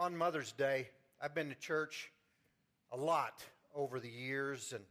on 0.00 0.16
Mother's 0.16 0.52
Day, 0.52 0.88
I've 1.20 1.34
been 1.34 1.50
to 1.50 1.54
church 1.54 2.10
a 2.90 2.96
lot 2.96 3.44
over 3.74 4.00
the 4.00 4.08
years 4.08 4.72
and 4.72 4.82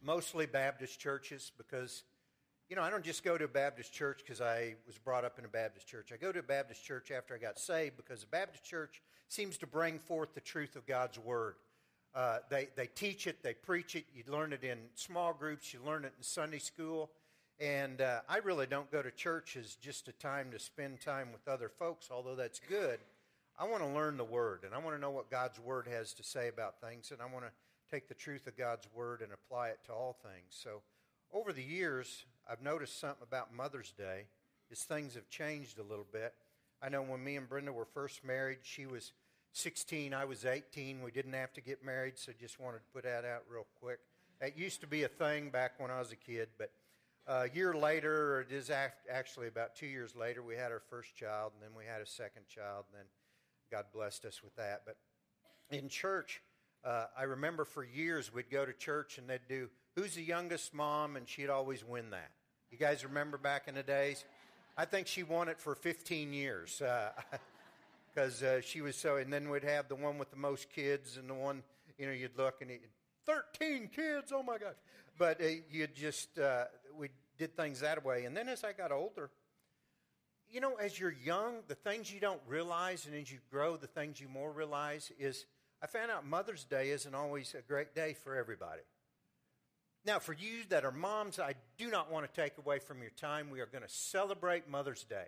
mostly 0.00 0.46
Baptist 0.46 1.00
churches 1.00 1.50
because, 1.58 2.04
you 2.68 2.76
know, 2.76 2.82
I 2.82 2.90
don't 2.90 3.02
just 3.02 3.24
go 3.24 3.36
to 3.36 3.44
a 3.44 3.48
Baptist 3.48 3.92
church 3.92 4.20
because 4.24 4.40
I 4.40 4.76
was 4.86 4.98
brought 4.98 5.24
up 5.24 5.40
in 5.40 5.44
a 5.44 5.48
Baptist 5.48 5.88
church. 5.88 6.12
I 6.14 6.16
go 6.16 6.30
to 6.30 6.38
a 6.38 6.44
Baptist 6.44 6.84
church 6.84 7.10
after 7.10 7.34
I 7.34 7.38
got 7.38 7.58
saved 7.58 7.96
because 7.96 8.20
the 8.20 8.28
Baptist 8.28 8.62
church 8.62 9.02
seems 9.26 9.58
to 9.58 9.66
bring 9.66 9.98
forth 9.98 10.32
the 10.32 10.40
truth 10.40 10.76
of 10.76 10.86
God's 10.86 11.18
Word. 11.18 11.56
Uh, 12.14 12.38
they, 12.48 12.68
they 12.76 12.86
teach 12.86 13.26
it, 13.26 13.42
they 13.42 13.54
preach 13.54 13.96
it. 13.96 14.04
You 14.14 14.22
learn 14.28 14.52
it 14.52 14.62
in 14.62 14.78
small 14.94 15.34
groups, 15.34 15.74
you 15.74 15.80
learn 15.84 16.04
it 16.04 16.12
in 16.16 16.22
Sunday 16.22 16.60
school. 16.60 17.10
And 17.58 18.00
uh, 18.00 18.20
I 18.28 18.36
really 18.38 18.68
don't 18.68 18.92
go 18.92 19.02
to 19.02 19.10
church 19.10 19.56
as 19.56 19.74
just 19.74 20.06
a 20.06 20.12
time 20.12 20.52
to 20.52 20.60
spend 20.60 21.00
time 21.00 21.32
with 21.32 21.48
other 21.48 21.68
folks, 21.68 22.10
although 22.12 22.36
that's 22.36 22.60
good. 22.60 23.00
I 23.58 23.64
want 23.64 23.82
to 23.82 23.88
learn 23.88 24.18
the 24.18 24.24
Word, 24.24 24.64
and 24.64 24.74
I 24.74 24.78
want 24.78 24.96
to 24.96 25.00
know 25.00 25.10
what 25.10 25.30
God's 25.30 25.58
Word 25.58 25.88
has 25.90 26.12
to 26.14 26.22
say 26.22 26.48
about 26.48 26.80
things, 26.80 27.10
and 27.10 27.22
I 27.22 27.24
want 27.24 27.46
to 27.46 27.50
take 27.90 28.06
the 28.06 28.14
truth 28.14 28.46
of 28.46 28.56
God's 28.56 28.86
Word 28.94 29.22
and 29.22 29.32
apply 29.32 29.68
it 29.68 29.78
to 29.86 29.92
all 29.92 30.16
things. 30.22 30.50
So, 30.50 30.82
over 31.32 31.52
the 31.52 31.62
years, 31.62 32.24
I've 32.50 32.60
noticed 32.60 33.00
something 33.00 33.26
about 33.26 33.54
Mother's 33.54 33.92
Day 33.92 34.26
is 34.70 34.82
things 34.82 35.14
have 35.14 35.30
changed 35.30 35.78
a 35.78 35.82
little 35.82 36.06
bit. 36.12 36.34
I 36.82 36.90
know 36.90 37.00
when 37.02 37.24
me 37.24 37.36
and 37.36 37.48
Brenda 37.48 37.72
were 37.72 37.86
first 37.86 38.24
married, 38.24 38.58
she 38.62 38.86
was 38.86 39.12
16, 39.52 40.12
I 40.12 40.26
was 40.26 40.44
18. 40.44 41.02
We 41.02 41.10
didn't 41.10 41.32
have 41.32 41.54
to 41.54 41.62
get 41.62 41.82
married, 41.82 42.18
so 42.18 42.32
just 42.38 42.60
wanted 42.60 42.78
to 42.78 42.92
put 42.92 43.04
that 43.04 43.24
out 43.24 43.44
real 43.50 43.66
quick. 43.80 44.00
It 44.42 44.54
used 44.54 44.82
to 44.82 44.86
be 44.86 45.04
a 45.04 45.08
thing 45.08 45.48
back 45.48 45.80
when 45.80 45.90
I 45.90 45.98
was 45.98 46.12
a 46.12 46.16
kid, 46.16 46.50
but 46.58 46.70
a 47.26 47.48
year 47.54 47.72
later, 47.72 48.34
or 48.34 48.40
it 48.42 48.52
is 48.52 48.70
actually 48.70 49.48
about 49.48 49.74
two 49.74 49.86
years 49.86 50.14
later, 50.14 50.42
we 50.42 50.56
had 50.56 50.72
our 50.72 50.82
first 50.90 51.16
child, 51.16 51.52
and 51.54 51.62
then 51.62 51.76
we 51.76 51.84
had 51.90 52.02
a 52.02 52.06
second 52.06 52.46
child, 52.48 52.84
and 52.92 53.00
then 53.00 53.06
God 53.70 53.86
blessed 53.92 54.24
us 54.24 54.42
with 54.42 54.54
that. 54.56 54.82
But 54.84 54.96
in 55.70 55.88
church, 55.88 56.42
uh, 56.84 57.06
I 57.18 57.24
remember 57.24 57.64
for 57.64 57.84
years 57.84 58.32
we'd 58.32 58.50
go 58.50 58.64
to 58.64 58.72
church 58.72 59.18
and 59.18 59.28
they'd 59.28 59.40
do, 59.48 59.68
Who's 59.96 60.14
the 60.14 60.22
youngest 60.22 60.74
mom? 60.74 61.16
And 61.16 61.26
she'd 61.26 61.48
always 61.48 61.82
win 61.82 62.10
that. 62.10 62.30
You 62.70 62.76
guys 62.76 63.02
remember 63.02 63.38
back 63.38 63.66
in 63.66 63.74
the 63.74 63.82
days? 63.82 64.24
I 64.76 64.84
think 64.84 65.06
she 65.06 65.22
won 65.22 65.48
it 65.48 65.58
for 65.58 65.74
15 65.74 66.34
years 66.34 66.82
because 68.14 68.42
uh, 68.42 68.46
uh, 68.58 68.60
she 68.60 68.82
was 68.82 68.94
so. 68.94 69.16
And 69.16 69.32
then 69.32 69.48
we'd 69.48 69.64
have 69.64 69.88
the 69.88 69.94
one 69.94 70.18
with 70.18 70.30
the 70.30 70.36
most 70.36 70.68
kids 70.70 71.16
and 71.16 71.30
the 71.30 71.34
one, 71.34 71.62
you 71.98 72.06
know, 72.06 72.12
you'd 72.12 72.36
look 72.36 72.60
and 72.60 72.70
it, 72.70 72.82
13 73.24 73.88
kids, 73.88 74.32
oh 74.34 74.42
my 74.42 74.58
gosh. 74.58 74.74
But 75.18 75.40
uh, 75.40 75.46
you 75.70 75.86
just, 75.86 76.38
uh, 76.38 76.64
we 76.98 77.08
did 77.38 77.56
things 77.56 77.80
that 77.80 78.04
way. 78.04 78.26
And 78.26 78.36
then 78.36 78.50
as 78.50 78.64
I 78.64 78.72
got 78.72 78.92
older, 78.92 79.30
you 80.50 80.60
know, 80.60 80.76
as 80.76 80.98
you're 80.98 81.14
young, 81.24 81.56
the 81.68 81.74
things 81.74 82.12
you 82.12 82.20
don't 82.20 82.40
realize, 82.46 83.06
and 83.06 83.14
as 83.14 83.30
you 83.30 83.38
grow, 83.50 83.76
the 83.76 83.86
things 83.86 84.20
you 84.20 84.28
more 84.28 84.50
realize 84.50 85.10
is 85.18 85.44
I 85.82 85.86
found 85.86 86.10
out 86.10 86.26
Mother's 86.26 86.64
Day 86.64 86.90
isn't 86.90 87.14
always 87.14 87.54
a 87.54 87.62
great 87.62 87.94
day 87.94 88.14
for 88.24 88.34
everybody. 88.34 88.82
Now, 90.04 90.20
for 90.20 90.32
you 90.32 90.62
that 90.68 90.84
are 90.84 90.92
moms, 90.92 91.38
I 91.40 91.54
do 91.78 91.90
not 91.90 92.12
want 92.12 92.32
to 92.32 92.40
take 92.40 92.58
away 92.58 92.78
from 92.78 93.00
your 93.02 93.10
time. 93.10 93.50
We 93.50 93.60
are 93.60 93.66
going 93.66 93.82
to 93.82 93.90
celebrate 93.90 94.68
Mother's 94.68 95.04
Day. 95.04 95.26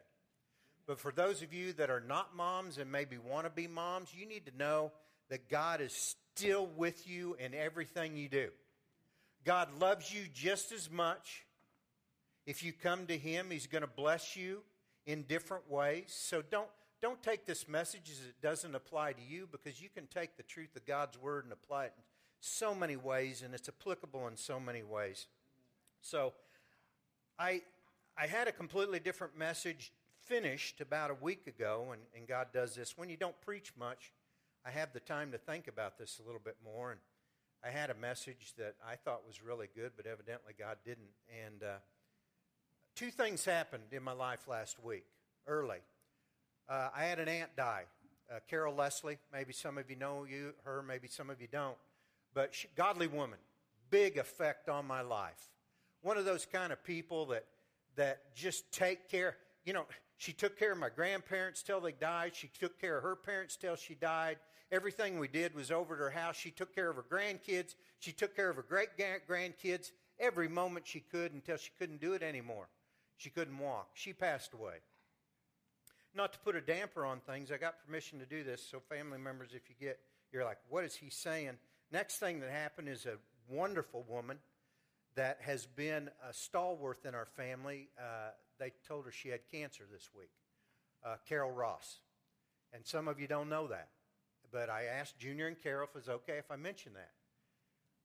But 0.87 1.01
for 1.01 1.11
those 1.11 1.43
of 1.43 1.53
you 1.53 1.73
that 1.75 1.91
are 1.91 2.01
not 2.01 2.35
moms 2.35 2.79
and 2.79 2.91
maybe 2.91 3.19
want 3.19 3.45
to 3.45 3.51
be 3.51 3.67
moms, 3.67 4.15
you 4.17 4.25
need 4.25 4.47
to 4.47 4.57
know 4.57 4.93
that 5.31 5.51
God 5.51 5.81
is 5.81 6.15
still 6.37 6.67
with 6.77 7.09
you 7.09 7.37
in 7.39 7.55
everything 7.55 8.17
you 8.17 8.29
do. 8.29 8.49
God 9.45 9.69
loves 9.81 10.13
you 10.13 10.23
just 10.33 10.73
as 10.73 10.91
much. 10.91 11.45
If 12.47 12.63
you 12.63 12.73
come 12.73 13.07
to 13.07 13.19
Him, 13.19 13.49
He's 13.51 13.67
going 13.67 13.83
to 13.83 13.89
bless 13.89 14.37
you 14.37 14.63
in 15.09 15.23
different 15.23 15.69
ways. 15.71 16.05
So 16.09 16.43
don't, 16.43 16.69
don't 17.01 17.21
take 17.23 17.47
this 17.47 17.67
message 17.67 18.11
as 18.13 18.19
it 18.19 18.41
doesn't 18.43 18.75
apply 18.75 19.15
to 19.15 19.23
you 19.27 19.49
because 19.51 19.81
you 19.81 19.89
can 19.89 20.07
take 20.07 20.37
the 20.37 20.43
truth 20.43 20.77
of 20.77 20.85
God's 20.85 21.19
Word 21.19 21.45
and 21.45 21.53
apply 21.53 21.87
it 21.87 21.95
in 21.97 22.03
so 22.41 22.75
many 22.75 22.95
ways, 22.95 23.43
and 23.43 23.55
it's 23.55 23.69
applicable 23.69 24.29
in 24.29 24.37
so 24.37 24.61
many 24.61 24.83
ways. 24.83 25.27
So 26.03 26.35
I, 27.39 27.63
I 28.17 28.27
had 28.27 28.49
a 28.49 28.53
completely 28.53 29.01
different 29.01 29.37
message 29.37 29.93
finished 30.27 30.83
about 30.83 31.11
a 31.11 31.15
week 31.15 31.47
ago, 31.47 31.89
and, 31.93 32.03
and 32.15 32.29
God 32.29 32.49
does 32.53 32.75
this. 32.75 32.99
When 32.99 33.09
you 33.09 33.17
don't 33.17 33.41
preach 33.41 33.73
much, 33.79 34.13
I 34.65 34.71
have 34.71 34.93
the 34.93 35.01
time 35.01 35.33
to 35.33 35.39
think 35.39 35.69
about 35.69 35.99
this 35.99 36.21
a 36.23 36.27
little 36.27 36.43
bit 36.45 36.57
more. 36.63 36.91
And 36.91 37.01
I 37.65 37.71
had 37.71 37.89
a 37.89 37.95
message 37.95 38.53
that 38.59 38.75
I 38.87 38.97
thought 38.97 39.27
was 39.27 39.43
really 39.43 39.69
good, 39.75 39.93
but 39.97 40.05
evidently 40.05 40.53
God 40.57 40.77
didn't. 40.85 41.09
And 41.47 41.63
uh, 41.63 41.79
two 42.99 43.11
things 43.13 43.45
happened 43.45 43.85
in 43.93 44.03
my 44.03 44.13
life 44.13 44.49
last 44.49 44.83
week, 44.83 45.05
early. 45.47 45.79
Uh, 46.69 46.89
I 46.93 47.05
had 47.05 47.21
an 47.21 47.29
aunt 47.29 47.55
die, 47.57 47.85
uh, 48.29 48.41
Carol 48.51 48.75
Leslie. 48.75 49.19
Maybe 49.33 49.53
some 49.53 49.79
of 49.79 49.89
you 49.89 49.95
know 49.95 50.27
you, 50.29 50.53
her, 50.65 50.83
maybe 50.83 51.07
some 51.07 51.31
of 51.31 51.41
you 51.41 51.47
don't. 51.47 51.77
But 52.35 52.57
she, 52.57 52.67
godly 52.75 53.07
woman, 53.07 53.39
big 53.89 54.19
effect 54.19 54.69
on 54.69 54.85
my 54.85 55.03
life. 55.03 55.53
One 56.03 56.19
of 56.19 56.25
those 56.25 56.45
kind 56.45 56.73
of 56.73 56.83
people 56.83 57.27
that, 57.27 57.45
that 57.95 58.35
just 58.35 58.73
take 58.73 59.09
care. 59.09 59.37
You 59.65 59.75
know, 59.75 59.87
she 60.17 60.33
took 60.33 60.59
care 60.59 60.73
of 60.73 60.79
my 60.79 60.89
grandparents 60.89 61.63
till 61.63 61.81
they 61.81 61.93
died. 61.93 62.35
She 62.35 62.49
took 62.49 62.81
care 62.81 62.97
of 62.97 63.05
her 63.05 63.15
parents 63.15 63.55
till 63.55 63.77
she 63.77 63.95
died. 63.95 64.39
Everything 64.73 65.21
we 65.21 65.29
did 65.29 65.55
was 65.55 65.71
over 65.71 65.95
at 65.95 66.01
her 66.01 66.11
house. 66.11 66.35
She 66.35 66.51
took 66.51 66.75
care 66.75 66.91
of 66.91 66.97
her 66.97 67.07
grandkids. 67.09 67.77
She 68.01 68.11
took 68.11 68.35
care 68.35 68.51
of 68.51 68.57
her 68.57 68.67
great 68.69 68.89
grandkids 68.99 69.93
every 70.19 70.49
moment 70.49 70.89
she 70.89 70.99
could 70.99 71.33
until 71.33 71.59
she 71.59 71.71
couldn't 71.79 72.01
do 72.01 72.15
it 72.15 72.25
anymore. 72.25 72.67
She 73.19 73.31
couldn't 73.31 73.59
walk. 73.59 73.91
She 73.95 74.13
passed 74.13 74.55
away. 74.55 74.77
Not 76.15 76.33
to 76.33 76.39
put 76.39 76.57
a 76.57 76.61
damper 76.61 77.05
on 77.05 77.21
things, 77.21 77.53
I 77.53 77.59
got 77.59 77.85
permission 77.85 78.19
to 78.21 78.27
do 78.27 78.43
this. 78.43 78.67
So, 78.69 78.81
family 78.81 79.19
members, 79.19 79.51
if 79.53 79.69
you 79.69 79.75
get, 79.79 79.99
you're 80.33 80.45
like, 80.45 80.59
what 80.69 80.85
is 80.85 80.95
he 80.95 81.11
saying? 81.11 81.59
Next 81.93 82.19
thing 82.19 82.41
that 82.41 82.51
happened 82.51 82.89
is 82.89 83.07
a 83.07 83.19
wonderful 83.49 84.05
woman 84.09 84.39
that 85.17 85.39
has 85.43 85.67
been 85.67 86.09
a 86.29 86.33
stalwart 86.33 87.01
in 87.05 87.15
our 87.15 87.27
family. 87.27 87.89
Uh, 87.99 88.31
they 88.59 88.73
told 88.87 89.05
her 89.05 89.13
she 89.13 89.29
had 89.29 89.41
cancer 89.51 89.85
this 89.93 90.11
week, 90.17 90.31
uh, 91.05 91.17
Carol 91.29 91.51
Ross. 91.51 91.99
And 92.73 92.87
some 92.87 93.09
of 93.09 93.19
you 93.21 93.27
don't 93.27 93.49
know 93.49 93.67
that. 93.67 93.89
But 94.53 94.71
I 94.71 94.85
asked 94.85 95.19
Junior 95.19 95.47
and 95.47 95.61
Carol 95.61 95.89
if 95.91 95.97
it 95.97 96.07
was 96.07 96.09
okay 96.09 96.39
if 96.39 96.51
I 96.51 96.57
mention 96.57 96.93
that. 96.95 97.11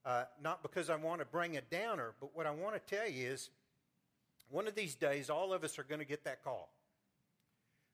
Uh, 0.06 0.24
not 0.42 0.62
because 0.62 0.90
I 0.90 0.96
want 0.96 1.20
to 1.20 1.26
bring 1.26 1.56
a 1.56 1.62
downer, 1.62 2.14
but 2.20 2.36
what 2.36 2.46
I 2.46 2.52
want 2.52 2.76
to 2.76 2.96
tell 2.96 3.08
you 3.08 3.30
is 3.30 3.50
one 4.54 4.68
of 4.68 4.76
these 4.76 4.94
days, 4.94 5.32
all 5.32 5.52
of 5.52 5.64
us 5.64 5.80
are 5.80 5.84
going 5.84 6.00
to 6.00 6.06
get 6.06 6.26
that 6.26 6.44
call. 6.44 6.70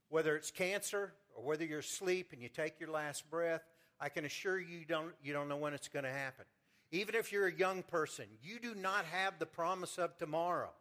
Whether 0.10 0.36
it's 0.36 0.52
cancer 0.52 1.14
or 1.34 1.42
whether 1.42 1.64
you're 1.64 1.80
asleep 1.80 2.32
and 2.34 2.42
you 2.42 2.50
take 2.50 2.82
your 2.82 2.90
last 2.92 3.30
breath, 3.32 3.62
I 3.98 4.10
can 4.10 4.26
assure 4.26 4.60
you, 4.60 4.80
you 4.80 4.86
don't, 4.86 5.14
you 5.24 5.32
don't 5.32 5.48
know 5.48 5.56
when 5.56 5.74
it's 5.74 5.88
going 5.88 6.04
to 6.04 6.12
happen. 6.12 6.44
Even 6.92 7.16
if 7.16 7.32
you're 7.32 7.48
a 7.48 7.54
young 7.54 7.82
person, 7.82 8.26
you 8.44 8.60
do 8.60 8.76
not 8.76 9.06
have 9.06 9.40
the 9.40 9.46
promise 9.46 9.98
of 9.98 10.18
tomorrow. 10.18 10.72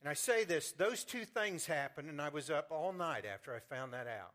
And 0.00 0.08
I 0.08 0.14
say 0.14 0.42
this 0.42 0.72
those 0.72 1.04
two 1.04 1.24
things 1.24 1.66
happened, 1.66 2.08
and 2.08 2.20
I 2.20 2.30
was 2.30 2.50
up 2.50 2.68
all 2.72 2.92
night 2.92 3.24
after 3.32 3.54
I 3.54 3.60
found 3.60 3.92
that 3.92 4.08
out. 4.08 4.32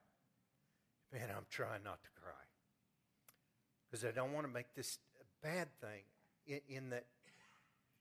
Man, 1.12 1.28
I'm 1.36 1.48
trying 1.50 1.84
not 1.84 2.02
to 2.02 2.10
cry. 2.22 2.32
Because 3.92 4.06
I 4.06 4.12
don't 4.12 4.32
want 4.32 4.48
to 4.48 4.54
make 4.54 4.74
this 4.74 5.00
a 5.20 5.46
bad 5.46 5.68
thing 5.82 6.04
in, 6.48 6.60
in 6.70 6.90
that 6.92 7.06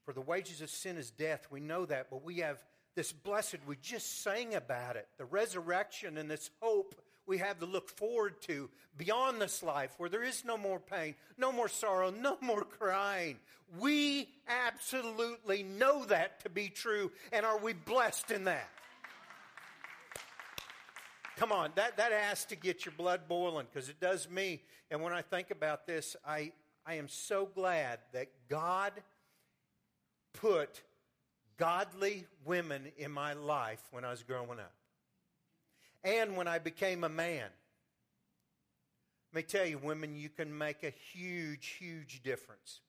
for 0.05 0.13
the 0.13 0.21
wages 0.21 0.61
of 0.61 0.71
sin 0.71 0.97
is 0.97 1.11
death. 1.11 1.47
We 1.51 1.61
know 1.61 1.87
that, 1.87 2.09
but 2.11 2.25
we 2.25 2.39
have 2.39 2.63
this 2.95 3.13
blessed, 3.13 3.59
we 3.67 3.77
just 3.83 4.23
sang 4.23 4.55
about 4.55 4.97
it, 4.97 5.09
the 5.19 5.25
resurrection 5.25 6.17
and 6.17 6.31
this 6.31 6.51
hope 6.61 6.95
we 7.27 7.39
have 7.39 7.59
to 7.61 7.67
look 7.67 7.89
forward 7.89 8.41
to 8.43 8.69
beyond 8.97 9.41
this 9.41 9.63
life 9.63 9.95
where 9.99 10.11
there 10.11 10.23
is 10.23 10.45
no 10.45 10.57
more 10.57 10.79
pain, 10.79 11.15
no 11.39 11.53
more 11.53 11.69
sorrow, 11.69 12.11
no 12.11 12.37
more 12.41 12.63
crying. 12.63 13.39
We 13.79 14.29
absolutely 14.47 15.63
know 15.63 16.05
that 16.07 16.41
to 16.45 16.51
be 16.51 16.69
true, 16.69 17.11
and 17.33 17.47
are 17.47 17.59
we 17.59 17.73
blessed 17.73 18.31
in 18.31 18.45
that? 18.45 18.69
Come 21.37 21.51
on, 21.51 21.71
that, 21.75 21.97
that 21.97 22.13
has 22.13 22.45
to 22.47 22.57
get 22.57 22.85
your 22.85 22.95
blood 22.97 23.23
boiling 23.27 23.67
because 23.73 23.89
it 23.89 23.99
does 24.01 24.31
me. 24.31 24.63
And 24.91 25.03
when 25.03 25.13
I 25.13 25.23
think 25.23 25.51
about 25.51 25.87
this, 25.87 26.15
I, 26.25 26.53
I 26.87 26.95
am 26.95 27.09
so 27.09 27.49
glad 27.53 27.99
that 28.13 28.29
God 28.49 28.93
put 30.35 30.83
godly 31.57 32.27
women 32.45 32.93
in 32.99 33.11
my 33.11 33.33
life 33.33 33.83
when 33.91 34.05
I 34.05 34.11
was 34.11 34.23
growing 34.23 34.59
up. 34.59 34.75
And 36.03 36.37
when 36.37 36.47
I 36.47 36.59
became 36.59 37.05
a 37.05 37.09
man. 37.09 37.49
Let 39.33 39.37
me 39.37 39.43
tell 39.43 39.67
you, 39.67 39.79
women, 39.79 40.15
you 40.15 40.29
can 40.29 40.57
make 40.57 40.85
a 40.85 40.91
huge, 40.91 41.77
huge 41.79 42.23
difference. 42.23 42.81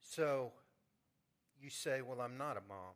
So 0.00 0.50
you 1.60 1.70
say, 1.70 2.02
Well, 2.02 2.20
I'm 2.20 2.36
not 2.36 2.56
a 2.56 2.62
mom. 2.68 2.94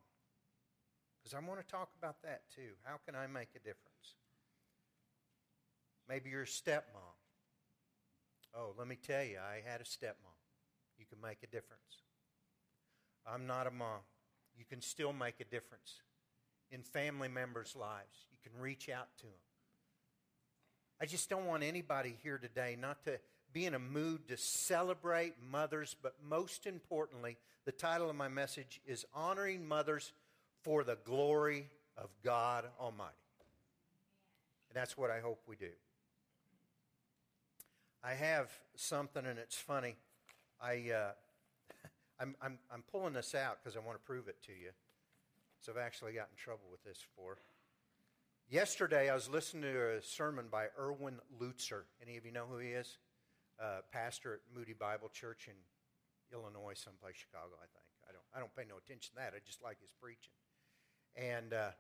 Because 1.23 1.35
I 1.35 1.49
want 1.49 1.61
to 1.61 1.67
talk 1.67 1.90
about 1.99 2.20
that 2.23 2.43
too. 2.55 2.73
How 2.82 2.97
can 3.06 3.14
I 3.14 3.26
make 3.26 3.49
a 3.55 3.58
difference? 3.58 4.17
Maybe 6.08 6.31
you're 6.31 6.43
a 6.43 6.47
stepmom. 6.47 7.13
Oh, 8.56 8.72
let 8.78 8.86
me 8.86 8.96
tell 8.96 9.24
you, 9.24 9.38
I 9.38 9.68
had 9.68 9.80
a 9.80 9.84
stepmom. 9.84 10.34
You 10.98 11.06
can 11.06 11.20
make 11.20 11.38
a 11.42 11.46
difference. 11.46 12.02
I'm 13.26 13.46
not 13.46 13.66
a 13.66 13.70
mom. 13.70 14.00
you 14.56 14.64
can 14.64 14.80
still 14.80 15.12
make 15.12 15.40
a 15.40 15.44
difference 15.44 16.02
in 16.70 16.82
family 16.82 17.28
members' 17.28 17.74
lives. 17.74 18.26
You 18.30 18.38
can 18.42 18.60
reach 18.60 18.88
out 18.88 19.08
to 19.18 19.24
them. 19.24 19.32
I 21.00 21.06
just 21.06 21.28
don't 21.28 21.46
want 21.46 21.64
anybody 21.64 22.16
here 22.22 22.38
today 22.38 22.76
not 22.80 23.02
to 23.04 23.18
be 23.52 23.66
in 23.66 23.74
a 23.74 23.78
mood 23.78 24.28
to 24.28 24.36
celebrate 24.36 25.34
mothers, 25.50 25.96
but 26.00 26.14
most 26.28 26.66
importantly, 26.66 27.36
the 27.64 27.72
title 27.72 28.08
of 28.08 28.16
my 28.16 28.28
message 28.28 28.80
is 28.86 29.04
Honoring 29.14 29.66
Mothers 29.66 30.12
for 30.62 30.84
the 30.84 30.98
Glory 31.04 31.68
of 31.96 32.10
God 32.22 32.64
Almighty. 32.80 33.12
And 34.68 34.76
that's 34.76 34.96
what 34.96 35.10
I 35.10 35.20
hope 35.20 35.40
we 35.46 35.56
do. 35.56 35.70
I 38.06 38.12
have 38.12 38.50
something, 38.76 39.24
and 39.24 39.38
it's 39.38 39.56
funny. 39.56 39.96
I, 40.60 40.90
uh, 40.94 41.12
I'm, 42.20 42.36
I'm, 42.42 42.58
I'm 42.70 42.82
pulling 42.92 43.14
this 43.14 43.34
out 43.34 43.58
because 43.62 43.78
I 43.78 43.80
want 43.80 43.98
to 43.98 44.04
prove 44.04 44.28
it 44.28 44.42
to 44.42 44.52
you. 44.52 44.72
So 45.60 45.72
I've 45.72 45.78
actually 45.78 46.12
got 46.12 46.28
in 46.30 46.36
trouble 46.36 46.66
with 46.70 46.84
this 46.84 46.98
for. 47.16 47.38
Yesterday, 48.50 49.08
I 49.08 49.14
was 49.14 49.30
listening 49.30 49.62
to 49.62 49.96
a 49.96 50.02
sermon 50.02 50.48
by 50.52 50.66
Erwin 50.78 51.14
Lutzer. 51.40 51.84
Any 52.02 52.18
of 52.18 52.26
you 52.26 52.32
know 52.32 52.44
who 52.46 52.58
he 52.58 52.68
is? 52.68 52.98
Uh, 53.58 53.78
pastor 53.90 54.34
at 54.34 54.40
Moody 54.54 54.74
Bible 54.74 55.08
Church 55.08 55.48
in 55.48 55.54
Illinois, 56.30 56.74
someplace, 56.74 57.16
Chicago, 57.16 57.54
I 57.56 57.68
think. 57.72 57.86
I 58.06 58.12
don't, 58.12 58.24
I 58.36 58.38
don't 58.38 58.54
pay 58.54 58.68
no 58.68 58.76
attention 58.76 59.14
to 59.14 59.20
that. 59.22 59.32
I 59.34 59.40
just 59.46 59.62
like 59.62 59.80
his 59.80 59.94
preaching. 59.98 60.34
And 61.16 61.54
uh, 61.54 61.70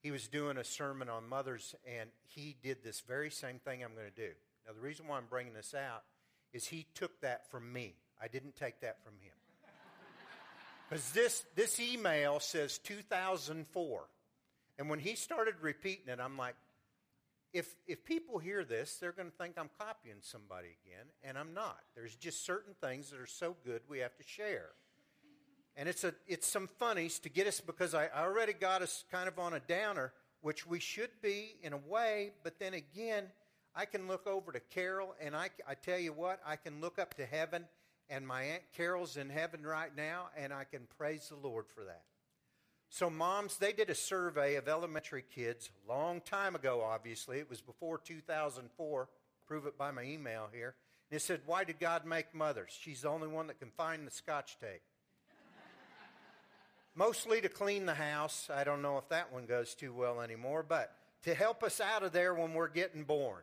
he 0.00 0.12
was 0.12 0.28
doing 0.28 0.58
a 0.58 0.64
sermon 0.64 1.08
on 1.08 1.28
mothers, 1.28 1.74
and 1.84 2.10
he 2.22 2.54
did 2.62 2.84
this 2.84 3.00
very 3.00 3.32
same 3.32 3.58
thing 3.58 3.82
I'm 3.82 3.94
going 3.96 4.06
to 4.14 4.28
do. 4.28 4.30
Now, 4.70 4.74
the 4.74 4.86
reason 4.86 5.08
why 5.08 5.16
I'm 5.16 5.26
bringing 5.28 5.52
this 5.52 5.74
out 5.74 6.04
is 6.52 6.64
he 6.64 6.86
took 6.94 7.20
that 7.22 7.50
from 7.50 7.72
me. 7.72 7.96
I 8.22 8.28
didn't 8.28 8.54
take 8.54 8.82
that 8.82 9.02
from 9.02 9.14
him. 9.14 9.32
Because 10.88 11.10
this, 11.10 11.44
this 11.56 11.80
email 11.80 12.38
says 12.38 12.78
2004. 12.78 14.00
And 14.78 14.88
when 14.88 15.00
he 15.00 15.16
started 15.16 15.54
repeating 15.60 16.08
it, 16.08 16.20
I'm 16.20 16.36
like, 16.36 16.54
if, 17.52 17.74
if 17.88 18.04
people 18.04 18.38
hear 18.38 18.64
this, 18.64 18.96
they're 18.96 19.10
going 19.10 19.30
to 19.30 19.36
think 19.36 19.54
I'm 19.58 19.70
copying 19.78 20.18
somebody 20.20 20.68
again, 20.84 21.06
and 21.24 21.36
I'm 21.36 21.52
not. 21.52 21.78
There's 21.96 22.14
just 22.14 22.44
certain 22.46 22.74
things 22.80 23.10
that 23.10 23.18
are 23.18 23.26
so 23.26 23.56
good 23.64 23.82
we 23.88 23.98
have 23.98 24.16
to 24.18 24.24
share. 24.24 24.70
And 25.76 25.88
it's, 25.88 26.04
a, 26.04 26.14
it's 26.28 26.46
some 26.46 26.68
funnies 26.78 27.18
to 27.20 27.28
get 27.28 27.48
us 27.48 27.60
because 27.60 27.92
I 27.92 28.08
already 28.16 28.52
got 28.52 28.82
us 28.82 29.04
kind 29.10 29.26
of 29.26 29.36
on 29.38 29.52
a 29.52 29.60
downer, 29.60 30.12
which 30.42 30.64
we 30.64 30.78
should 30.78 31.10
be 31.20 31.56
in 31.60 31.72
a 31.72 31.78
way, 31.78 32.32
but 32.44 32.60
then 32.60 32.74
again, 32.74 33.26
I 33.74 33.84
can 33.84 34.08
look 34.08 34.26
over 34.26 34.52
to 34.52 34.60
Carol, 34.60 35.14
and 35.20 35.36
I, 35.36 35.50
I 35.68 35.74
tell 35.74 35.98
you 35.98 36.12
what, 36.12 36.40
I 36.44 36.56
can 36.56 36.80
look 36.80 36.98
up 36.98 37.14
to 37.14 37.26
heaven 37.26 37.66
and 38.10 38.26
my 38.26 38.42
Aunt 38.42 38.62
Carol's 38.76 39.16
in 39.16 39.30
heaven 39.30 39.62
right 39.62 39.96
now, 39.96 40.30
and 40.36 40.52
I 40.52 40.64
can 40.64 40.88
praise 40.98 41.28
the 41.28 41.36
Lord 41.36 41.66
for 41.72 41.84
that. 41.84 42.02
So, 42.88 43.08
moms, 43.08 43.56
they 43.56 43.72
did 43.72 43.88
a 43.88 43.94
survey 43.94 44.56
of 44.56 44.66
elementary 44.66 45.24
kids 45.32 45.70
long 45.88 46.20
time 46.20 46.56
ago, 46.56 46.82
obviously. 46.84 47.38
It 47.38 47.48
was 47.48 47.60
before 47.60 47.98
2004. 47.98 49.08
Prove 49.46 49.66
it 49.66 49.78
by 49.78 49.92
my 49.92 50.02
email 50.02 50.48
here. 50.52 50.74
And 51.08 51.16
it 51.16 51.22
said, 51.22 51.42
Why 51.46 51.62
did 51.62 51.78
God 51.78 52.04
make 52.04 52.34
mothers? 52.34 52.76
She's 52.76 53.02
the 53.02 53.08
only 53.08 53.28
one 53.28 53.46
that 53.46 53.60
can 53.60 53.70
find 53.76 54.04
the 54.04 54.10
scotch 54.10 54.58
tape. 54.58 54.82
Mostly 56.96 57.40
to 57.42 57.48
clean 57.48 57.86
the 57.86 57.94
house. 57.94 58.50
I 58.52 58.64
don't 58.64 58.82
know 58.82 58.98
if 58.98 59.08
that 59.10 59.32
one 59.32 59.46
goes 59.46 59.76
too 59.76 59.92
well 59.92 60.20
anymore, 60.20 60.64
but 60.68 60.92
to 61.22 61.34
help 61.34 61.62
us 61.62 61.80
out 61.80 62.02
of 62.02 62.10
there 62.10 62.34
when 62.34 62.54
we're 62.54 62.68
getting 62.68 63.04
born. 63.04 63.42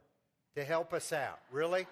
To 0.57 0.65
help 0.65 0.91
us 0.91 1.13
out. 1.13 1.39
Really? 1.51 1.85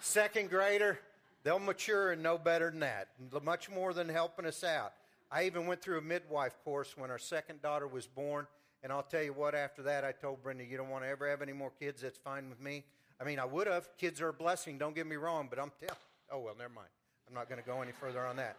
Second 0.00 0.48
grader, 0.48 0.98
They'll 1.42 1.58
mature 1.58 2.12
and 2.12 2.22
know 2.22 2.36
better 2.36 2.70
than 2.70 2.80
that, 2.80 3.08
much 3.42 3.70
more 3.70 3.94
than 3.94 4.08
helping 4.08 4.44
us 4.44 4.62
out. 4.62 4.92
I 5.30 5.44
even 5.44 5.66
went 5.66 5.80
through 5.80 5.98
a 5.98 6.02
midwife 6.02 6.56
course 6.64 6.96
when 6.96 7.10
our 7.10 7.18
second 7.18 7.62
daughter 7.62 7.86
was 7.86 8.06
born, 8.06 8.46
and 8.82 8.92
I'll 8.92 9.02
tell 9.02 9.22
you 9.22 9.32
what, 9.32 9.54
after 9.54 9.82
that, 9.82 10.04
I 10.04 10.12
told 10.12 10.42
Brenda, 10.42 10.64
You 10.64 10.76
don't 10.76 10.90
want 10.90 11.04
to 11.04 11.08
ever 11.08 11.28
have 11.28 11.40
any 11.40 11.52
more 11.52 11.72
kids, 11.80 12.02
that's 12.02 12.18
fine 12.18 12.50
with 12.50 12.60
me. 12.60 12.84
I 13.20 13.24
mean, 13.24 13.38
I 13.38 13.44
would 13.44 13.66
have. 13.66 13.88
Kids 13.96 14.20
are 14.20 14.28
a 14.28 14.32
blessing, 14.32 14.76
don't 14.76 14.94
get 14.94 15.06
me 15.06 15.16
wrong, 15.16 15.46
but 15.48 15.58
I'm 15.58 15.72
telling. 15.80 15.96
Oh, 16.30 16.40
well, 16.40 16.54
never 16.58 16.72
mind. 16.72 16.88
I'm 17.26 17.34
not 17.34 17.48
going 17.48 17.60
to 17.60 17.66
go 17.66 17.80
any 17.80 17.92
further 17.92 18.24
on 18.24 18.36
that. 18.36 18.56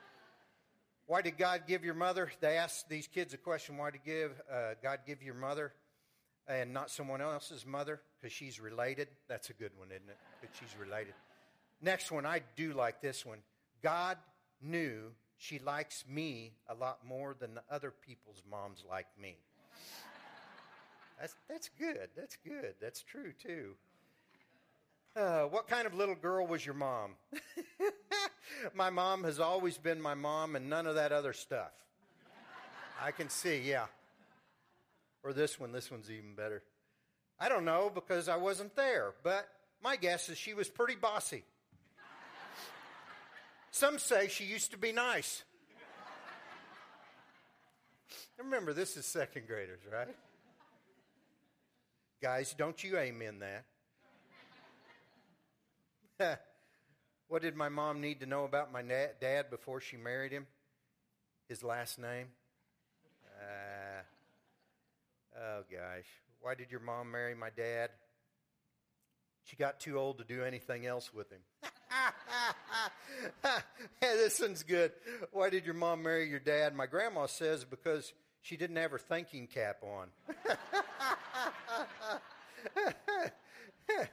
Why 1.06 1.22
did 1.22 1.38
God 1.38 1.64
give 1.68 1.84
your 1.84 1.94
mother? 1.94 2.32
They 2.40 2.58
asked 2.58 2.90
these 2.90 3.08
kids 3.08 3.34
a 3.34 3.38
question 3.38 3.78
why 3.78 3.92
did 3.92 4.04
give, 4.04 4.32
uh, 4.52 4.74
God 4.82 5.00
give 5.06 5.22
your 5.22 5.36
mother 5.36 5.74
and 6.48 6.74
not 6.74 6.90
someone 6.90 7.22
else's 7.22 7.66
mother? 7.66 8.02
Because 8.20 8.34
she's 8.34 8.60
related. 8.60 9.08
That's 9.28 9.50
a 9.50 9.54
good 9.54 9.72
one, 9.78 9.90
isn't 9.90 10.10
it? 10.10 10.18
Because 10.40 10.56
she's 10.58 10.80
related. 10.80 11.14
Next 11.82 12.12
one, 12.12 12.26
I 12.26 12.42
do 12.56 12.74
like 12.74 13.02
this 13.02 13.26
one. 13.26 13.40
God 13.82 14.18
knew 14.62 15.12
she 15.38 15.60
likes 15.60 16.04
me 16.08 16.54
a 16.70 16.76
lot 16.76 17.00
more 17.08 17.36
than 17.40 17.56
the 17.56 17.64
other 17.70 17.92
people's 18.06 18.44
moms 18.50 18.84
like 18.88 19.08
me. 19.20 19.38
That's, 21.20 21.36
that's 21.50 21.70
good. 21.80 22.10
That's 22.16 22.38
good. 22.46 22.76
That's 22.82 23.02
true, 23.02 23.34
too. 23.42 23.76
Uh, 25.16 25.44
what 25.44 25.68
kind 25.68 25.86
of 25.86 25.94
little 25.94 26.16
girl 26.16 26.48
was 26.48 26.66
your 26.66 26.76
mom? 26.76 27.12
my 28.74 28.90
mom 28.90 29.24
has 29.24 29.40
always 29.40 29.78
been 29.78 30.02
my 30.02 30.14
mom 30.14 30.56
and 30.56 30.70
none 30.70 30.88
of 30.88 30.96
that 30.96 31.12
other 31.12 31.34
stuff. 31.34 31.72
I 33.04 33.12
can 33.12 33.30
see, 33.30 33.62
yeah. 33.62 33.86
Or 35.24 35.34
this 35.34 35.60
one, 35.60 35.72
this 35.72 35.92
one's 35.92 36.10
even 36.10 36.36
better. 36.36 36.64
I 37.40 37.50
don't 37.50 37.66
know 37.66 37.92
because 37.94 38.28
I 38.30 38.38
wasn't 38.38 38.76
there, 38.76 39.14
but 39.24 39.48
my 39.84 39.96
guess 39.96 40.30
is 40.30 40.38
she 40.38 40.54
was 40.54 40.70
pretty 40.70 40.96
bossy. 40.96 41.44
Some 43.72 44.00
say 44.00 44.28
she 44.28 44.44
used 44.44 44.72
to 44.72 44.78
be 44.78 44.92
nice. 44.92 45.44
Remember, 48.38 48.74
this 48.74 48.98
is 48.98 49.06
second 49.06 49.48
graders, 49.48 49.80
right? 49.92 50.16
Guys, 52.22 52.54
don't 52.58 52.84
you 52.84 52.98
amen 52.98 53.40
that. 56.20 56.40
what 57.28 57.42
did 57.42 57.56
my 57.56 57.70
mom 57.70 58.02
need 58.02 58.20
to 58.20 58.26
know 58.26 58.44
about 58.44 58.72
my 58.72 58.82
dad 58.84 59.50
before 59.50 59.80
she 59.80 59.98
married 59.98 60.32
him? 60.32 60.46
His 61.48 61.64
last 61.64 61.98
name? 61.98 62.28
Uh, 63.40 63.71
oh, 65.42 65.64
gosh. 65.70 66.06
Why 66.42 66.56
did 66.56 66.72
your 66.72 66.80
mom 66.80 67.12
marry 67.12 67.36
my 67.36 67.50
dad? 67.50 67.90
She 69.44 69.56
got 69.56 69.80
too 69.80 69.98
old 69.98 70.20
to 70.20 70.24
do 70.24 70.44
anything 70.44 70.86
else 70.86 71.14
with 71.14 71.32
him. 71.32 71.40
this 74.02 74.40
one's 74.40 74.64
good. 74.64 74.92
Why 75.32 75.50
did 75.50 75.66
your 75.66 75.74
mom 75.74 76.04
marry 76.04 76.30
your 76.30 76.40
dad? 76.40 76.76
My 76.76 76.86
grandma 76.86 77.26
says 77.26 77.66
because 77.66 78.14
she 78.42 78.58
didn't 78.58 78.78
have 78.78 78.92
her 78.92 78.98
thinking 78.98 79.48
cap 79.48 79.84
on. 79.84 80.08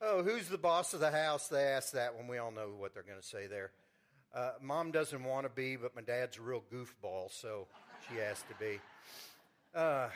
oh, 0.00 0.22
who's 0.22 0.48
the 0.48 0.58
boss 0.58 0.94
of 0.94 1.00
the 1.00 1.10
house? 1.10 1.48
They 1.48 1.62
ask 1.62 1.92
that 1.92 2.16
when 2.16 2.28
we 2.28 2.38
all 2.38 2.50
know 2.50 2.70
what 2.76 2.94
they're 2.94 3.02
going 3.02 3.20
to 3.20 3.26
say 3.26 3.46
there. 3.46 3.70
Uh, 4.34 4.52
mom 4.60 4.90
doesn't 4.90 5.24
want 5.24 5.46
to 5.46 5.50
be, 5.50 5.76
but 5.76 5.96
my 5.96 6.02
dad's 6.02 6.38
a 6.38 6.42
real 6.42 6.62
goofball, 6.72 7.30
so 7.30 7.68
she 8.08 8.16
has 8.18 8.42
to 8.42 8.54
be. 8.60 8.78
Uh, 9.74 10.08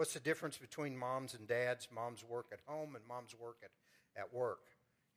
what's 0.00 0.14
the 0.14 0.20
difference 0.20 0.56
between 0.56 0.96
moms 0.96 1.34
and 1.34 1.46
dads? 1.46 1.86
Moms 1.94 2.24
work 2.26 2.46
at 2.52 2.58
home 2.64 2.96
and 2.96 3.06
moms 3.06 3.36
work 3.38 3.58
at, 3.62 3.68
at 4.18 4.32
work 4.32 4.60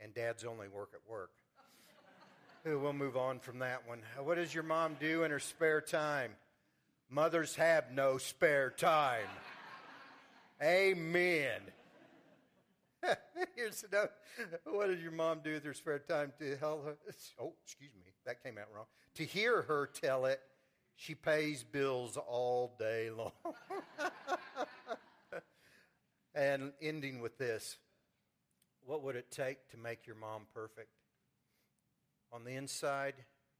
and 0.02 0.13
dads 0.13 0.44
only 0.44 0.68
work 0.68 0.90
at 0.94 1.00
work. 1.10 1.30
we'll 2.66 2.92
move 2.92 3.16
on 3.16 3.40
from 3.40 3.60
that 3.60 3.88
one. 3.88 4.02
Uh, 4.20 4.24
what 4.24 4.36
does 4.36 4.54
your 4.54 4.66
mom 4.66 4.98
do 5.00 5.24
in 5.24 5.32
her 5.32 5.40
spare 5.40 5.80
time? 5.80 6.32
Mothers 7.10 7.56
have 7.56 7.94
no 7.94 8.18
spare 8.18 8.72
time. 8.72 9.30
Amen. 10.62 11.62
Here's 13.56 13.86
another. 13.90 14.10
What 14.66 14.88
does 14.88 15.02
your 15.02 15.13
mom 15.13 15.40
do 15.46 15.54
with 15.54 15.63
her 15.63 15.74
spare 15.74 16.00
time 16.00 16.34
to 16.40 16.58
help 16.58 16.84
her? 16.84 16.98
Oh, 17.40 17.54
excuse 17.63 17.92
me. 17.96 18.12
That 18.25 18.44
came 18.44 18.58
out 18.58 18.68
wrong. 18.75 18.88
To 19.16 19.24
hear 19.24 19.62
her 19.62 19.88
tell 19.88 20.25
it, 20.25 20.42
she 20.98 21.16
pays 21.16 21.63
bills 21.63 22.18
all 22.18 22.75
day 22.78 23.10
long. 23.10 23.32
and 26.36 26.74
ending 26.82 27.22
with 27.22 27.38
this 27.38 27.78
what 28.86 29.04
would 29.04 29.16
it 29.16 29.32
take 29.32 29.70
to 29.70 29.78
make 29.78 30.06
your 30.06 30.16
mom 30.16 30.44
perfect? 30.54 30.90
On 32.32 32.44
the 32.44 32.52
inside, 32.52 33.13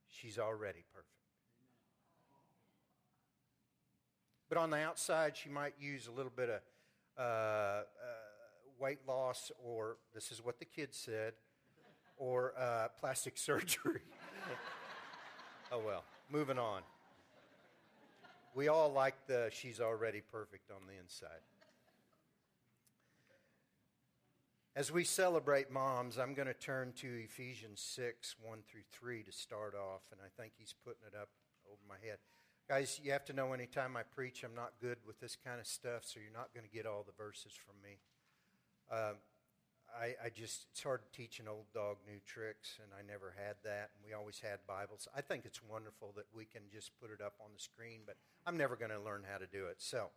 she's 0.08 0.38
already 0.38 0.84
perfect. 0.94 1.08
But 4.50 4.58
on 4.58 4.70
the 4.70 4.77
outside, 4.77 5.38
she 5.38 5.50
might 5.50 5.74
use 5.80 6.08
a 6.08 6.12
little 6.12 6.32
bit 6.36 6.50
of 6.50 6.60
uh, 7.18 7.22
uh, 7.22 7.84
weight 8.80 9.00
loss, 9.08 9.51
or 9.63 9.98
this 10.13 10.32
is 10.32 10.44
what 10.44 10.60
the 10.60 10.65
kids 10.65 10.98
said, 10.98 11.34
or 12.18 12.53
uh, 12.58 12.88
plastic 13.00 13.38
surgery. 13.38 14.01
oh 15.72 15.82
well, 15.86 16.03
moving 16.30 16.60
on. 16.60 16.82
We 18.56 18.68
all 18.68 18.92
like 18.92 19.15
the 19.27 19.50
she's 19.51 19.80
already 19.80 20.22
perfect 20.32 20.70
on 20.70 20.82
the 20.86 21.00
inside. 21.01 21.42
As 24.75 24.92
we 24.92 25.03
celebrate 25.03 25.70
moms, 25.70 26.18
I'm 26.18 26.34
going 26.34 26.48
to 26.48 26.53
turn 26.56 26.94
to 26.94 27.08
Ephesians 27.08 27.80
6, 27.80 28.38
1 28.42 28.60
through 28.68 28.82
3 28.92 29.22
to 29.22 29.32
start 29.32 29.75
off, 29.75 30.01
and 30.12 30.20
I 30.20 30.34
think 30.42 30.53
he's 30.58 30.74
putting 30.84 31.06
it 31.06 31.13
up 31.13 31.30
over 31.70 31.82
my 31.88 32.01
head. 32.03 32.18
Guys, 32.68 33.00
you 33.03 33.12
have 33.12 33.24
to 33.25 33.34
know 33.34 33.53
anytime 33.53 33.96
I 33.96 34.01
preach, 34.01 34.44
I'm 34.44 34.56
not 34.56 34.74
good 34.82 34.98
with 35.06 35.20
this 35.20 35.38
kind 35.38 35.60
of 35.60 35.68
stuff, 35.68 36.06
so 36.06 36.20
you're 36.20 36.34
not 36.34 36.56
going 36.56 36.65
to 36.65 36.75
get 36.75 36.88
all 36.88 37.06
the 37.06 37.13
verses 37.24 37.53
from 37.53 37.75
me. 37.84 38.00
Um, 38.89 39.18
I, 39.94 40.25
I, 40.25 40.30
just, 40.34 40.65
it's 40.72 40.82
hard 40.82 41.01
to 41.03 41.12
teach 41.15 41.39
an 41.39 41.48
old 41.48 41.70
dog 41.72 41.98
new 42.08 42.18
tricks, 42.25 42.80
and 42.82 42.89
I 42.98 43.06
never 43.06 43.36
had 43.38 43.58
that. 43.63 43.92
And 43.94 44.01
we 44.03 44.13
always 44.18 44.39
had 44.39 44.58
Bibles. 44.65 45.08
I 45.15 45.22
think 45.22 45.46
it's 45.46 45.62
wonderful 45.62 46.13
that 46.15 46.25
we 46.34 46.46
can 46.46 46.63
just 46.74 46.98
put 47.00 47.12
it 47.12 47.22
up 47.22 47.34
on 47.46 47.51
the 47.53 47.62
screen, 47.62 48.01
but 48.08 48.18
I'm 48.48 48.58
never 48.58 48.75
going 48.75 48.89
to 48.89 49.00
learn 49.00 49.22
how 49.32 49.38
to 49.38 49.46
do 49.46 49.68
it. 49.68 49.75
So 49.77 50.10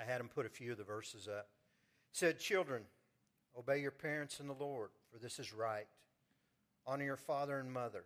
I 0.00 0.04
had 0.04 0.18
him 0.18 0.30
put 0.32 0.46
a 0.46 0.48
few 0.48 0.72
of 0.72 0.78
the 0.78 0.84
verses 0.84 1.28
up. 1.28 1.48
Said, 2.12 2.40
Children, 2.40 2.84
obey 3.58 3.80
your 3.80 3.90
parents 3.90 4.40
in 4.40 4.46
the 4.46 4.54
Lord, 4.54 4.90
for 5.12 5.18
this 5.18 5.38
is 5.38 5.52
right. 5.52 5.86
Honor 6.86 7.04
your 7.04 7.16
father 7.16 7.58
and 7.58 7.72
mother. 7.72 8.04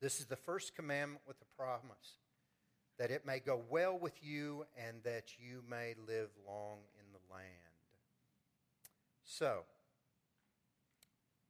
This 0.00 0.20
is 0.20 0.26
the 0.26 0.36
first 0.36 0.74
commandment 0.74 1.22
with 1.26 1.36
a 1.40 1.60
promise, 1.60 2.18
that 2.98 3.10
it 3.10 3.26
may 3.26 3.40
go 3.40 3.60
well 3.68 3.98
with 3.98 4.22
you 4.22 4.66
and 4.86 5.02
that 5.02 5.32
you 5.38 5.62
may 5.68 5.94
live 6.06 6.28
long 6.46 6.78
in 6.98 7.06
the 7.12 7.34
land. 7.34 7.50
So, 9.24 9.62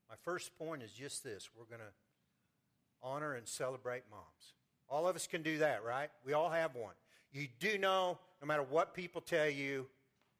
my 0.09 0.17
first 0.25 0.57
point 0.59 0.83
is 0.83 0.93
just 0.93 1.25
this 1.25 1.51
we're 1.57 1.65
going 1.65 1.81
to 1.81 1.95
honor 3.03 3.35
and 3.35 3.47
celebrate 3.47 4.03
moms. 4.11 4.55
All 4.89 5.09
of 5.09 5.17
us 5.17 5.27
can 5.27 5.43
do 5.43 5.59
that, 5.59 5.85
right? 5.85 6.09
We 6.25 6.33
all 6.33 6.51
have 6.51 6.75
one. 6.75 6.95
You 7.33 7.49
do 7.59 7.79
know, 7.79 8.19
no 8.41 8.47
matter 8.47 8.63
what 8.63 8.95
people 8.95 9.21
tell 9.21 9.49
you, 9.49 9.87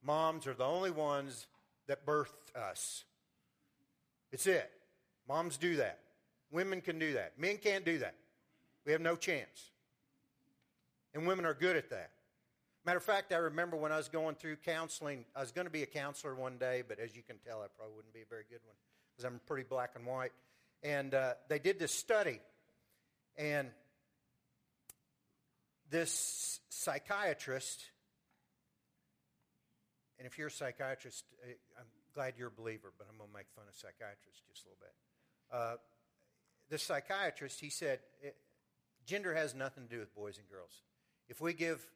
moms 0.03 0.47
are 0.47 0.55
the 0.55 0.65
only 0.65 0.91
ones 0.91 1.47
that 1.87 2.07
birthed 2.07 2.55
us. 2.57 3.05
It's 4.33 4.47
it. 4.47 4.71
Moms 5.29 5.57
do 5.57 5.77
that. 5.77 6.01
Women 6.51 6.81
can 6.81 6.99
do 6.99 7.15
that. 7.15 7.39
Men 7.39 7.57
can't 7.57 7.85
do 7.85 7.99
that. 7.99 8.15
We 8.85 8.93
have 8.93 9.01
no 9.01 9.17
chance. 9.17 9.71
And 11.15 11.27
women 11.27 11.45
are 11.45 11.55
good 11.55 11.77
at 11.77 11.91
that. 11.91 12.11
Matter 12.85 12.99
of 12.99 13.05
fact, 13.05 13.33
I 13.33 13.37
remember 13.37 13.77
when 13.77 13.93
I 13.93 13.97
was 13.97 14.09
going 14.09 14.35
through 14.35 14.57
counseling, 14.57 15.25
I 15.35 15.41
was 15.41 15.53
going 15.53 15.67
to 15.67 15.71
be 15.71 15.83
a 15.83 15.87
counselor 15.87 16.35
one 16.35 16.59
day, 16.59 16.83
but 16.87 16.99
as 16.99 17.17
you 17.17 17.23
can 17.23 17.39
tell, 17.39 17.63
I 17.63 17.67
probably 17.75 17.95
wouldn't 17.97 18.13
be 18.13 18.21
a 18.21 18.29
very 18.29 18.45
good 18.51 18.61
one 18.67 18.77
because 19.11 19.25
I'm 19.25 19.41
pretty 19.47 19.67
black 19.67 19.93
and 19.95 20.05
white. 20.05 20.33
And 20.83 21.15
uh, 21.15 21.35
they 21.49 21.59
did 21.59 21.79
this 21.79 21.93
study, 21.93 22.41
and 23.39 23.69
this 25.91 26.61
psychiatrist, 26.69 27.83
and 30.25 30.33
if 30.33 30.39
you're 30.39 30.49
a 30.49 30.51
psychiatrist, 30.51 31.27
uh, 31.43 31.53
I'm 31.79 31.85
glad 32.15 32.33
you're 32.39 32.49
a 32.49 32.51
believer, 32.51 32.95
but 32.97 33.07
I'm 33.11 33.19
going 33.19 33.29
to 33.29 33.37
make 33.37 33.45
fun 33.55 33.67
of 33.69 33.77
psychiatrists 33.77 34.41
just 34.49 34.65
a 34.65 34.69
little 34.69 34.81
bit. 34.81 34.95
Uh, 35.53 35.77
this 36.71 36.83
psychiatrist, 36.83 37.61
he 37.61 37.69
said, 37.69 37.99
gender 39.07 39.35
has 39.35 39.55
nothing 39.55 39.85
to 39.85 39.91
do 39.91 40.01
with 40.01 40.15
boys 40.15 40.39
and 40.39 40.49
girls. 40.49 40.81
If 41.29 41.43
we 41.43 41.53
give 41.53 41.87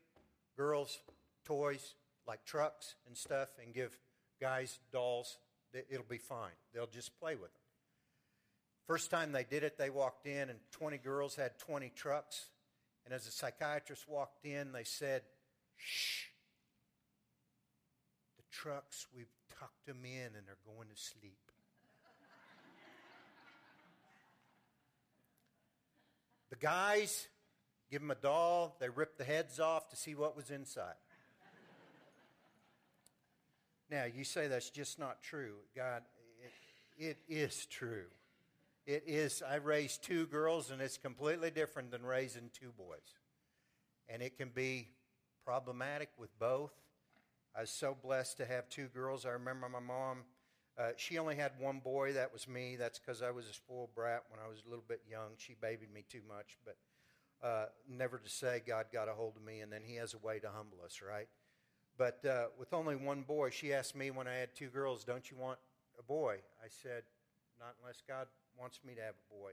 girls 0.59 0.99
toys 1.47 1.95
like 2.27 2.45
trucks 2.45 2.97
and 3.07 3.17
stuff 3.17 3.49
and 3.65 3.73
give 3.73 3.99
guys 4.39 4.79
dolls, 4.93 5.39
it'll 5.73 6.05
be 6.07 6.19
fine. 6.19 6.53
They'll 6.75 6.87
just 6.87 7.19
play 7.19 7.35
with 7.35 7.55
them. 7.55 7.63
First 8.87 9.11
time 9.11 9.33
they 9.33 9.45
did 9.45 9.63
it, 9.63 9.79
they 9.79 9.89
walked 9.89 10.27
in 10.27 10.51
and 10.51 10.59
20 10.73 10.99
girls 10.99 11.35
had 11.35 11.59
20 11.59 11.91
trucks. 11.97 12.51
And 13.07 13.15
as 13.15 13.25
the 13.25 13.31
psychiatrist 13.31 14.07
walked 14.07 14.45
in, 14.45 14.73
they 14.73 14.85
said, 14.85 15.23
Shh. 15.79 16.27
Trucks, 18.51 19.07
we've 19.15 19.31
tucked 19.59 19.87
them 19.87 20.05
in 20.05 20.27
and 20.37 20.47
they're 20.47 20.57
going 20.75 20.89
to 20.89 21.01
sleep. 21.01 21.39
the 26.51 26.57
guys, 26.57 27.29
give 27.91 28.01
them 28.01 28.11
a 28.11 28.15
doll, 28.15 28.77
they 28.81 28.89
rip 28.89 29.17
the 29.19 29.25
heads 29.25 29.61
off 29.61 29.89
to 29.91 29.97
see 29.97 30.15
what 30.15 30.37
was 30.37 30.51
inside. 30.51 30.95
now, 33.91 34.05
you 34.05 34.25
say 34.25 34.49
that's 34.49 34.71
just 34.71 34.99
not 34.99 35.23
true. 35.23 35.55
God, 35.77 36.03
it, 36.99 37.05
it 37.05 37.19
is 37.29 37.67
true. 37.67 38.07
It 38.87 39.05
is, 39.07 39.43
I 39.47 39.57
raised 39.57 40.03
two 40.03 40.27
girls, 40.27 40.71
and 40.71 40.81
it's 40.81 40.97
completely 40.97 41.51
different 41.51 41.91
than 41.91 42.07
raising 42.07 42.51
two 42.59 42.73
boys. 42.77 43.17
And 44.09 44.23
it 44.23 44.39
can 44.39 44.49
be 44.49 44.89
problematic 45.45 46.09
with 46.17 46.31
both. 46.39 46.73
I 47.57 47.63
was 47.63 47.71
so 47.71 47.97
blessed 48.01 48.37
to 48.39 48.47
have 48.47 48.69
two 48.69 48.87
girls. 48.89 49.27
I 49.27 49.31
remember 49.31 49.69
my 49.69 49.81
mom, 49.81 50.19
uh, 50.79 50.91
she 50.97 51.19
only 51.19 51.35
had 51.35 51.53
one 51.59 51.81
boy. 51.81 52.13
That 52.13 52.33
was 52.33 52.47
me. 52.47 52.77
That's 52.77 52.99
because 52.99 53.21
I 53.21 53.31
was 53.31 53.49
a 53.49 53.53
spoiled 53.53 53.95
brat 53.95 54.23
when 54.31 54.39
I 54.45 54.49
was 54.49 54.63
a 54.65 54.69
little 54.69 54.85
bit 54.87 55.03
young. 55.11 55.31
She 55.37 55.55
babied 55.61 55.93
me 55.93 56.05
too 56.09 56.23
much. 56.29 56.57
But 56.65 56.77
uh, 57.47 57.67
never 57.89 58.19
to 58.19 58.29
say 58.29 58.63
God 58.65 58.87
got 58.93 59.09
a 59.09 59.13
hold 59.13 59.37
of 59.37 59.43
me, 59.43 59.61
and 59.61 59.73
then 59.73 59.83
He 59.85 59.97
has 59.97 60.15
a 60.15 60.19
way 60.19 60.39
to 60.39 60.49
humble 60.49 60.79
us, 60.85 61.01
right? 61.07 61.29
But 61.97 62.25
uh, 62.25 62.47
with 62.59 62.73
only 62.73 62.95
one 62.95 63.23
boy, 63.23 63.51
she 63.51 63.75
asked 63.75 63.97
me 63.97 64.13
when 64.13 64.29
I 64.29 64.35
had 64.35 64.55
two 64.55 64.69
girls, 64.69 65.03
Don't 65.03 65.29
you 65.31 65.37
want 65.37 65.59
a 65.99 66.03
boy? 66.03 66.37
I 66.63 66.69
said, 66.69 67.03
Not 67.59 67.75
unless 67.81 68.03
God 68.07 68.29
wants 68.57 68.79
me 68.87 68.95
to 68.95 69.03
have 69.03 69.15
a 69.15 69.35
boy. 69.35 69.51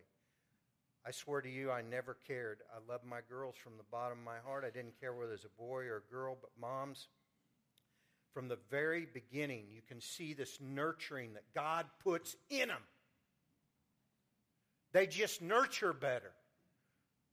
I 1.08 1.12
swear 1.12 1.42
to 1.42 1.50
you, 1.50 1.72
I 1.72 1.82
never 1.82 2.18
cared. 2.28 2.60
I 2.74 2.92
loved 2.92 3.06
my 3.06 3.20
girls 3.30 3.56
from 3.56 3.78
the 3.78 3.84
bottom 3.92 4.20
of 4.20 4.26
my 4.26 4.40
heart. 4.44 4.64
I 4.66 4.72
didn't 4.72 5.00
care 5.00 5.14
whether 5.14 5.34
it's 5.34 5.46
a 5.46 5.62
boy 5.62 5.86
or 5.86 5.98
a 5.98 6.12
girl, 6.12 6.38
but 6.40 6.50
moms, 6.60 7.08
from 8.36 8.50
the 8.50 8.58
very 8.70 9.08
beginning, 9.14 9.64
you 9.72 9.82
can 9.88 10.02
see 10.02 10.34
this 10.34 10.60
nurturing 10.60 11.34
that 11.36 11.46
God 11.56 11.86
puts 12.04 12.36
in 12.50 12.68
them. 12.68 12.82
They 14.92 15.08
just 15.08 15.42
nurture 15.42 15.94
better. 15.94 16.34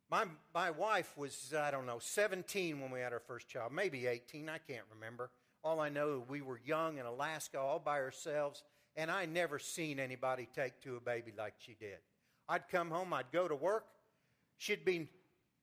My, 0.08 0.26
my 0.54 0.70
wife 0.70 1.12
was, 1.18 1.52
I 1.58 1.72
don't 1.72 1.86
know, 1.86 1.98
17 1.98 2.80
when 2.80 2.92
we 2.92 3.00
had 3.00 3.12
our 3.12 3.18
first 3.26 3.48
child, 3.48 3.72
maybe 3.72 4.06
18, 4.06 4.48
I 4.48 4.58
can't 4.58 4.84
remember. 4.94 5.30
All 5.64 5.80
I 5.80 5.88
know, 5.88 6.22
we 6.28 6.40
were 6.40 6.60
young 6.64 6.98
in 6.98 7.06
Alaska 7.06 7.58
all 7.58 7.80
by 7.80 7.98
ourselves, 7.98 8.62
and 8.94 9.10
I 9.10 9.26
never 9.26 9.58
seen 9.58 9.98
anybody 9.98 10.48
take 10.54 10.80
to 10.82 10.96
a 10.96 11.00
baby 11.00 11.32
like 11.36 11.54
she 11.58 11.74
did. 11.80 11.98
I'd 12.48 12.68
come 12.68 12.90
home, 12.90 13.12
I'd 13.12 13.32
go 13.32 13.48
to 13.48 13.56
work, 13.56 13.86
she'd 14.56 14.84
be 14.84 15.08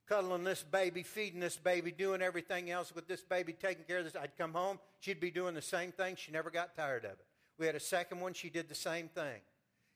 cuddling 0.09 0.43
this 0.43 0.63
baby, 0.63 1.03
feeding 1.03 1.39
this 1.39 1.55
baby, 1.55 1.91
doing 1.91 2.21
everything 2.21 2.71
else 2.71 2.93
with 2.93 3.07
this 3.07 3.21
baby, 3.21 3.53
taking 3.53 3.85
care 3.85 3.99
of 3.99 4.05
this. 4.05 4.15
I'd 4.15 4.35
come 4.37 4.53
home, 4.53 4.79
she'd 4.99 5.19
be 5.19 5.29
doing 5.29 5.53
the 5.53 5.61
same 5.61 5.91
thing. 5.91 6.15
She 6.15 6.31
never 6.31 6.49
got 6.49 6.75
tired 6.75 7.05
of 7.05 7.11
it. 7.11 7.25
We 7.59 7.67
had 7.67 7.75
a 7.75 7.79
second 7.79 8.19
one, 8.19 8.33
she 8.33 8.49
did 8.49 8.67
the 8.67 8.75
same 8.75 9.07
thing. 9.07 9.41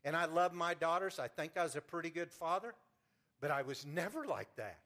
And 0.06 0.16
I 0.16 0.26
love 0.26 0.54
my 0.54 0.76
daughters. 0.76 1.18
I 1.18 1.28
think 1.28 1.58
I 1.58 1.64
was 1.64 1.76
a 1.76 1.82
pretty 1.82 2.12
good 2.12 2.32
father, 2.32 2.76
but 3.42 3.52
I 3.52 3.64
was 3.64 3.86
never 3.86 4.26
like 4.26 4.56
that. 4.58 4.80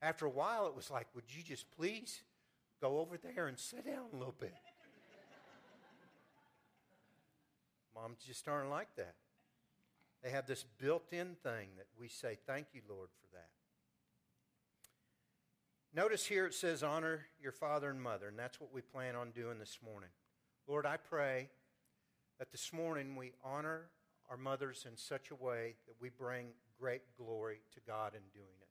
After 0.00 0.26
a 0.26 0.30
while, 0.30 0.68
it 0.68 0.76
was 0.76 0.90
like, 0.90 1.08
would 1.14 1.24
you 1.28 1.42
just 1.42 1.68
please 1.72 2.20
go 2.80 3.00
over 3.00 3.16
there 3.16 3.48
and 3.48 3.58
sit 3.58 3.84
down 3.84 4.04
a 4.12 4.16
little 4.16 4.36
bit? 4.38 4.54
Moms 7.94 8.18
just 8.24 8.46
aren't 8.46 8.70
like 8.70 8.94
that. 8.96 9.14
They 10.22 10.30
have 10.30 10.46
this 10.46 10.64
built 10.78 11.12
in 11.12 11.34
thing 11.42 11.70
that 11.76 11.86
we 11.98 12.08
say, 12.08 12.38
Thank 12.46 12.68
you, 12.72 12.82
Lord, 12.88 13.08
for 13.20 13.36
that. 13.36 13.48
Notice 15.98 16.26
here 16.26 16.46
it 16.46 16.54
says, 16.54 16.84
Honor 16.84 17.26
your 17.42 17.50
father 17.50 17.90
and 17.90 18.00
mother, 18.00 18.28
and 18.28 18.38
that's 18.38 18.60
what 18.60 18.72
we 18.72 18.82
plan 18.82 19.16
on 19.16 19.32
doing 19.32 19.58
this 19.58 19.80
morning. 19.84 20.10
Lord, 20.68 20.86
I 20.86 20.96
pray 20.96 21.48
that 22.38 22.52
this 22.52 22.72
morning 22.72 23.16
we 23.16 23.32
honor 23.42 23.88
our 24.30 24.36
mothers 24.36 24.86
in 24.88 24.96
such 24.96 25.32
a 25.32 25.34
way 25.34 25.74
that 25.88 25.96
we 26.00 26.08
bring 26.08 26.50
great 26.80 27.02
glory 27.16 27.62
to 27.74 27.80
God 27.84 28.12
in 28.14 28.20
doing 28.32 28.46
it. 28.60 28.68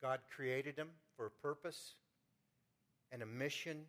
God 0.00 0.20
created 0.32 0.76
them 0.76 0.90
for 1.16 1.26
a 1.26 1.30
purpose 1.42 1.94
and 3.10 3.20
a 3.20 3.26
mission 3.26 3.80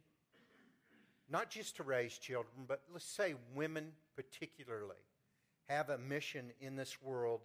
not 1.29 1.51
just 1.51 1.75
to 1.75 1.83
raise 1.83 2.17
children, 2.17 2.65
but 2.67 2.81
let's 2.91 3.05
say 3.05 3.35
women 3.53 3.91
particularly, 4.15 4.95
have 5.69 5.91
a 5.91 5.99
mission 5.99 6.49
in 6.59 6.75
this 6.75 6.99
world 6.99 7.41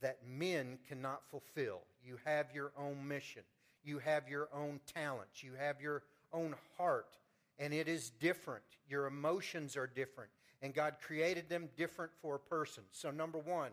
that 0.00 0.20
men 0.24 0.78
cannot 0.88 1.22
fulfill. 1.32 1.80
You 2.00 2.18
have 2.24 2.46
your 2.54 2.70
own 2.78 3.08
mission, 3.08 3.42
you 3.84 3.98
have 3.98 4.28
your 4.28 4.48
own 4.52 4.80
talents, 4.94 5.42
you 5.42 5.52
have 5.58 5.80
your 5.80 6.02
own 6.32 6.54
heart, 6.76 7.16
and 7.58 7.72
it 7.72 7.88
is 7.88 8.10
different. 8.10 8.64
Your 8.88 9.06
emotions 9.06 9.76
are 9.76 9.86
different, 9.86 10.30
and 10.62 10.74
God 10.74 10.96
created 11.00 11.48
them 11.48 11.68
different 11.76 12.12
for 12.20 12.36
a 12.36 12.38
person. 12.40 12.84
So, 12.92 13.10
number 13.10 13.38
one, 13.38 13.70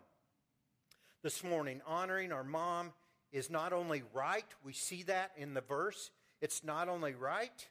this 1.23 1.43
morning, 1.43 1.81
honoring 1.87 2.31
our 2.31 2.43
mom 2.43 2.93
is 3.31 3.49
not 3.49 3.73
only 3.73 4.03
right, 4.13 4.45
we 4.63 4.73
see 4.73 5.03
that 5.03 5.31
in 5.37 5.53
the 5.53 5.61
verse, 5.61 6.11
it's 6.41 6.63
not 6.63 6.89
only 6.89 7.13
right 7.13 7.67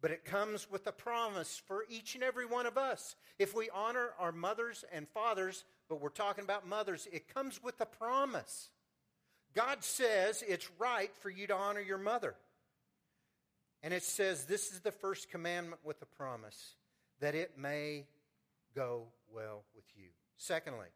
but 0.00 0.10
it 0.10 0.24
comes 0.24 0.70
with 0.70 0.86
a 0.86 0.92
promise 0.92 1.60
for 1.66 1.84
each 1.88 2.14
and 2.14 2.24
every 2.24 2.46
one 2.46 2.66
of 2.66 2.78
us. 2.78 3.16
If 3.38 3.54
we 3.54 3.68
honor 3.74 4.10
our 4.18 4.32
mothers 4.32 4.84
and 4.92 5.06
fathers, 5.08 5.64
but 5.88 6.00
we're 6.00 6.08
talking 6.08 6.44
about 6.44 6.66
mothers, 6.66 7.06
it 7.12 7.32
comes 7.32 7.62
with 7.62 7.80
a 7.80 7.86
promise. 7.86 8.70
God 9.54 9.82
says 9.82 10.44
it's 10.46 10.68
right 10.78 11.14
for 11.16 11.30
you 11.30 11.46
to 11.48 11.54
honor 11.54 11.80
your 11.80 11.98
mother. 11.98 12.34
And 13.82 13.94
it 13.94 14.02
says 14.02 14.44
this 14.44 14.72
is 14.72 14.80
the 14.80 14.92
first 14.92 15.30
commandment 15.30 15.80
with 15.84 16.00
a 16.02 16.06
promise 16.06 16.74
that 17.20 17.34
it 17.34 17.58
may 17.58 18.06
go 18.74 19.06
well 19.32 19.64
with 19.74 19.84
you. 19.96 20.08
Secondly, 20.36 20.88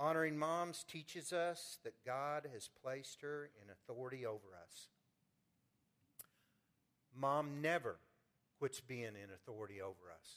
Honoring 0.00 0.38
moms 0.38 0.82
teaches 0.84 1.30
us 1.30 1.78
that 1.84 1.92
God 2.06 2.48
has 2.54 2.70
placed 2.82 3.20
her 3.20 3.50
in 3.62 3.68
authority 3.70 4.24
over 4.24 4.56
us. 4.64 4.88
Mom 7.14 7.60
never 7.60 7.96
quits 8.58 8.80
being 8.80 9.02
in 9.08 9.30
authority 9.34 9.82
over 9.82 10.10
us. 10.18 10.36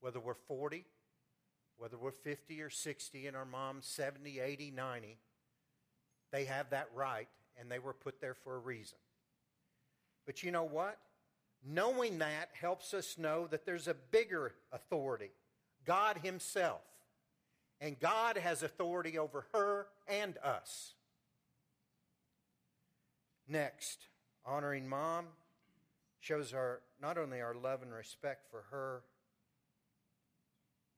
Whether 0.00 0.20
we're 0.20 0.34
40, 0.34 0.84
whether 1.78 1.96
we're 1.96 2.10
50 2.10 2.60
or 2.60 2.68
60, 2.68 3.26
and 3.26 3.34
our 3.34 3.46
mom's 3.46 3.86
70, 3.86 4.38
80, 4.38 4.70
90, 4.70 5.16
they 6.32 6.46
have 6.46 6.70
that 6.70 6.88
right, 6.94 7.28
and 7.60 7.70
they 7.70 7.78
were 7.78 7.92
put 7.92 8.20
there 8.20 8.34
for 8.34 8.56
a 8.56 8.58
reason. 8.58 8.98
But 10.26 10.42
you 10.42 10.50
know 10.50 10.64
what? 10.64 10.98
Knowing 11.64 12.18
that 12.18 12.48
helps 12.52 12.94
us 12.94 13.18
know 13.18 13.46
that 13.46 13.64
there's 13.64 13.86
a 13.86 13.94
bigger 13.94 14.54
authority 14.72 15.30
God 15.84 16.18
Himself. 16.22 16.80
And 17.80 17.98
God 17.98 18.36
has 18.36 18.62
authority 18.62 19.18
over 19.18 19.46
her 19.52 19.88
and 20.06 20.38
us. 20.38 20.94
Next, 23.48 24.06
honoring 24.46 24.88
mom 24.88 25.26
shows 26.20 26.54
our 26.54 26.80
not 27.00 27.18
only 27.18 27.40
our 27.40 27.54
love 27.54 27.82
and 27.82 27.92
respect 27.92 28.46
for 28.50 28.62
her, 28.70 29.02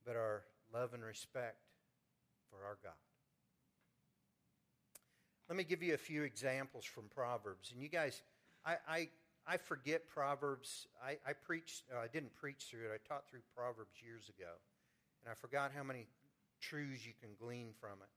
but 0.05 0.15
our 0.15 0.43
love 0.75 0.93
and 0.93 1.03
respect 1.03 1.57
for 2.51 2.67
our 2.67 2.77
God. 2.83 2.93
Let 5.55 5.59
me 5.59 5.63
give 5.63 5.85
you 5.85 5.95
a 5.95 5.99
few 5.99 6.25
examples 6.25 6.85
from 6.85 7.05
Proverbs. 7.15 7.71
And 7.73 7.81
you 7.81 7.89
guys, 7.89 8.23
I, 8.67 8.75
I, 8.89 9.09
I 9.47 9.57
forget 9.57 10.09
Proverbs. 10.09 10.89
I, 11.01 11.11
I 11.25 11.33
preached, 11.33 11.85
uh, 11.95 12.01
I 12.01 12.09
didn't 12.09 12.35
preach 12.35 12.67
through 12.69 12.87
it, 12.87 12.91
I 12.93 13.09
taught 13.09 13.31
through 13.31 13.43
Proverbs 13.57 14.03
years 14.05 14.29
ago. 14.29 14.51
And 15.23 15.31
I 15.31 15.35
forgot 15.35 15.71
how 15.73 15.85
many 15.85 16.09
truths 16.61 17.07
you 17.07 17.13
can 17.21 17.31
glean 17.41 17.69
from 17.81 18.03
it. 18.03 18.09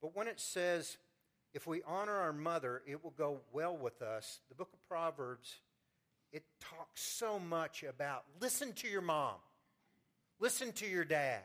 But 0.00 0.16
when 0.16 0.28
it 0.28 0.40
says, 0.40 0.96
if 1.52 1.66
we 1.66 1.82
honor 1.86 2.14
our 2.14 2.32
mother, 2.32 2.80
it 2.86 3.04
will 3.04 3.12
go 3.18 3.40
well 3.52 3.76
with 3.76 4.00
us, 4.00 4.40
the 4.48 4.54
book 4.54 4.70
of 4.72 4.88
Proverbs, 4.88 5.56
it 6.32 6.44
talks 6.58 7.02
so 7.02 7.38
much 7.38 7.82
about 7.82 8.24
listen 8.40 8.72
to 8.72 8.88
your 8.88 9.02
mom, 9.02 9.34
listen 10.40 10.72
to 10.72 10.86
your 10.86 11.04
dad. 11.04 11.42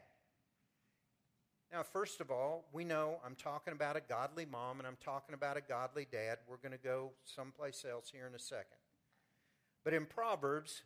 Now, 1.74 1.82
first 1.82 2.22
of 2.22 2.30
all, 2.30 2.66
we 2.72 2.84
know 2.84 3.18
I'm 3.26 3.34
talking 3.34 3.74
about 3.74 3.96
a 3.96 4.02
godly 4.02 4.46
mom 4.46 4.78
and 4.78 4.88
I'm 4.88 4.98
talking 5.04 5.34
about 5.34 5.58
a 5.58 5.62
godly 5.62 6.06
dad. 6.10 6.38
We're 6.48 6.58
going 6.58 6.72
to 6.72 6.78
go 6.78 7.14
someplace 7.26 7.84
else 7.90 8.12
here 8.14 8.28
in 8.28 8.36
a 8.36 8.40
second. 8.40 8.78
But 9.84 9.96
in 9.96 10.06
Proverbs, 10.06 10.84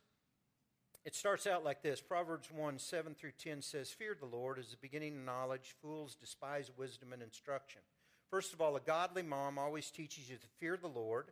it 1.03 1.13
starts 1.13 1.45
out 1.45 1.65
like 1.65 1.83
this 1.83 1.99
Proverbs 1.99 2.49
1 2.55 2.79
7 2.79 3.15
through 3.15 3.33
10 3.37 3.61
says, 3.61 3.89
Fear 3.89 4.15
the 4.17 4.33
Lord 4.33 4.59
is 4.59 4.69
the 4.69 4.77
beginning 4.77 5.17
of 5.17 5.25
knowledge. 5.25 5.75
Fools 5.81 6.15
despise 6.15 6.71
wisdom 6.77 7.11
and 7.11 7.21
instruction. 7.21 7.81
First 8.31 8.53
of 8.53 8.61
all, 8.61 8.77
a 8.77 8.81
godly 8.81 9.23
mom 9.23 9.59
always 9.59 9.91
teaches 9.91 10.29
you 10.29 10.37
to 10.37 10.47
fear 10.57 10.77
the 10.77 10.87
Lord 10.87 11.25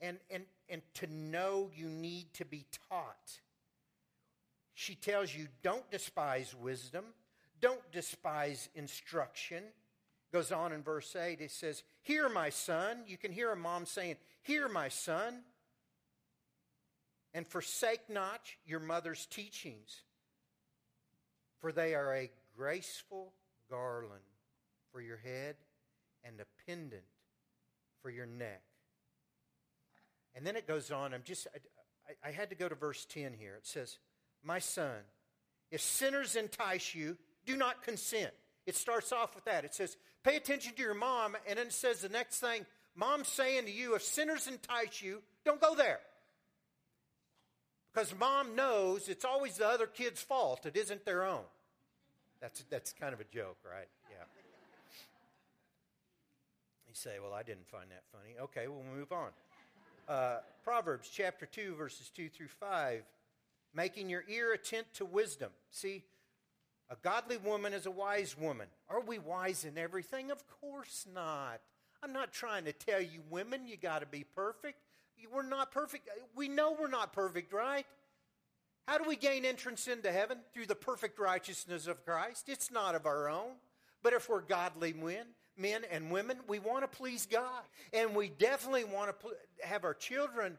and, 0.00 0.18
and, 0.32 0.46
and 0.68 0.82
to 0.94 1.06
know 1.06 1.70
you 1.72 1.88
need 1.88 2.34
to 2.34 2.44
be 2.44 2.66
taught. 2.90 3.38
She 4.74 4.94
tells 4.94 5.34
you 5.34 5.46
don't 5.62 5.88
despise 5.90 6.54
wisdom, 6.54 7.04
don't 7.60 7.80
despise 7.92 8.68
instruction. 8.74 9.62
Goes 10.32 10.50
on 10.50 10.72
in 10.72 10.82
verse 10.82 11.14
8, 11.14 11.40
it 11.40 11.52
says, 11.52 11.84
Hear, 12.02 12.28
my 12.28 12.50
son. 12.50 13.04
You 13.06 13.16
can 13.16 13.30
hear 13.30 13.52
a 13.52 13.56
mom 13.56 13.86
saying, 13.86 14.16
Hear, 14.42 14.68
my 14.68 14.88
son, 14.88 15.42
and 17.32 17.46
forsake 17.46 18.10
not 18.10 18.40
your 18.66 18.80
mother's 18.80 19.26
teachings, 19.26 20.02
for 21.60 21.70
they 21.70 21.94
are 21.94 22.16
a 22.16 22.30
graceful 22.56 23.32
garland 23.70 24.22
for 24.92 25.00
your 25.00 25.16
head 25.18 25.56
and 26.24 26.40
a 26.40 26.46
pendant 26.66 27.02
for 28.02 28.10
your 28.10 28.26
neck. 28.26 28.62
And 30.34 30.46
then 30.46 30.56
it 30.56 30.66
goes 30.66 30.90
on. 30.90 31.14
I'm 31.14 31.22
just, 31.24 31.46
I, 32.08 32.28
I, 32.28 32.32
had 32.32 32.50
to 32.50 32.56
go 32.56 32.68
to 32.68 32.74
verse 32.74 33.04
10 33.04 33.34
here. 33.38 33.54
It 33.56 33.66
says, 33.66 33.98
my 34.44 34.58
son, 34.58 35.00
if 35.70 35.80
sinners 35.80 36.36
entice 36.36 36.94
you, 36.94 37.16
do 37.46 37.56
not 37.56 37.82
consent. 37.82 38.30
It 38.66 38.76
starts 38.76 39.12
off 39.12 39.34
with 39.34 39.44
that. 39.44 39.64
It 39.64 39.74
says, 39.74 39.96
pay 40.22 40.36
attention 40.36 40.74
to 40.74 40.82
your 40.82 40.94
mom. 40.94 41.36
And 41.48 41.58
then 41.58 41.66
it 41.66 41.72
says 41.72 42.00
the 42.00 42.08
next 42.08 42.38
thing, 42.40 42.64
mom's 42.94 43.28
saying 43.28 43.66
to 43.66 43.72
you, 43.72 43.94
if 43.94 44.02
sinners 44.02 44.46
entice 44.46 45.02
you, 45.02 45.22
don't 45.44 45.60
go 45.60 45.74
there. 45.74 46.00
Because 47.92 48.14
mom 48.18 48.56
knows 48.56 49.08
it's 49.08 49.24
always 49.24 49.56
the 49.58 49.68
other 49.68 49.86
kid's 49.86 50.20
fault, 50.20 50.66
it 50.66 50.76
isn't 50.76 51.04
their 51.04 51.24
own. 51.24 51.44
That's, 52.40 52.62
that's 52.68 52.92
kind 52.92 53.14
of 53.14 53.20
a 53.20 53.24
joke, 53.24 53.56
right? 53.64 53.88
Yeah. 54.10 54.24
You 56.88 56.94
say, 56.94 57.18
well, 57.22 57.32
I 57.32 57.42
didn't 57.42 57.68
find 57.68 57.90
that 57.90 58.02
funny. 58.12 58.34
Okay, 58.40 58.68
we'll 58.68 58.84
move 58.96 59.12
on. 59.12 59.30
Uh, 60.08 60.38
Proverbs 60.62 61.08
chapter 61.12 61.46
2, 61.46 61.76
verses 61.76 62.10
2 62.10 62.28
through 62.28 62.48
5 62.48 63.02
making 63.74 64.08
your 64.08 64.24
ear 64.28 64.52
attent 64.52 64.86
to 64.94 65.04
wisdom. 65.04 65.50
See, 65.70 66.04
a 66.90 66.96
godly 67.02 67.38
woman 67.38 67.72
is 67.72 67.86
a 67.86 67.90
wise 67.90 68.36
woman. 68.38 68.68
Are 68.88 69.00
we 69.00 69.18
wise 69.18 69.64
in 69.64 69.78
everything? 69.78 70.30
Of 70.30 70.44
course 70.60 71.06
not. 71.12 71.60
I'm 72.02 72.12
not 72.12 72.32
trying 72.32 72.66
to 72.66 72.72
tell 72.72 73.00
you, 73.00 73.22
women, 73.30 73.66
you 73.66 73.76
got 73.76 74.00
to 74.00 74.06
be 74.06 74.24
perfect. 74.34 74.78
We're 75.32 75.42
not 75.42 75.72
perfect. 75.72 76.08
We 76.36 76.48
know 76.48 76.76
we're 76.78 76.88
not 76.88 77.12
perfect, 77.12 77.52
right? 77.52 77.86
How 78.86 78.98
do 78.98 79.04
we 79.08 79.16
gain 79.16 79.46
entrance 79.46 79.88
into 79.88 80.12
heaven? 80.12 80.38
Through 80.52 80.66
the 80.66 80.74
perfect 80.74 81.18
righteousness 81.18 81.86
of 81.86 82.04
Christ. 82.04 82.48
It's 82.48 82.70
not 82.70 82.94
of 82.94 83.06
our 83.06 83.30
own. 83.30 83.52
But 84.02 84.12
if 84.12 84.28
we're 84.28 84.42
godly 84.42 84.92
men, 84.92 85.24
men 85.56 85.82
and 85.90 86.10
women, 86.10 86.36
we 86.46 86.58
want 86.58 86.82
to 86.82 86.88
please 86.88 87.24
God. 87.24 87.62
And 87.94 88.14
we 88.14 88.28
definitely 88.28 88.84
want 88.84 89.18
to 89.18 89.66
have 89.66 89.84
our 89.84 89.94
children 89.94 90.58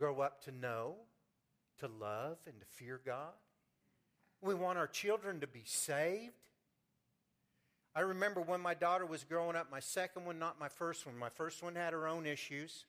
grow 0.00 0.20
up 0.20 0.42
to 0.46 0.50
know 0.50 0.96
to 1.80 1.88
love 2.00 2.38
and 2.46 2.58
to 2.60 2.66
fear 2.66 3.00
God. 3.04 3.34
We 4.40 4.54
want 4.54 4.78
our 4.78 4.86
children 4.86 5.40
to 5.40 5.46
be 5.46 5.62
saved. 5.64 6.32
I 7.94 8.00
remember 8.00 8.40
when 8.40 8.60
my 8.60 8.74
daughter 8.74 9.04
was 9.04 9.24
growing 9.24 9.56
up, 9.56 9.70
my 9.70 9.80
second 9.80 10.24
one, 10.24 10.38
not 10.38 10.60
my 10.60 10.68
first 10.68 11.06
one. 11.06 11.18
My 11.18 11.28
first 11.28 11.62
one 11.62 11.74
had 11.74 11.92
her 11.92 12.06
own 12.06 12.24
issues, 12.24 12.84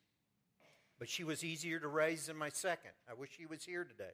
but 0.99 1.09
she 1.09 1.23
was 1.23 1.43
easier 1.43 1.79
to 1.79 1.87
raise 1.87 2.27
than 2.27 2.37
my 2.37 2.49
second. 2.49 2.91
I 3.09 3.13
wish 3.13 3.31
she 3.35 3.45
was 3.45 3.65
here 3.65 3.83
today. 3.83 4.13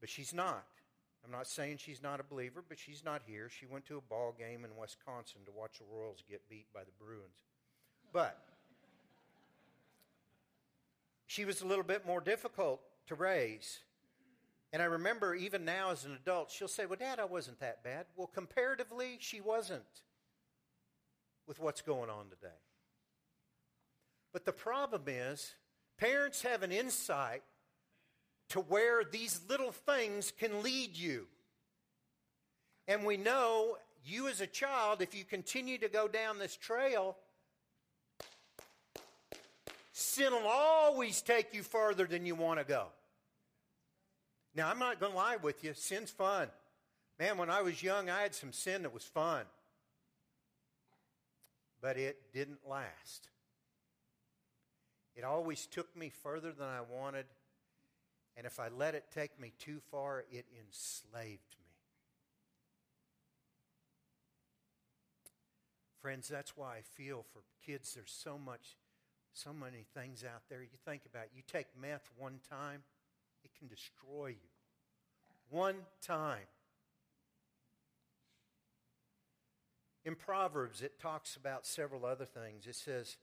But 0.00 0.08
she's 0.10 0.34
not. 0.34 0.66
I'm 1.24 1.32
not 1.32 1.46
saying 1.46 1.78
she's 1.78 2.02
not 2.02 2.20
a 2.20 2.22
believer, 2.22 2.62
but 2.66 2.78
she's 2.78 3.04
not 3.04 3.22
here. 3.26 3.48
She 3.48 3.66
went 3.66 3.86
to 3.86 3.96
a 3.96 4.00
ball 4.00 4.34
game 4.38 4.64
in 4.64 4.76
Wisconsin 4.80 5.40
to 5.46 5.52
watch 5.52 5.78
the 5.78 5.84
Royals 5.90 6.22
get 6.28 6.48
beat 6.48 6.66
by 6.72 6.80
the 6.80 7.04
Brewers. 7.04 7.34
But 8.12 8.38
she 11.28 11.44
was 11.44 11.60
a 11.60 11.66
little 11.66 11.84
bit 11.84 12.06
more 12.06 12.22
difficult 12.22 12.80
to 13.06 13.14
raise. 13.14 13.80
And 14.72 14.82
I 14.82 14.86
remember 14.86 15.34
even 15.34 15.64
now 15.64 15.90
as 15.90 16.04
an 16.04 16.12
adult, 16.12 16.50
she'll 16.50 16.68
say, 16.68 16.86
Well, 16.86 16.98
Dad, 16.98 17.20
I 17.20 17.26
wasn't 17.26 17.60
that 17.60 17.84
bad. 17.84 18.06
Well, 18.16 18.26
comparatively, 18.26 19.18
she 19.20 19.40
wasn't 19.40 19.82
with 21.46 21.60
what's 21.60 21.82
going 21.82 22.08
on 22.08 22.30
today. 22.30 22.56
But 24.32 24.46
the 24.46 24.52
problem 24.52 25.02
is, 25.06 25.54
parents 25.98 26.42
have 26.42 26.62
an 26.62 26.72
insight 26.72 27.42
to 28.48 28.60
where 28.60 29.04
these 29.04 29.40
little 29.48 29.72
things 29.72 30.32
can 30.38 30.62
lead 30.62 30.96
you. 30.96 31.26
And 32.86 33.04
we 33.04 33.18
know 33.18 33.76
you 34.02 34.28
as 34.28 34.40
a 34.40 34.46
child, 34.46 35.02
if 35.02 35.14
you 35.14 35.24
continue 35.24 35.76
to 35.78 35.88
go 35.88 36.08
down 36.08 36.38
this 36.38 36.56
trail, 36.56 37.16
sin 39.98 40.32
will 40.32 40.46
always 40.46 41.20
take 41.22 41.52
you 41.52 41.62
further 41.62 42.06
than 42.06 42.24
you 42.24 42.34
want 42.34 42.60
to 42.60 42.64
go. 42.64 42.86
Now, 44.54 44.70
I'm 44.70 44.78
not 44.78 45.00
going 45.00 45.12
to 45.12 45.18
lie 45.18 45.36
with 45.36 45.62
you, 45.64 45.72
sin's 45.74 46.10
fun. 46.10 46.48
Man, 47.18 47.36
when 47.36 47.50
I 47.50 47.62
was 47.62 47.82
young, 47.82 48.08
I 48.08 48.22
had 48.22 48.34
some 48.34 48.52
sin 48.52 48.82
that 48.82 48.94
was 48.94 49.04
fun. 49.04 49.44
But 51.80 51.96
it 51.96 52.32
didn't 52.32 52.60
last. 52.68 53.28
It 55.16 55.24
always 55.24 55.66
took 55.66 55.94
me 55.96 56.10
further 56.10 56.52
than 56.52 56.66
I 56.66 56.80
wanted. 56.80 57.26
And 58.36 58.46
if 58.46 58.60
I 58.60 58.68
let 58.68 58.94
it 58.94 59.04
take 59.12 59.38
me 59.40 59.52
too 59.58 59.80
far, 59.90 60.24
it 60.30 60.46
enslaved 60.64 61.56
me. 61.58 61.66
Friends, 66.00 66.28
that's 66.28 66.56
why 66.56 66.76
I 66.76 66.80
feel 66.82 67.24
for 67.32 67.40
kids, 67.66 67.94
there's 67.94 68.12
so 68.12 68.38
much 68.38 68.77
so 69.38 69.52
many 69.52 69.84
things 69.94 70.24
out 70.24 70.42
there. 70.48 70.62
You 70.62 70.78
think 70.84 71.02
about. 71.10 71.26
You 71.34 71.42
take 71.46 71.66
meth 71.80 72.10
one 72.16 72.40
time, 72.50 72.82
it 73.44 73.50
can 73.58 73.68
destroy 73.68 74.28
you. 74.28 74.48
One 75.50 75.76
time. 76.02 76.46
In 80.04 80.14
Proverbs, 80.14 80.82
it 80.82 80.98
talks 81.00 81.36
about 81.36 81.66
several 81.66 82.04
other 82.04 82.24
things. 82.24 82.66
It 82.66 82.74
says, 82.74 83.16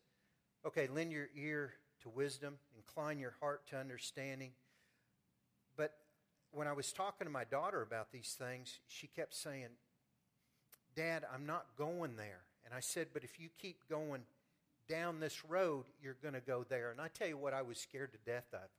okay, 0.65 0.87
lend 0.87 1.11
your 1.11 1.27
ear 1.35 1.73
to 2.03 2.09
wisdom, 2.09 2.55
incline 2.75 3.19
your 3.19 3.33
heart 3.39 3.67
to 3.69 3.77
understanding. 3.77 4.51
But 5.75 5.93
when 6.51 6.67
I 6.67 6.73
was 6.73 6.91
talking 6.91 7.25
to 7.25 7.31
my 7.31 7.43
daughter 7.43 7.81
about 7.81 8.11
these 8.11 8.35
things, 8.37 8.79
she 8.87 9.07
kept 9.07 9.33
saying, 9.33 9.69
Dad, 10.95 11.25
I'm 11.33 11.45
not 11.45 11.65
going 11.77 12.15
there. 12.15 12.43
And 12.63 12.73
I 12.73 12.79
said, 12.79 13.07
But 13.13 13.23
if 13.23 13.39
you 13.39 13.49
keep 13.59 13.87
going 13.89 14.21
down 14.87 15.19
this 15.19 15.43
road, 15.45 15.85
you're 16.01 16.17
going 16.21 16.33
to 16.33 16.41
go 16.41 16.65
there. 16.67 16.91
And 16.91 17.01
I 17.01 17.07
tell 17.07 17.27
you 17.27 17.37
what, 17.37 17.53
I 17.53 17.61
was 17.61 17.77
scared 17.77 18.11
to 18.13 18.19
death 18.29 18.47
of. 18.53 18.69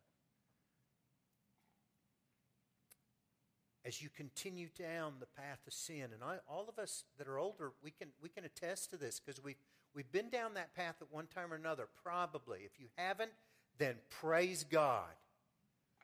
As 3.85 4.03
you 4.03 4.09
continue 4.09 4.69
down 4.77 5.14
the 5.21 5.27
path 5.40 5.61
of 5.66 5.73
sin, 5.73 6.09
and 6.12 6.23
I, 6.25 6.38
all 6.49 6.66
of 6.69 6.79
us 6.79 7.05
that 7.19 7.29
are 7.29 7.38
older, 7.38 7.73
we 7.83 7.92
can, 7.92 8.09
we 8.21 8.29
can 8.29 8.45
attest 8.45 8.90
to 8.90 8.97
this 8.97 9.21
because 9.21 9.42
we've, 9.42 9.61
we've 9.95 10.11
been 10.11 10.29
down 10.29 10.55
that 10.55 10.75
path 10.75 10.97
at 11.01 11.12
one 11.12 11.29
time 11.33 11.53
or 11.53 11.57
another, 11.57 11.87
probably. 12.03 12.61
If 12.64 12.81
you 12.81 12.87
haven't, 12.97 13.31
then 13.79 13.95
praise 14.11 14.64
God. 14.64 15.14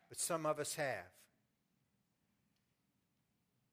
But 0.08 0.20
some 0.20 0.46
of 0.46 0.60
us 0.60 0.76
have. 0.76 1.10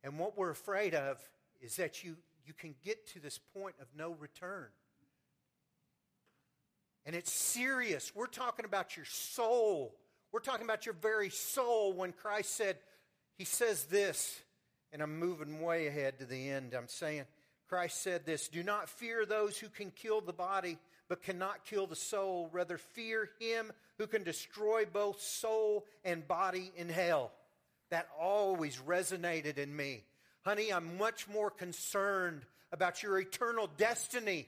And 0.04 0.18
what 0.18 0.38
we're 0.38 0.50
afraid 0.50 0.96
of 0.96 1.20
is 1.62 1.76
that 1.76 2.04
you, 2.04 2.16
you 2.46 2.54
can 2.54 2.74
get 2.84 3.08
to 3.14 3.20
this 3.20 3.38
point 3.38 3.76
of 3.82 3.88
no 3.96 4.16
return. 4.20 4.68
And 7.06 7.16
it's 7.16 7.32
serious. 7.32 8.12
We're 8.16 8.28
talking 8.28 8.66
about 8.66 8.96
your 8.96 9.06
soul. 9.06 9.96
We're 10.32 10.42
talking 10.42 10.66
about 10.66 10.86
your 10.86 10.96
very 10.96 11.30
soul 11.30 11.94
when 11.94 12.12
Christ 12.12 12.56
said, 12.56 12.78
He 13.38 13.46
says 13.46 13.86
this, 13.86 14.40
and 14.92 15.02
I'm 15.02 15.20
moving 15.20 15.62
way 15.62 15.88
ahead 15.88 16.20
to 16.20 16.26
the 16.26 16.50
end. 16.50 16.74
I'm 16.74 16.88
saying, 16.88 17.26
Christ 17.68 18.02
said 18.02 18.26
this 18.26 18.48
Do 18.48 18.64
not 18.64 18.90
fear 18.90 19.26
those 19.26 19.58
who 19.58 19.70
can 19.70 19.92
kill 19.92 20.22
the 20.22 20.34
body, 20.34 20.78
but 21.08 21.24
cannot 21.24 21.66
kill 21.66 21.88
the 21.88 21.96
soul. 21.96 22.50
Rather, 22.52 22.78
fear 22.78 23.30
him 23.40 23.72
who 23.98 24.08
can 24.08 24.24
destroy 24.24 24.86
both 24.86 25.22
soul 25.22 25.86
and 26.04 26.28
body 26.28 26.72
in 26.76 26.90
hell. 26.90 27.32
That 27.92 28.08
always 28.20 28.78
resonated 28.78 29.58
in 29.58 29.76
me. 29.76 30.04
Honey, 30.46 30.72
I'm 30.72 30.98
much 30.98 31.28
more 31.28 31.50
concerned 31.50 32.44
about 32.72 33.04
your 33.04 33.20
eternal 33.20 33.70
destiny 33.78 34.48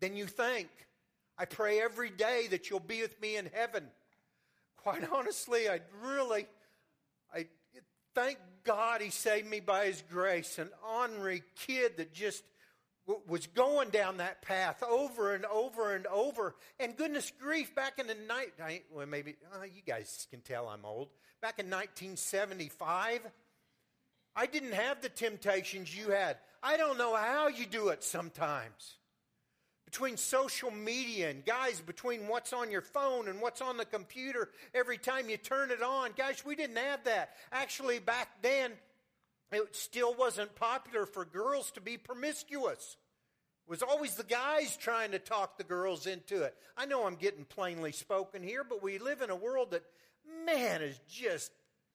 than 0.00 0.16
you 0.16 0.26
think. 0.26 0.68
I 1.38 1.44
pray 1.46 1.80
every 1.80 2.10
day 2.10 2.46
that 2.50 2.70
you'll 2.70 2.80
be 2.80 3.02
with 3.02 3.20
me 3.20 3.36
in 3.36 3.50
heaven. 3.52 3.84
Quite 4.76 5.10
honestly, 5.12 5.68
I 5.68 5.80
really, 6.02 6.46
I 7.34 7.46
thank 8.14 8.38
God 8.64 9.00
he 9.00 9.10
saved 9.10 9.48
me 9.48 9.60
by 9.60 9.86
his 9.86 10.02
grace. 10.10 10.58
An 10.58 10.70
ornery 10.96 11.42
kid 11.56 11.96
that 11.96 12.12
just 12.12 12.44
was 13.26 13.46
going 13.48 13.90
down 13.90 14.18
that 14.18 14.42
path 14.42 14.82
over 14.82 15.34
and 15.34 15.44
over 15.46 15.94
and 15.94 16.06
over. 16.06 16.54
And 16.80 16.96
goodness 16.96 17.32
grief, 17.38 17.74
back 17.74 17.98
in 17.98 18.06
the 18.06 18.14
night, 18.14 18.52
well, 18.90 19.06
maybe 19.06 19.36
oh, 19.54 19.62
you 19.64 19.82
guys 19.86 20.26
can 20.30 20.40
tell 20.40 20.68
I'm 20.68 20.84
old. 20.84 21.08
Back 21.42 21.58
in 21.58 21.66
1975, 21.66 23.20
I 24.36 24.46
didn't 24.46 24.72
have 24.72 25.02
the 25.02 25.10
temptations 25.10 25.94
you 25.94 26.10
had. 26.10 26.38
I 26.62 26.76
don't 26.76 26.96
know 26.96 27.14
how 27.14 27.48
you 27.48 27.66
do 27.66 27.88
it 27.88 28.02
sometimes. 28.02 28.96
Between 29.94 30.16
social 30.16 30.72
media 30.72 31.30
and 31.30 31.44
guys, 31.44 31.80
between 31.80 32.26
what's 32.26 32.52
on 32.52 32.68
your 32.68 32.80
phone 32.80 33.28
and 33.28 33.40
what's 33.40 33.60
on 33.60 33.76
the 33.76 33.84
computer, 33.84 34.50
every 34.74 34.98
time 34.98 35.28
you 35.28 35.36
turn 35.36 35.70
it 35.70 35.84
on, 35.84 36.10
guys, 36.18 36.44
we 36.44 36.56
didn't 36.56 36.78
have 36.78 37.04
that. 37.04 37.36
Actually, 37.52 38.00
back 38.00 38.42
then, 38.42 38.72
it 39.52 39.76
still 39.76 40.12
wasn't 40.12 40.52
popular 40.56 41.06
for 41.06 41.24
girls 41.24 41.70
to 41.70 41.80
be 41.80 41.96
promiscuous. 41.96 42.96
It 43.68 43.70
was 43.70 43.84
always 43.84 44.16
the 44.16 44.24
guys 44.24 44.76
trying 44.76 45.12
to 45.12 45.20
talk 45.20 45.58
the 45.58 45.62
girls 45.62 46.08
into 46.08 46.42
it. 46.42 46.56
I 46.76 46.86
know 46.86 47.06
I'm 47.06 47.14
getting 47.14 47.44
plainly 47.44 47.92
spoken 47.92 48.42
here, 48.42 48.64
but 48.68 48.82
we 48.82 48.98
live 48.98 49.22
in 49.22 49.30
a 49.30 49.36
world 49.36 49.70
that, 49.70 49.84
man, 50.44 50.82
is 50.82 50.98
just 51.08 51.52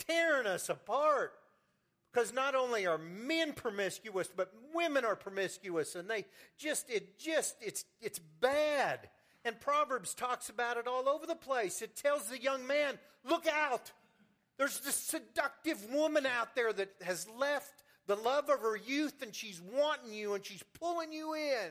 tearing 0.07 0.47
us 0.47 0.69
apart. 0.69 1.33
Because 2.11 2.33
not 2.33 2.55
only 2.55 2.87
are 2.87 2.97
men 2.97 3.53
promiscuous, 3.53 4.29
but 4.35 4.51
women 4.73 5.05
are 5.05 5.15
promiscuous, 5.15 5.95
and 5.95 6.09
they 6.09 6.25
just, 6.57 6.89
it 6.89 7.19
just, 7.19 7.55
it's, 7.61 7.85
it's 8.01 8.19
bad. 8.19 9.09
And 9.45 9.59
Proverbs 9.59 10.13
talks 10.13 10.49
about 10.49 10.77
it 10.77 10.87
all 10.87 11.07
over 11.07 11.25
the 11.25 11.35
place. 11.35 11.81
It 11.81 11.95
tells 11.95 12.25
the 12.25 12.41
young 12.41 12.65
man, 12.65 12.97
look 13.23 13.47
out. 13.47 13.91
There's 14.57 14.79
this 14.79 14.95
seductive 14.95 15.85
woman 15.91 16.25
out 16.25 16.55
there 16.55 16.73
that 16.73 16.93
has 17.01 17.27
left 17.37 17.83
the 18.07 18.15
love 18.15 18.49
of 18.49 18.59
her 18.59 18.75
youth 18.75 19.21
and 19.21 19.33
she's 19.33 19.61
wanting 19.61 20.11
you 20.11 20.33
and 20.33 20.45
she's 20.45 20.63
pulling 20.77 21.13
you 21.13 21.35
in. 21.35 21.69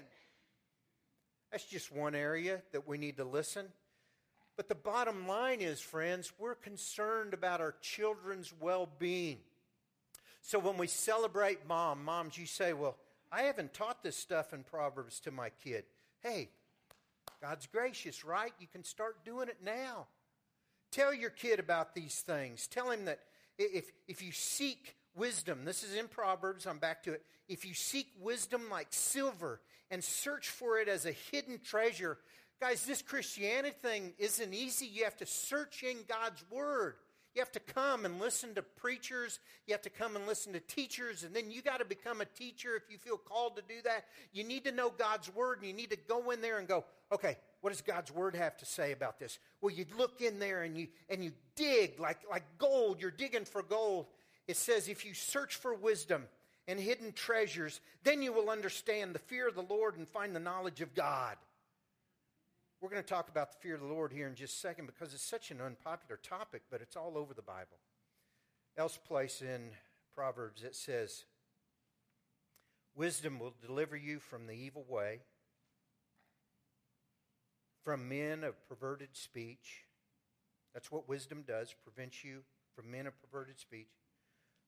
That's 1.50 1.64
just 1.64 1.92
one 1.92 2.14
area 2.14 2.62
that 2.72 2.86
we 2.86 2.96
need 2.96 3.16
to 3.16 3.24
listen. 3.24 3.66
But 4.56 4.68
the 4.68 4.74
bottom 4.74 5.26
line 5.28 5.60
is, 5.60 5.80
friends, 5.80 6.32
we're 6.38 6.54
concerned 6.54 7.34
about 7.34 7.60
our 7.60 7.74
children's 7.80 8.52
well 8.60 8.88
being. 8.98 9.38
So 10.42 10.58
when 10.58 10.76
we 10.76 10.86
celebrate 10.86 11.66
mom, 11.66 12.04
moms, 12.04 12.38
you 12.38 12.46
say, 12.46 12.72
Well, 12.72 12.96
I 13.30 13.42
haven't 13.42 13.74
taught 13.74 14.02
this 14.02 14.16
stuff 14.16 14.52
in 14.52 14.64
Proverbs 14.64 15.20
to 15.20 15.30
my 15.30 15.50
kid. 15.62 15.84
Hey, 16.22 16.48
God's 17.42 17.66
gracious, 17.66 18.24
right? 18.24 18.52
You 18.58 18.66
can 18.66 18.84
start 18.84 19.24
doing 19.24 19.48
it 19.48 19.58
now. 19.62 20.06
Tell 20.90 21.12
your 21.12 21.30
kid 21.30 21.60
about 21.60 21.94
these 21.94 22.20
things. 22.20 22.66
Tell 22.66 22.90
him 22.90 23.04
that 23.04 23.20
if, 23.58 23.90
if 24.06 24.22
you 24.22 24.32
seek 24.32 24.96
wisdom, 25.14 25.64
this 25.64 25.82
is 25.82 25.94
in 25.94 26.08
Proverbs, 26.08 26.66
I'm 26.66 26.78
back 26.78 27.02
to 27.04 27.12
it. 27.12 27.22
If 27.48 27.64
you 27.66 27.74
seek 27.74 28.08
wisdom 28.20 28.70
like 28.70 28.88
silver 28.90 29.60
and 29.90 30.02
search 30.02 30.48
for 30.48 30.78
it 30.78 30.88
as 30.88 31.06
a 31.06 31.12
hidden 31.30 31.60
treasure, 31.62 32.18
guys, 32.60 32.84
this 32.84 33.02
Christianity 33.02 33.74
thing 33.80 34.12
isn't 34.18 34.54
easy. 34.54 34.86
You 34.86 35.04
have 35.04 35.16
to 35.18 35.26
search 35.26 35.82
in 35.82 35.98
God's 36.08 36.42
Word. 36.50 36.94
You 37.38 37.42
have 37.42 37.52
to 37.52 37.72
come 37.72 38.04
and 38.04 38.18
listen 38.18 38.56
to 38.56 38.62
preachers. 38.62 39.38
You 39.68 39.72
have 39.72 39.82
to 39.82 39.90
come 39.90 40.16
and 40.16 40.26
listen 40.26 40.54
to 40.54 40.58
teachers. 40.58 41.22
And 41.22 41.36
then 41.36 41.52
you 41.52 41.62
got 41.62 41.78
to 41.78 41.84
become 41.84 42.20
a 42.20 42.24
teacher 42.24 42.70
if 42.74 42.90
you 42.90 42.98
feel 42.98 43.16
called 43.16 43.54
to 43.54 43.62
do 43.62 43.80
that. 43.84 44.06
You 44.32 44.42
need 44.42 44.64
to 44.64 44.72
know 44.72 44.90
God's 44.90 45.32
word 45.32 45.58
and 45.58 45.68
you 45.68 45.72
need 45.72 45.90
to 45.90 45.98
go 46.08 46.32
in 46.32 46.40
there 46.40 46.58
and 46.58 46.66
go, 46.66 46.84
okay, 47.12 47.36
what 47.60 47.70
does 47.70 47.80
God's 47.80 48.10
word 48.10 48.34
have 48.34 48.56
to 48.56 48.66
say 48.66 48.90
about 48.90 49.20
this? 49.20 49.38
Well, 49.60 49.72
you 49.72 49.86
look 49.96 50.20
in 50.20 50.40
there 50.40 50.64
and 50.64 50.76
you, 50.76 50.88
and 51.08 51.22
you 51.22 51.30
dig 51.54 52.00
like, 52.00 52.18
like 52.28 52.42
gold. 52.58 53.00
You're 53.00 53.12
digging 53.12 53.44
for 53.44 53.62
gold. 53.62 54.06
It 54.48 54.56
says, 54.56 54.88
if 54.88 55.04
you 55.04 55.14
search 55.14 55.54
for 55.54 55.72
wisdom 55.72 56.24
and 56.66 56.80
hidden 56.80 57.12
treasures, 57.12 57.80
then 58.02 58.20
you 58.20 58.32
will 58.32 58.50
understand 58.50 59.14
the 59.14 59.20
fear 59.20 59.46
of 59.46 59.54
the 59.54 59.62
Lord 59.62 59.96
and 59.96 60.08
find 60.08 60.34
the 60.34 60.40
knowledge 60.40 60.80
of 60.80 60.92
God. 60.92 61.36
We're 62.80 62.90
going 62.90 63.02
to 63.02 63.08
talk 63.08 63.28
about 63.28 63.50
the 63.50 63.58
fear 63.58 63.74
of 63.74 63.80
the 63.80 63.88
Lord 63.88 64.12
here 64.12 64.28
in 64.28 64.36
just 64.36 64.54
a 64.54 64.58
second 64.60 64.86
because 64.86 65.12
it's 65.12 65.22
such 65.22 65.50
an 65.50 65.60
unpopular 65.60 66.18
topic, 66.22 66.62
but 66.70 66.80
it's 66.80 66.96
all 66.96 67.18
over 67.18 67.34
the 67.34 67.42
Bible. 67.42 67.78
Else 68.76 68.96
place 68.96 69.42
in 69.42 69.70
Proverbs 70.14 70.62
it 70.62 70.76
says, 70.76 71.24
Wisdom 72.94 73.40
will 73.40 73.54
deliver 73.60 73.96
you 73.96 74.20
from 74.20 74.46
the 74.46 74.52
evil 74.52 74.84
way, 74.88 75.20
from 77.82 78.08
men 78.08 78.44
of 78.44 78.54
perverted 78.68 79.16
speech. 79.16 79.84
That's 80.72 80.92
what 80.92 81.08
wisdom 81.08 81.44
does, 81.46 81.74
prevents 81.82 82.22
you 82.22 82.42
from 82.76 82.92
men 82.92 83.08
of 83.08 83.20
perverted 83.20 83.58
speech, 83.58 83.90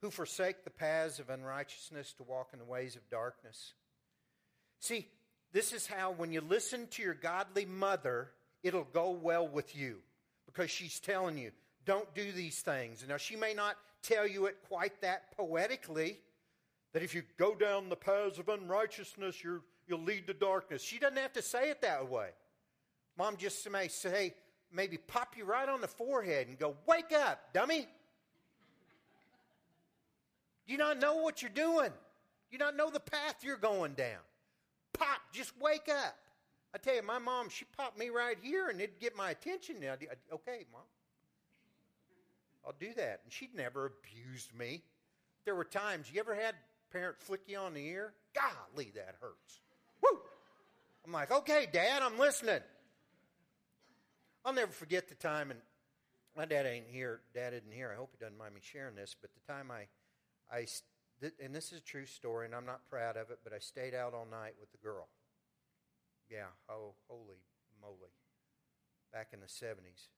who 0.00 0.10
forsake 0.10 0.64
the 0.64 0.70
paths 0.70 1.20
of 1.20 1.30
unrighteousness 1.30 2.12
to 2.14 2.24
walk 2.24 2.48
in 2.52 2.58
the 2.58 2.64
ways 2.64 2.96
of 2.96 3.08
darkness. 3.08 3.74
See, 4.80 5.06
this 5.52 5.72
is 5.72 5.86
how, 5.86 6.12
when 6.12 6.32
you 6.32 6.40
listen 6.40 6.86
to 6.92 7.02
your 7.02 7.14
godly 7.14 7.64
mother, 7.64 8.30
it'll 8.62 8.86
go 8.92 9.10
well 9.10 9.48
with 9.48 9.76
you 9.76 9.96
because 10.46 10.70
she's 10.70 11.00
telling 11.00 11.38
you, 11.38 11.50
don't 11.84 12.12
do 12.14 12.30
these 12.32 12.60
things. 12.60 13.04
Now, 13.08 13.16
she 13.16 13.36
may 13.36 13.54
not 13.54 13.76
tell 14.02 14.26
you 14.26 14.46
it 14.46 14.56
quite 14.68 15.00
that 15.00 15.36
poetically, 15.36 16.18
that 16.92 17.02
if 17.02 17.14
you 17.14 17.22
go 17.36 17.54
down 17.54 17.88
the 17.88 17.96
paths 17.96 18.38
of 18.38 18.48
unrighteousness, 18.48 19.42
you 19.42 19.62
will 19.88 19.98
lead 19.98 20.26
to 20.26 20.34
darkness. 20.34 20.82
She 20.82 20.98
doesn't 20.98 21.18
have 21.18 21.32
to 21.34 21.42
say 21.42 21.70
it 21.70 21.80
that 21.82 22.08
way. 22.08 22.28
Mom 23.18 23.36
just 23.36 23.68
may 23.70 23.88
say, 23.88 24.34
maybe 24.72 24.96
pop 24.96 25.36
you 25.36 25.44
right 25.44 25.68
on 25.68 25.80
the 25.80 25.88
forehead 25.88 26.48
and 26.48 26.58
go, 26.58 26.76
Wake 26.86 27.12
up, 27.12 27.52
dummy. 27.52 27.86
Do 30.66 30.72
you 30.72 30.78
not 30.78 31.00
know 31.00 31.16
what 31.16 31.42
you're 31.42 31.50
doing? 31.50 31.90
Do 31.90 32.52
you 32.52 32.58
not 32.58 32.76
know 32.76 32.90
the 32.90 33.00
path 33.00 33.42
you're 33.42 33.56
going 33.56 33.94
down? 33.94 34.20
Pop, 35.00 35.20
just 35.32 35.52
wake 35.60 35.88
up. 35.88 36.16
I 36.74 36.78
tell 36.78 36.94
you, 36.94 37.02
my 37.02 37.18
mom, 37.18 37.48
she 37.48 37.64
popped 37.76 37.98
me 37.98 38.10
right 38.10 38.36
here 38.40 38.68
and 38.68 38.80
it'd 38.80 39.00
get 39.00 39.16
my 39.16 39.30
attention. 39.30 39.76
Now, 39.80 39.94
okay, 40.32 40.66
mom, 40.72 40.82
I'll 42.64 42.74
do 42.78 42.92
that. 42.96 43.20
And 43.24 43.32
she'd 43.32 43.54
never 43.56 43.86
abused 43.86 44.54
me. 44.56 44.82
There 45.44 45.54
were 45.54 45.64
times, 45.64 46.10
you 46.12 46.20
ever 46.20 46.34
had 46.34 46.54
parent 46.92 47.16
flick 47.18 47.40
you 47.46 47.58
on 47.58 47.74
the 47.74 47.84
ear? 47.84 48.12
Golly, 48.34 48.92
that 48.94 49.16
hurts. 49.20 49.60
Woo! 50.02 50.20
I'm 51.04 51.12
like, 51.12 51.32
okay, 51.32 51.66
Dad, 51.72 52.02
I'm 52.02 52.18
listening. 52.18 52.60
I'll 54.44 54.52
never 54.52 54.72
forget 54.72 55.08
the 55.08 55.14
time, 55.14 55.50
and 55.50 55.60
my 56.36 56.44
dad 56.44 56.66
ain't 56.66 56.86
here. 56.88 57.20
Dad 57.34 57.52
isn't 57.52 57.72
here. 57.72 57.90
I 57.92 57.96
hope 57.98 58.10
he 58.12 58.24
doesn't 58.24 58.38
mind 58.38 58.54
me 58.54 58.60
sharing 58.62 58.94
this. 58.94 59.16
But 59.20 59.30
the 59.34 59.52
time 59.52 59.70
I, 59.70 59.86
I 60.54 60.66
and 61.22 61.54
this 61.54 61.72
is 61.72 61.78
a 61.78 61.82
true 61.82 62.06
story, 62.06 62.46
and 62.46 62.54
I'm 62.54 62.66
not 62.66 62.88
proud 62.88 63.16
of 63.16 63.30
it, 63.30 63.40
but 63.44 63.52
I 63.52 63.58
stayed 63.58 63.94
out 63.94 64.14
all 64.14 64.26
night 64.30 64.54
with 64.60 64.72
the 64.72 64.78
girl. 64.78 65.08
Yeah, 66.30 66.46
oh, 66.68 66.94
holy 67.08 67.42
moly. 67.80 68.12
Back 69.12 69.28
in 69.32 69.40
the 69.40 69.46
70s. 69.46 70.08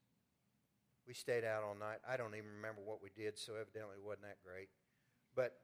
We 1.07 1.15
stayed 1.15 1.45
out 1.45 1.65
all 1.65 1.75
night. 1.75 1.99
I 2.09 2.17
don't 2.17 2.35
even 2.35 2.51
remember 2.57 2.83
what 2.85 3.03
we 3.03 3.09
did, 3.17 3.39
so 3.39 3.55
evidently 3.55 3.97
it 3.97 4.05
wasn't 4.05 4.23
that 4.23 4.39
great. 4.45 4.69
But 5.35 5.57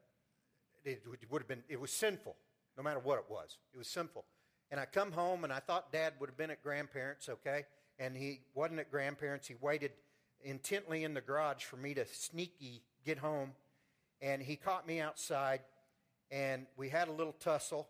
it 0.85 1.03
would 1.31 1.43
have 1.43 1.49
been, 1.49 1.63
it 1.69 1.81
was 1.81 1.91
sinful, 1.91 2.37
no 2.77 2.83
matter 2.83 2.99
what 2.99 3.19
it 3.19 3.27
was. 3.29 3.59
It 3.73 3.79
was 3.79 3.89
sinful. 3.89 4.25
And 4.71 4.81
I 4.81 4.87
come 4.87 5.13
home 5.13 5.45
and 5.45 5.53
I 5.53 5.61
thought 5.61 5.93
dad 5.93 6.15
would 6.21 6.29
have 6.29 6.37
been 6.37 6.51
at 6.51 6.63
grandparents, 6.63 7.29
okay? 7.29 7.65
And 7.99 8.17
he 8.17 8.41
wasn't 8.55 8.81
at 8.81 8.91
grandparents. 8.91 9.47
He 9.47 9.55
waited 9.61 9.93
intently 10.43 11.05
in 11.05 11.15
the 11.15 11.21
garage 11.21 11.65
for 11.65 11.77
me 11.77 11.95
to 11.95 12.07
sneaky 12.07 12.83
get 13.05 13.19
home. 13.19 13.53
And 14.21 14.43
he 14.43 14.57
caught 14.57 14.87
me 14.87 15.01
outside 15.01 15.61
and 16.31 16.67
we 16.77 16.89
had 16.89 17.09
a 17.09 17.13
little 17.13 17.35
tussle. 17.35 17.89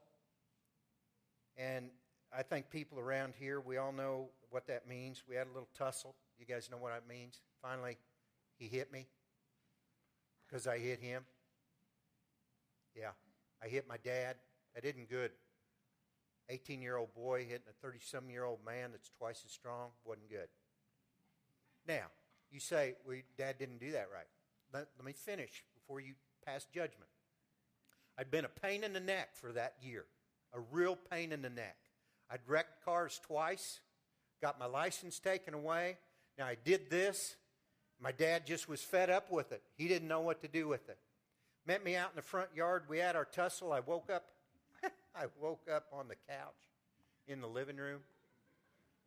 And 1.57 1.91
I 2.37 2.43
think 2.43 2.71
people 2.71 2.99
around 2.99 3.35
here, 3.39 3.61
we 3.61 3.79
all 3.79 3.93
know 3.93 4.29
what 4.51 4.67
that 4.69 4.89
means. 4.89 5.23
We 5.29 5.35
had 5.35 5.47
a 5.47 5.53
little 5.53 5.69
tussle. 5.77 6.15
You 6.39 6.47
guys 6.47 6.69
know 6.71 6.77
what 6.77 6.93
that 6.93 7.09
means? 7.09 7.41
Finally, 7.63 7.97
he 8.59 8.67
hit 8.67 8.93
me 8.93 9.07
because 10.47 10.67
I 10.67 10.79
hit 10.79 11.01
him. 11.01 11.25
Yeah, 12.95 13.11
I 13.63 13.69
hit 13.69 13.89
my 13.89 13.97
dad. 13.97 14.37
That 14.75 14.85
isn't 14.85 15.11
good. 15.11 15.31
18 16.49 16.81
year 16.81 16.97
old 16.97 17.15
boy 17.15 17.45
hitting 17.45 17.67
a 17.69 17.73
30 17.85 17.99
some 18.01 18.31
year 18.31 18.45
old 18.45 18.59
man 18.65 18.91
that's 18.93 19.11
twice 19.19 19.43
as 19.45 19.53
strong 19.53 19.91
wasn't 20.05 20.31
good. 20.31 20.49
Now, 21.87 22.07
you 22.51 22.61
say, 22.61 22.95
well, 23.07 23.17
Dad 23.37 23.59
didn't 23.59 23.81
do 23.81 23.93
that 23.93 24.09
right. 24.13 24.27
Let, 24.73 24.89
let 24.97 25.05
me 25.05 25.13
finish 25.13 25.65
before 25.89 26.01
you 26.01 26.13
pass 26.45 26.67
judgment. 26.75 27.09
I'd 28.19 28.31
been 28.31 28.45
a 28.45 28.49
pain 28.49 28.85
in 28.85 28.93
the 28.93 29.01
neck 29.01 29.31
for 29.35 29.53
that 29.53 29.75
year, 29.81 30.05
a 30.53 30.61
real 30.71 30.99
pain 31.11 31.33
in 31.33 31.41
the 31.41 31.49
neck. 31.49 31.77
I'd 32.31 32.41
wrecked 32.47 32.85
cars 32.85 33.19
twice, 33.27 33.81
got 34.43 34.59
my 34.59 34.67
license 34.67 35.19
taken 35.19 35.55
away. 35.55 35.97
Now 36.39 36.47
I 36.47 36.57
did 36.63 36.91
this. 36.91 37.37
My 38.01 38.13
dad 38.13 38.47
just 38.47 38.69
was 38.69 38.83
fed 38.83 39.09
up 39.09 39.33
with 39.33 39.51
it. 39.51 39.63
He 39.77 39.89
didn't 39.89 40.09
know 40.09 40.21
what 40.21 40.43
to 40.43 40.49
do 40.49 40.69
with 40.69 40.91
it. 40.91 40.99
Met 41.67 41.83
me 41.83 41.97
out 41.97 42.11
in 42.11 42.17
the 42.17 42.23
front 42.23 42.51
yard. 42.55 42.83
We 42.87 42.99
had 42.99 43.17
our 43.17 43.25
tussle. 43.25 43.73
I 43.73 43.81
woke 43.81 44.11
up. 44.11 44.25
I 45.17 45.25
woke 45.41 45.69
up 45.75 45.87
on 45.93 46.07
the 46.09 46.17
couch 46.29 46.69
in 47.27 47.41
the 47.41 47.49
living 47.49 47.79
room 47.79 48.01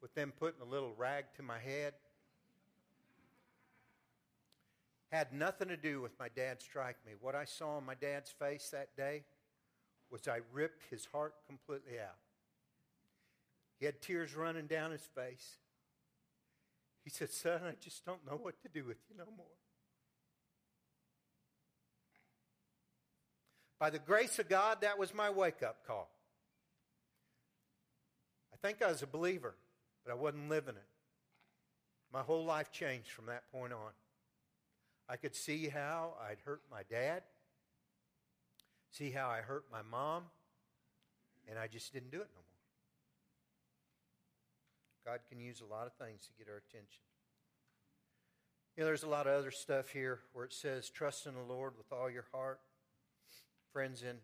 with 0.02 0.16
them 0.16 0.34
putting 0.38 0.62
a 0.62 0.66
little 0.66 0.94
rag 0.98 1.26
to 1.38 1.44
my 1.44 1.60
head. 1.60 1.94
Had 5.12 5.34
nothing 5.34 5.68
to 5.68 5.78
do 5.78 6.02
with 6.02 6.18
my 6.20 6.30
dad 6.30 6.62
strike 6.62 6.96
me. 7.06 7.14
What 7.20 7.36
I 7.36 7.44
saw 7.44 7.78
on 7.78 7.86
my 7.86 7.96
dad's 7.96 8.32
face 8.32 8.70
that 8.70 8.96
day 8.96 9.24
was 10.10 10.28
I 10.28 10.40
ripped 10.54 10.84
his 10.90 11.06
heart 11.12 11.34
completely 11.48 12.00
out. 12.00 12.18
He 13.80 13.86
had 13.86 14.02
tears 14.02 14.36
running 14.36 14.68
down 14.68 14.92
his 14.92 15.08
face. 15.16 15.58
He 17.04 17.10
said, 17.10 17.32
Son, 17.32 17.62
I 17.68 17.74
just 17.84 18.06
don't 18.06 18.26
know 18.26 18.38
what 18.38 18.62
to 18.62 18.70
do 18.70 18.86
with 18.86 18.98
you 19.10 19.18
no 19.18 19.26
more. 19.36 19.46
By 23.80 23.90
the 23.90 24.00
grace 24.00 24.38
of 24.38 24.48
God, 24.48 24.82
that 24.82 25.00
was 25.00 25.14
my 25.14 25.32
wake 25.32 25.64
up 25.64 25.88
call. 25.88 26.10
I 28.54 28.58
think 28.66 28.84
I 28.84 28.88
was 28.88 29.02
a 29.02 29.08
believer, 29.08 29.56
but 30.06 30.12
I 30.12 30.16
wasn't 30.16 30.50
living 30.50 30.76
it. 30.76 30.88
My 32.14 32.22
whole 32.22 32.46
life 32.46 32.72
changed 32.72 33.10
from 33.10 33.26
that 33.26 33.52
point 33.52 33.74
on. 33.74 33.92
I 35.12 35.18
could 35.18 35.36
see 35.36 35.68
how 35.68 36.14
I'd 36.26 36.38
hurt 36.46 36.62
my 36.72 36.84
dad, 36.90 37.24
see 38.92 39.12
how 39.12 39.28
I 39.28 39.42
hurt 39.42 39.66
my 39.70 39.82
mom, 39.82 40.24
and 41.50 41.60
I 41.60 41.68
just 41.68 41.92
didn't 41.92 42.12
do 42.12 42.22
it 42.22 42.30
no 42.34 42.40
more. 45.06 45.14
God 45.14 45.20
can 45.28 45.42
use 45.42 45.60
a 45.60 45.66
lot 45.66 45.86
of 45.86 45.94
things 45.96 46.28
to 46.28 46.34
get 46.38 46.50
our 46.50 46.62
attention. 46.70 47.02
You 48.78 48.84
know, 48.84 48.86
there's 48.86 49.04
a 49.04 49.10
lot 49.10 49.28
of 49.28 49.34
other 49.34 49.52
stuff 49.52 49.90
here 49.90 50.20
where 50.32 50.46
it 50.46 50.54
says, 50.54 50.90
trust 50.90 51.26
in 51.26 51.34
the 51.34 51.42
Lord 51.42 51.74
with 51.78 51.92
all 51.92 52.10
your 52.10 52.28
heart. 52.32 52.62
Friends, 53.74 54.04
in. 54.04 54.16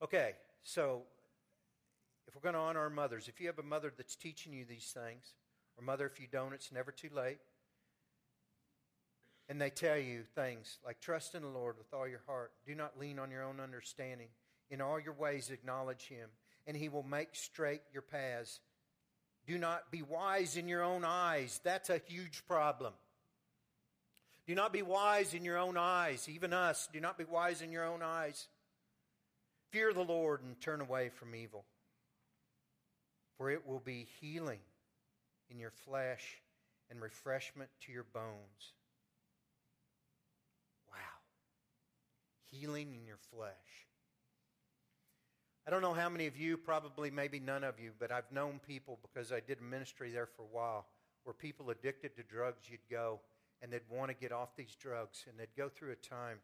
Okay, 0.00 0.34
so 0.62 1.02
if 2.28 2.36
we're 2.36 2.40
going 2.40 2.54
to 2.54 2.60
honor 2.60 2.80
our 2.80 2.90
mothers, 2.90 3.26
if 3.26 3.40
you 3.40 3.48
have 3.48 3.58
a 3.58 3.64
mother 3.64 3.92
that's 3.96 4.14
teaching 4.14 4.52
you 4.52 4.64
these 4.64 4.94
things, 4.94 5.34
or 5.76 5.84
mother, 5.84 6.06
if 6.06 6.20
you 6.20 6.28
don't, 6.30 6.52
it's 6.52 6.70
never 6.70 6.92
too 6.92 7.10
late. 7.12 7.38
And 9.48 9.60
they 9.60 9.70
tell 9.70 9.98
you 9.98 10.22
things 10.34 10.78
like, 10.84 11.00
trust 11.00 11.34
in 11.34 11.42
the 11.42 11.48
Lord 11.48 11.76
with 11.76 11.92
all 11.92 12.08
your 12.08 12.22
heart. 12.26 12.52
Do 12.66 12.74
not 12.74 12.98
lean 12.98 13.18
on 13.18 13.30
your 13.30 13.42
own 13.42 13.60
understanding. 13.60 14.28
In 14.70 14.80
all 14.80 14.98
your 14.98 15.12
ways, 15.12 15.50
acknowledge 15.50 16.08
Him, 16.08 16.30
and 16.66 16.76
He 16.76 16.88
will 16.88 17.02
make 17.02 17.34
straight 17.34 17.82
your 17.92 18.02
paths. 18.02 18.60
Do 19.46 19.58
not 19.58 19.90
be 19.90 20.02
wise 20.02 20.56
in 20.56 20.68
your 20.68 20.82
own 20.82 21.04
eyes. 21.04 21.60
That's 21.64 21.90
a 21.90 22.00
huge 22.06 22.46
problem. 22.46 22.94
Do 24.46 24.54
not 24.54 24.72
be 24.72 24.82
wise 24.82 25.34
in 25.34 25.44
your 25.44 25.58
own 25.58 25.76
eyes. 25.76 26.28
Even 26.28 26.52
us, 26.52 26.88
do 26.92 27.00
not 27.00 27.18
be 27.18 27.24
wise 27.24 27.60
in 27.60 27.70
your 27.70 27.84
own 27.84 28.02
eyes. 28.02 28.48
Fear 29.70 29.92
the 29.92 30.04
Lord 30.04 30.42
and 30.42 30.60
turn 30.60 30.80
away 30.80 31.10
from 31.10 31.34
evil, 31.34 31.64
for 33.36 33.50
it 33.50 33.66
will 33.66 33.80
be 33.80 34.06
healing 34.20 34.60
in 35.50 35.58
your 35.58 35.70
flesh 35.70 36.40
and 36.90 37.00
refreshment 37.00 37.70
to 37.86 37.92
your 37.92 38.04
bones. 38.04 38.74
Healing 42.52 42.94
in 42.94 43.04
your 43.06 43.18
flesh. 43.34 43.88
I 45.66 45.70
don't 45.70 45.82
know 45.82 45.94
how 45.94 46.08
many 46.08 46.26
of 46.26 46.36
you, 46.36 46.56
probably 46.56 47.10
maybe 47.10 47.40
none 47.40 47.64
of 47.64 47.80
you, 47.80 47.92
but 47.98 48.12
I've 48.12 48.30
known 48.30 48.60
people 48.66 48.98
because 49.02 49.32
I 49.32 49.40
did 49.40 49.60
ministry 49.60 50.10
there 50.10 50.26
for 50.26 50.42
a 50.42 50.52
while 50.52 50.86
where 51.24 51.34
people 51.34 51.70
addicted 51.70 52.16
to 52.16 52.22
drugs, 52.22 52.68
you'd 52.68 52.80
go 52.90 53.20
and 53.60 53.72
they'd 53.72 53.80
want 53.88 54.10
to 54.10 54.14
get 54.14 54.32
off 54.32 54.56
these 54.56 54.74
drugs 54.80 55.24
and 55.28 55.38
they'd 55.38 55.56
go 55.56 55.68
through 55.68 55.92
a 55.92 55.96
time 55.96 56.38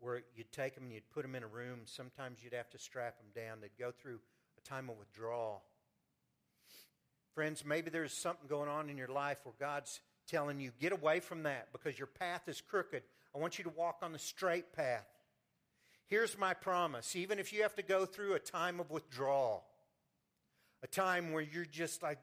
where 0.00 0.22
you'd 0.34 0.50
take 0.52 0.74
them 0.74 0.84
and 0.84 0.92
you'd 0.92 1.10
put 1.10 1.22
them 1.22 1.34
in 1.34 1.42
a 1.42 1.46
room. 1.46 1.80
Sometimes 1.84 2.38
you'd 2.42 2.54
have 2.54 2.70
to 2.70 2.78
strap 2.78 3.18
them 3.18 3.28
down. 3.34 3.60
They'd 3.60 3.78
go 3.78 3.90
through 3.90 4.20
a 4.58 4.68
time 4.68 4.88
of 4.88 4.98
withdrawal. 4.98 5.62
Friends, 7.34 7.64
maybe 7.64 7.90
there's 7.90 8.14
something 8.14 8.48
going 8.48 8.68
on 8.68 8.88
in 8.88 8.96
your 8.96 9.08
life 9.08 9.38
where 9.44 9.54
God's 9.60 10.00
telling 10.26 10.60
you, 10.60 10.70
get 10.80 10.92
away 10.92 11.20
from 11.20 11.42
that 11.42 11.68
because 11.72 11.98
your 11.98 12.06
path 12.06 12.48
is 12.48 12.62
crooked. 12.62 13.02
I 13.36 13.38
want 13.38 13.58
you 13.58 13.64
to 13.64 13.70
walk 13.70 13.98
on 14.00 14.12
the 14.12 14.18
straight 14.18 14.72
path. 14.72 15.06
Here's 16.06 16.38
my 16.38 16.54
promise 16.54 17.14
even 17.14 17.38
if 17.38 17.52
you 17.52 17.62
have 17.62 17.74
to 17.74 17.82
go 17.82 18.06
through 18.06 18.34
a 18.34 18.38
time 18.38 18.80
of 18.80 18.90
withdrawal, 18.90 19.62
a 20.82 20.86
time 20.86 21.32
where 21.32 21.42
you're 21.42 21.66
just 21.66 22.02
like, 22.02 22.18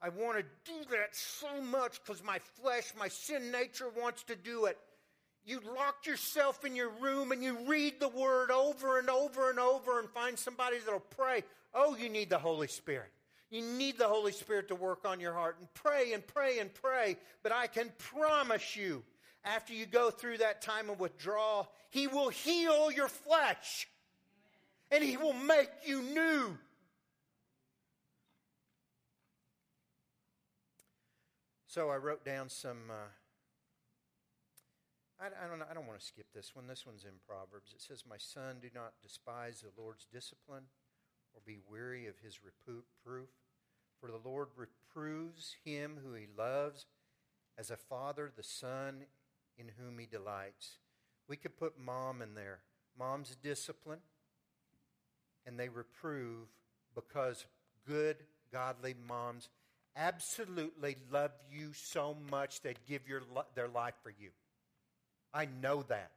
I 0.00 0.08
want 0.08 0.38
to 0.38 0.44
do 0.64 0.90
that 0.92 1.14
so 1.14 1.60
much 1.60 2.00
because 2.02 2.24
my 2.24 2.38
flesh, 2.62 2.92
my 2.98 3.08
sin 3.08 3.50
nature 3.50 3.90
wants 4.00 4.22
to 4.24 4.36
do 4.36 4.64
it. 4.64 4.78
You 5.44 5.60
lock 5.76 6.06
yourself 6.06 6.64
in 6.64 6.74
your 6.74 6.88
room 6.88 7.30
and 7.30 7.42
you 7.42 7.58
read 7.66 8.00
the 8.00 8.08
word 8.08 8.50
over 8.50 8.98
and 8.98 9.10
over 9.10 9.50
and 9.50 9.60
over 9.60 10.00
and 10.00 10.08
find 10.08 10.38
somebody 10.38 10.78
that'll 10.78 11.00
pray. 11.00 11.44
Oh, 11.74 11.96
you 11.96 12.08
need 12.08 12.30
the 12.30 12.38
Holy 12.38 12.68
Spirit. 12.68 13.10
You 13.50 13.60
need 13.60 13.98
the 13.98 14.08
Holy 14.08 14.32
Spirit 14.32 14.68
to 14.68 14.74
work 14.74 15.04
on 15.04 15.20
your 15.20 15.34
heart 15.34 15.56
and 15.60 15.68
pray 15.74 16.14
and 16.14 16.26
pray 16.26 16.60
and 16.60 16.72
pray. 16.72 17.18
But 17.42 17.52
I 17.52 17.66
can 17.66 17.92
promise 17.98 18.74
you, 18.74 19.02
after 19.44 19.72
you 19.72 19.86
go 19.86 20.10
through 20.10 20.38
that 20.38 20.62
time 20.62 20.90
of 20.90 21.00
withdrawal, 21.00 21.70
He 21.90 22.06
will 22.06 22.30
heal 22.30 22.90
your 22.90 23.08
flesh 23.08 23.86
and 24.90 25.02
He 25.02 25.16
will 25.16 25.32
make 25.32 25.70
you 25.84 26.02
new. 26.02 26.58
So 31.66 31.90
I 31.90 31.96
wrote 31.96 32.24
down 32.24 32.48
some. 32.48 32.78
Uh, 32.88 33.10
I, 35.20 35.48
don't. 35.48 35.60
I 35.68 35.74
don't 35.74 35.88
want 35.88 35.98
to 35.98 36.06
skip 36.06 36.26
this 36.32 36.54
one. 36.54 36.68
This 36.68 36.86
one's 36.86 37.04
in 37.04 37.10
Proverbs. 37.26 37.72
It 37.74 37.82
says, 37.82 38.04
"My 38.08 38.18
son, 38.18 38.58
do 38.62 38.68
not 38.72 38.92
despise 39.02 39.60
the 39.60 39.82
Lord's 39.82 40.06
discipline, 40.12 40.64
or 41.34 41.40
be 41.44 41.58
weary 41.68 42.06
of 42.06 42.14
His 42.22 42.38
reproof. 42.44 43.28
For 44.00 44.10
the 44.10 44.28
Lord 44.28 44.48
reproves 44.56 45.56
him 45.64 45.98
who 46.04 46.14
He 46.14 46.26
loves, 46.38 46.86
as 47.58 47.70
a 47.70 47.76
father 47.76 48.30
the 48.36 48.42
son 48.42 49.06
in 49.58 49.70
whom 49.78 49.98
he 49.98 50.06
delights. 50.06 50.78
We 51.28 51.36
could 51.36 51.56
put 51.56 51.78
mom 51.78 52.22
in 52.22 52.34
there. 52.34 52.60
Mom's 52.98 53.36
discipline, 53.42 53.98
and 55.46 55.58
they 55.58 55.68
reprove 55.68 56.46
because 56.94 57.44
good, 57.86 58.16
godly 58.52 58.94
moms 59.08 59.48
absolutely 59.96 60.96
love 61.10 61.32
you 61.50 61.72
so 61.72 62.16
much 62.30 62.60
they'd 62.60 62.78
give 62.86 63.08
your, 63.08 63.22
their 63.54 63.68
life 63.68 63.94
for 64.02 64.10
you. 64.10 64.30
I 65.32 65.48
know 65.60 65.82
that. 65.84 66.10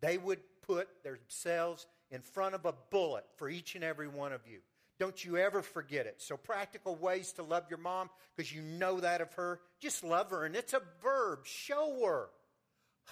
They 0.00 0.18
would 0.18 0.40
put 0.66 0.88
themselves 1.02 1.86
in 2.10 2.20
front 2.20 2.54
of 2.54 2.64
a 2.64 2.74
bullet 2.90 3.24
for 3.36 3.48
each 3.48 3.74
and 3.74 3.84
every 3.84 4.08
one 4.08 4.32
of 4.32 4.40
you. 4.46 4.58
Don't 4.98 5.24
you 5.24 5.36
ever 5.36 5.62
forget 5.62 6.06
it. 6.06 6.16
So, 6.18 6.36
practical 6.36 6.96
ways 6.96 7.32
to 7.34 7.42
love 7.44 7.64
your 7.70 7.78
mom, 7.78 8.10
because 8.34 8.52
you 8.52 8.62
know 8.62 8.98
that 9.00 9.20
of 9.20 9.32
her, 9.34 9.60
just 9.80 10.02
love 10.02 10.30
her. 10.30 10.44
And 10.44 10.56
it's 10.56 10.72
a 10.72 10.82
verb. 11.00 11.46
Show 11.46 12.00
her. 12.04 12.30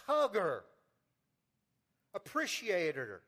Hug 0.07 0.37
her. 0.37 0.65
Appreciate 2.15 2.97
her. 2.97 3.23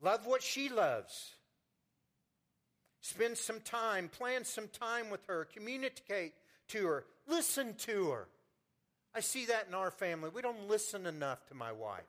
Love 0.00 0.26
what 0.26 0.42
she 0.42 0.68
loves. 0.68 1.34
Spend 3.00 3.38
some 3.38 3.60
time, 3.60 4.08
plan 4.08 4.44
some 4.44 4.68
time 4.68 5.10
with 5.10 5.24
her, 5.26 5.44
communicate 5.44 6.34
to 6.68 6.84
her, 6.86 7.04
listen 7.28 7.74
to 7.74 8.10
her. 8.10 8.28
I 9.14 9.20
see 9.20 9.46
that 9.46 9.66
in 9.68 9.74
our 9.74 9.90
family. 9.90 10.30
We 10.34 10.42
don't 10.42 10.68
listen 10.68 11.06
enough 11.06 11.46
to 11.46 11.54
my 11.54 11.72
wife. 11.72 12.02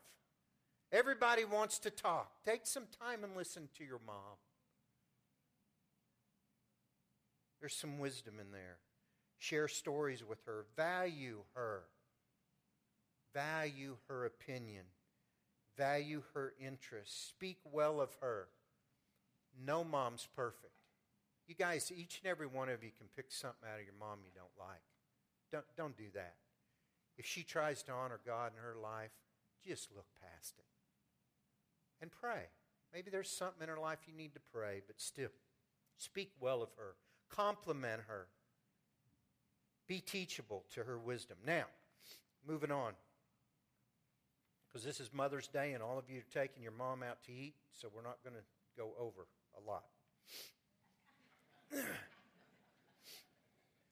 Everybody 0.92 1.46
wants 1.46 1.80
to 1.80 1.90
talk. 1.90 2.32
Take 2.46 2.66
some 2.66 2.86
time 3.00 3.24
and 3.24 3.36
listen 3.36 3.70
to 3.78 3.84
your 3.84 4.00
mom. 4.06 4.38
There's 7.60 7.76
some 7.76 8.00
wisdom 8.00 8.36
in 8.40 8.52
there. 8.52 8.78
Share 9.38 9.68
stories 9.68 10.24
with 10.28 10.40
her. 10.46 10.66
Value 10.76 11.40
her. 11.54 11.84
Value 13.38 13.98
her 14.08 14.26
opinion. 14.26 14.86
Value 15.78 16.24
her 16.34 16.54
interests. 16.60 17.28
Speak 17.30 17.60
well 17.72 18.02
of 18.02 18.10
her. 18.20 18.48
No 19.64 19.84
mom's 19.84 20.28
perfect. 20.36 20.74
You 21.48 21.54
guys, 21.54 21.92
each 21.96 22.20
and 22.24 22.32
every 22.32 22.48
one 22.48 22.68
of 22.68 22.84
you 22.84 22.90
can 22.98 23.06
pick 23.16 23.28
something 23.30 23.70
out 23.72 23.80
of 23.80 23.86
your 23.86 23.94
mom 24.00 24.20
you 24.24 24.32
don't 24.34 24.50
like. 24.58 24.82
Don't, 25.52 25.66
don't 25.78 25.96
do 25.96 26.10
that. 26.16 26.34
If 27.16 27.28
she 27.28 27.44
tries 27.44 27.84
to 27.84 27.92
honor 27.92 28.20
God 28.26 28.54
in 28.58 28.64
her 28.64 28.76
life, 28.82 29.12
just 29.64 29.90
look 29.96 30.08
past 30.20 30.56
it 30.58 30.66
and 32.02 32.10
pray. 32.12 32.48
Maybe 32.92 33.12
there's 33.12 33.30
something 33.30 33.62
in 33.62 33.70
her 33.70 33.80
life 33.80 34.00
you 34.08 34.16
need 34.16 34.34
to 34.34 34.42
pray, 34.52 34.82
but 34.88 35.00
still, 35.00 35.30
speak 35.98 36.32
well 36.40 36.64
of 36.64 36.70
her, 36.78 36.96
compliment 37.30 38.02
her, 38.08 38.30
be 39.88 40.00
teachable 40.00 40.64
to 40.74 40.86
her 40.86 40.98
wisdom. 40.98 41.38
Now, 41.46 41.66
moving 42.48 42.72
on, 42.72 42.94
because 44.68 44.86
this 44.86 45.00
is 45.00 45.14
Mother's 45.14 45.48
Day 45.48 45.74
and 45.74 45.82
all 45.82 45.98
of 45.98 46.10
you 46.10 46.20
are 46.20 46.34
taking 46.34 46.64
your 46.64 46.72
mom 46.72 47.04
out 47.04 47.24
to 47.26 47.32
eat, 47.32 47.54
so 47.72 47.90
we're 47.94 48.04
not 48.04 48.18
going 48.24 48.36
to 48.36 48.44
go 48.78 48.92
over 49.00 49.28
a 49.58 49.70
lot. 49.70 49.84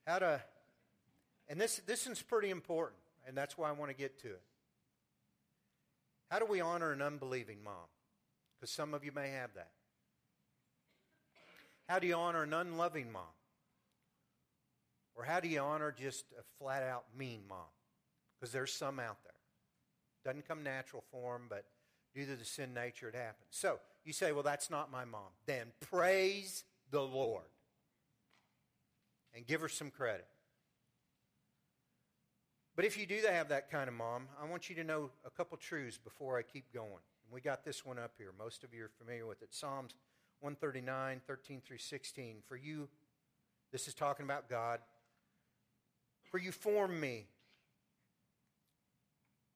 How 0.06 0.18
to, 0.20 0.40
and 1.48 1.60
this, 1.60 1.80
this 1.86 2.06
is 2.06 2.22
pretty 2.22 2.50
important, 2.50 3.00
and 3.26 3.36
that's 3.36 3.58
why 3.58 3.68
I 3.68 3.72
want 3.72 3.90
to 3.90 3.96
get 3.96 4.20
to 4.22 4.28
it. 4.28 4.42
How 6.30 6.38
do 6.38 6.46
we 6.46 6.60
honor 6.60 6.92
an 6.92 7.02
unbelieving 7.02 7.58
mom? 7.64 7.74
Because 8.58 8.70
some 8.70 8.94
of 8.94 9.04
you 9.04 9.12
may 9.12 9.30
have 9.30 9.54
that. 9.54 9.70
How 11.88 11.98
do 11.98 12.06
you 12.06 12.14
honor 12.14 12.42
an 12.42 12.52
unloving 12.52 13.12
mom? 13.12 13.22
Or 15.14 15.24
how 15.24 15.40
do 15.40 15.48
you 15.48 15.60
honor 15.60 15.94
just 15.96 16.24
a 16.38 16.42
flat 16.58 16.82
out 16.82 17.04
mean 17.16 17.42
mom? 17.48 17.58
Because 18.38 18.52
there's 18.52 18.72
some 18.72 18.98
out 18.98 19.18
there. 19.24 19.32
Doesn't 20.26 20.48
come 20.48 20.64
natural 20.64 21.04
for 21.12 21.34
them, 21.34 21.42
but 21.48 21.66
due 22.12 22.26
to 22.26 22.34
the 22.34 22.44
sin 22.44 22.74
nature, 22.74 23.08
it 23.08 23.14
happens. 23.14 23.46
So 23.50 23.78
you 24.04 24.12
say, 24.12 24.32
well, 24.32 24.42
that's 24.42 24.70
not 24.70 24.90
my 24.90 25.04
mom. 25.04 25.30
Then 25.46 25.68
praise 25.88 26.64
the 26.90 27.00
Lord 27.00 27.44
and 29.36 29.46
give 29.46 29.60
her 29.60 29.68
some 29.68 29.88
credit. 29.88 30.26
But 32.74 32.84
if 32.84 32.98
you 32.98 33.06
do 33.06 33.20
have 33.30 33.50
that 33.50 33.70
kind 33.70 33.86
of 33.86 33.94
mom, 33.94 34.26
I 34.42 34.46
want 34.50 34.68
you 34.68 34.74
to 34.74 34.82
know 34.82 35.10
a 35.24 35.30
couple 35.30 35.56
truths 35.58 35.96
before 35.96 36.36
I 36.36 36.42
keep 36.42 36.74
going. 36.74 36.90
And 36.90 37.32
we 37.32 37.40
got 37.40 37.64
this 37.64 37.86
one 37.86 37.98
up 37.98 38.14
here. 38.18 38.32
Most 38.36 38.64
of 38.64 38.74
you 38.74 38.82
are 38.84 38.90
familiar 38.98 39.26
with 39.26 39.42
it. 39.42 39.54
Psalms 39.54 39.94
139, 40.40 41.20
13 41.24 41.62
through 41.64 41.78
16. 41.78 42.38
For 42.48 42.56
you, 42.56 42.88
this 43.70 43.86
is 43.86 43.94
talking 43.94 44.24
about 44.24 44.50
God. 44.50 44.80
For 46.24 46.38
you 46.38 46.50
formed 46.50 47.00
me, 47.00 47.26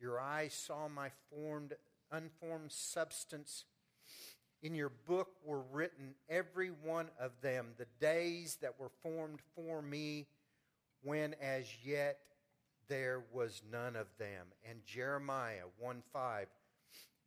your 0.00 0.20
eyes 0.20 0.54
saw 0.54 0.88
my 0.88 1.10
formed, 1.30 1.74
unformed 2.10 2.72
substance. 2.72 3.64
In 4.62 4.74
your 4.74 4.90
book 5.06 5.28
were 5.44 5.62
written, 5.72 6.14
every 6.28 6.68
one 6.68 7.08
of 7.20 7.32
them, 7.40 7.68
the 7.78 7.86
days 8.00 8.58
that 8.60 8.78
were 8.78 8.90
formed 9.02 9.40
for 9.54 9.80
me 9.82 10.26
when 11.02 11.34
as 11.40 11.66
yet 11.84 12.18
there 12.88 13.22
was 13.32 13.62
none 13.70 13.94
of 13.94 14.06
them. 14.18 14.46
And 14.68 14.84
Jeremiah 14.84 15.66
1 15.78 16.02
5, 16.12 16.48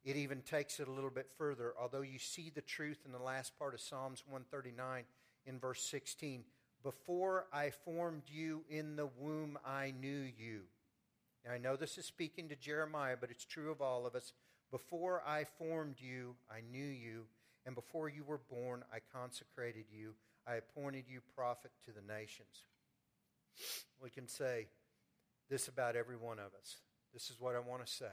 it 0.03 0.15
even 0.15 0.41
takes 0.41 0.79
it 0.79 0.87
a 0.87 0.91
little 0.91 1.09
bit 1.09 1.27
further. 1.37 1.73
Although 1.79 2.01
you 2.01 2.19
see 2.19 2.51
the 2.53 2.61
truth 2.61 2.99
in 3.05 3.11
the 3.11 3.19
last 3.19 3.57
part 3.57 3.73
of 3.73 3.79
Psalms 3.79 4.23
139 4.27 5.03
in 5.45 5.59
verse 5.59 5.83
16, 5.83 6.43
before 6.83 7.45
I 7.53 7.69
formed 7.69 8.23
you 8.27 8.63
in 8.69 8.95
the 8.95 9.07
womb, 9.19 9.57
I 9.65 9.93
knew 9.99 10.25
you. 10.37 10.61
Now, 11.45 11.53
I 11.53 11.57
know 11.57 11.75
this 11.75 11.97
is 11.97 12.05
speaking 12.05 12.49
to 12.49 12.55
Jeremiah, 12.55 13.15
but 13.19 13.31
it's 13.31 13.45
true 13.45 13.71
of 13.71 13.81
all 13.81 14.05
of 14.05 14.15
us. 14.15 14.33
Before 14.69 15.23
I 15.25 15.45
formed 15.57 15.95
you, 15.99 16.35
I 16.49 16.61
knew 16.71 16.85
you. 16.85 17.23
And 17.65 17.75
before 17.75 18.09
you 18.09 18.23
were 18.23 18.41
born, 18.49 18.83
I 18.93 18.99
consecrated 19.13 19.85
you. 19.91 20.13
I 20.47 20.55
appointed 20.55 21.05
you 21.07 21.21
prophet 21.35 21.71
to 21.85 21.91
the 21.91 22.13
nations. 22.13 22.65
We 24.01 24.09
can 24.09 24.27
say 24.27 24.67
this 25.49 25.67
about 25.67 25.95
every 25.95 26.15
one 26.17 26.39
of 26.39 26.53
us. 26.59 26.77
This 27.13 27.29
is 27.29 27.39
what 27.39 27.55
I 27.55 27.59
want 27.59 27.85
to 27.85 27.91
say. 27.91 28.05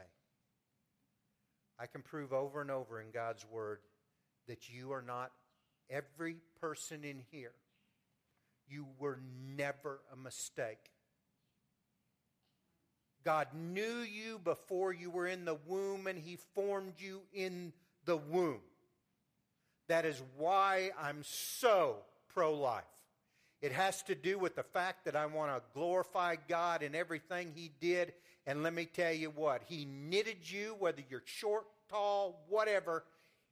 I 1.79 1.87
can 1.87 2.03
prove 2.03 2.33
over 2.33 2.61
and 2.61 2.71
over 2.71 3.01
in 3.01 3.11
God's 3.13 3.47
Word 3.51 3.79
that 4.49 4.69
you 4.69 4.93
are 4.93 5.03
not 5.03 5.31
every 5.89 6.37
person 6.61 7.05
in 7.05 7.23
here. 7.31 7.53
You 8.69 8.87
were 8.99 9.21
never 9.57 10.01
a 10.13 10.17
mistake. 10.17 10.91
God 13.25 13.49
knew 13.55 13.99
you 13.99 14.41
before 14.43 14.93
you 14.93 15.11
were 15.11 15.27
in 15.27 15.45
the 15.45 15.59
womb, 15.67 16.07
and 16.07 16.19
He 16.19 16.39
formed 16.55 16.95
you 16.99 17.23
in 17.33 17.73
the 18.05 18.17
womb. 18.17 18.61
That 19.89 20.05
is 20.05 20.23
why 20.37 20.91
I'm 21.01 21.23
so 21.23 21.97
pro 22.35 22.55
life. 22.55 22.85
It 23.61 23.73
has 23.73 24.03
to 24.05 24.15
do 24.15 24.39
with 24.39 24.55
the 24.55 24.63
fact 24.63 25.05
that 25.07 25.17
I 25.17 25.27
want 25.27 25.55
to 25.55 25.63
glorify 25.75 26.37
God 26.49 26.83
in 26.83 26.95
everything 26.95 27.53
He 27.55 27.73
did. 27.81 28.13
And 28.47 28.63
let 28.63 28.73
me 28.73 28.87
tell 28.87 29.13
you 29.13 29.31
what, 29.31 29.63
He 29.67 29.85
knitted 29.85 30.51
you, 30.51 30.77
whether 30.79 31.03
you're 31.09 31.23
short, 31.25 31.67
tall, 31.91 32.45
whatever, 32.49 33.05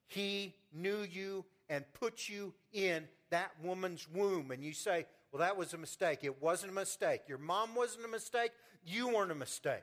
He 0.07 0.55
knew 0.72 1.07
you 1.11 1.44
and 1.68 1.85
put 1.94 2.29
you 2.29 2.55
in 2.72 3.09
that 3.31 3.50
woman's 3.62 4.09
womb. 4.09 4.52
And 4.52 4.62
you 4.62 4.72
say, 4.72 5.07
well, 5.33 5.40
that 5.40 5.57
was 5.57 5.74
a 5.74 5.79
mistake. 5.79 6.20
It 6.22 6.40
wasn't 6.40 6.72
a 6.72 6.74
mistake. 6.74 7.22
Your 7.29 7.38
mom 7.38 7.74
wasn't 7.74 8.05
a 8.05 8.09
mistake. 8.09 8.52
You 8.87 9.09
weren't 9.09 9.33
a 9.33 9.35
mistake. 9.35 9.83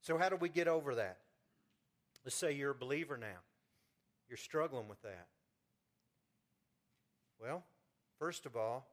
So, 0.00 0.18
how 0.18 0.28
do 0.28 0.36
we 0.36 0.48
get 0.48 0.66
over 0.66 0.96
that? 0.96 1.18
Let's 2.24 2.36
say 2.36 2.52
you're 2.52 2.72
a 2.72 2.74
believer 2.74 3.16
now. 3.16 3.42
You're 4.28 4.36
struggling 4.38 4.88
with 4.88 5.00
that. 5.02 5.28
Well, 7.40 7.62
First 8.18 8.46
of 8.46 8.56
all, 8.56 8.86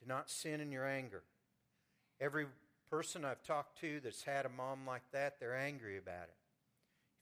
do 0.00 0.06
not 0.06 0.30
sin 0.30 0.60
in 0.60 0.70
your 0.70 0.86
anger. 0.86 1.24
Every 2.20 2.46
person 2.88 3.24
I've 3.24 3.42
talked 3.42 3.80
to 3.80 4.00
that's 4.00 4.22
had 4.22 4.46
a 4.46 4.50
mom 4.50 4.86
like 4.86 5.02
that, 5.12 5.40
they're 5.40 5.56
angry 5.56 5.98
about 5.98 6.28
it. 6.28 6.36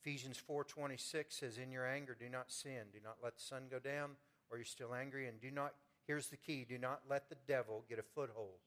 Ephesians 0.03 0.39
4:26 0.39 1.39
says 1.39 1.59
in 1.59 1.73
your 1.73 1.87
anger 1.87 2.15
do 2.15 2.29
not 2.29 2.53
sin. 2.53 2.91
Do 2.93 3.01
not 3.01 3.17
let 3.23 3.37
the 3.37 3.43
sun 3.43 3.69
go 3.69 3.79
down 3.79 4.17
or 4.51 4.59
you're 4.59 4.65
still 4.65 4.95
angry 4.95 5.27
and 5.27 5.41
do 5.41 5.51
not 5.51 5.75
here's 6.07 6.29
the 6.29 6.37
key, 6.37 6.65
do 6.65 6.79
not 6.79 7.03
let 7.09 7.29
the 7.29 7.35
devil 7.35 7.85
get 7.89 7.99
a 7.99 8.03
foothold. 8.03 8.61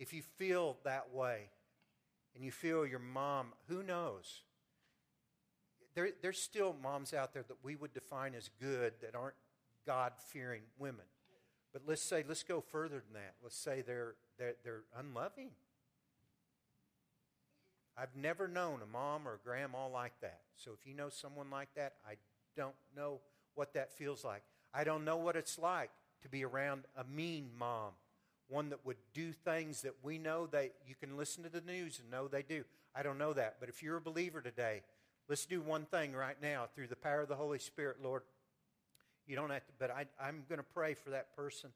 If 0.00 0.12
you 0.14 0.22
feel 0.22 0.78
that 0.84 1.14
way 1.14 1.50
and 2.34 2.42
you 2.42 2.50
feel 2.50 2.86
your 2.86 2.98
mom, 2.98 3.52
who 3.68 3.82
knows? 3.82 4.40
There, 5.94 6.08
there's 6.22 6.40
still 6.40 6.74
moms 6.82 7.12
out 7.12 7.34
there 7.34 7.44
that 7.46 7.58
we 7.62 7.76
would 7.76 7.92
define 7.92 8.34
as 8.34 8.48
good 8.60 8.94
that 9.02 9.14
aren't 9.14 9.36
God 9.86 10.12
fearing 10.16 10.62
women. 10.78 11.04
But 11.72 11.82
let's 11.86 12.02
say, 12.02 12.24
let's 12.26 12.42
go 12.42 12.60
further 12.60 12.96
than 12.96 13.12
that. 13.14 13.34
Let's 13.42 13.56
say 13.56 13.82
they're, 13.82 14.14
they're, 14.38 14.54
they're 14.64 14.82
unloving. 14.98 15.50
I've 17.96 18.16
never 18.16 18.48
known 18.48 18.80
a 18.82 18.90
mom 18.90 19.28
or 19.28 19.34
a 19.34 19.38
grandma 19.44 19.86
like 19.86 20.18
that. 20.22 20.40
So 20.56 20.70
if 20.72 20.86
you 20.86 20.94
know 20.94 21.10
someone 21.10 21.50
like 21.50 21.68
that, 21.76 21.94
I 22.08 22.14
don't 22.56 22.74
know 22.96 23.20
what 23.54 23.74
that 23.74 23.92
feels 23.92 24.24
like. 24.24 24.42
I 24.72 24.84
don't 24.84 25.04
know 25.04 25.18
what 25.18 25.36
it's 25.36 25.58
like 25.58 25.90
to 26.22 26.28
be 26.28 26.44
around 26.44 26.84
a 26.96 27.04
mean 27.04 27.50
mom, 27.58 27.90
one 28.50 28.70
that 28.70 28.84
would 28.84 28.96
do 29.14 29.32
things 29.32 29.82
that 29.82 29.94
we 30.02 30.18
know 30.18 30.46
that 30.48 30.72
you 30.86 30.94
can 30.94 31.16
listen 31.16 31.44
to 31.44 31.48
the 31.48 31.60
news 31.60 32.00
and 32.00 32.10
know 32.10 32.28
they 32.28 32.42
do. 32.42 32.64
I 32.94 33.02
don't 33.02 33.18
know 33.18 33.32
that. 33.32 33.56
But 33.60 33.68
if 33.68 33.82
you're 33.82 33.96
a 33.96 34.00
believer 34.00 34.40
today, 34.40 34.82
let's 35.28 35.46
do 35.46 35.60
one 35.60 35.84
thing 35.84 36.12
right 36.12 36.36
now 36.42 36.66
through 36.74 36.88
the 36.88 36.96
power 36.96 37.22
of 37.22 37.28
the 37.28 37.36
Holy 37.36 37.58
Spirit, 37.58 37.98
Lord. 38.02 38.22
You 39.26 39.36
don't 39.36 39.50
have 39.50 39.64
to, 39.66 39.72
but 39.78 39.90
I, 39.90 40.06
I'm 40.20 40.42
going 40.48 40.58
to 40.58 40.66
pray 40.74 40.94
for 40.94 41.10
that 41.10 41.34
person. 41.36 41.70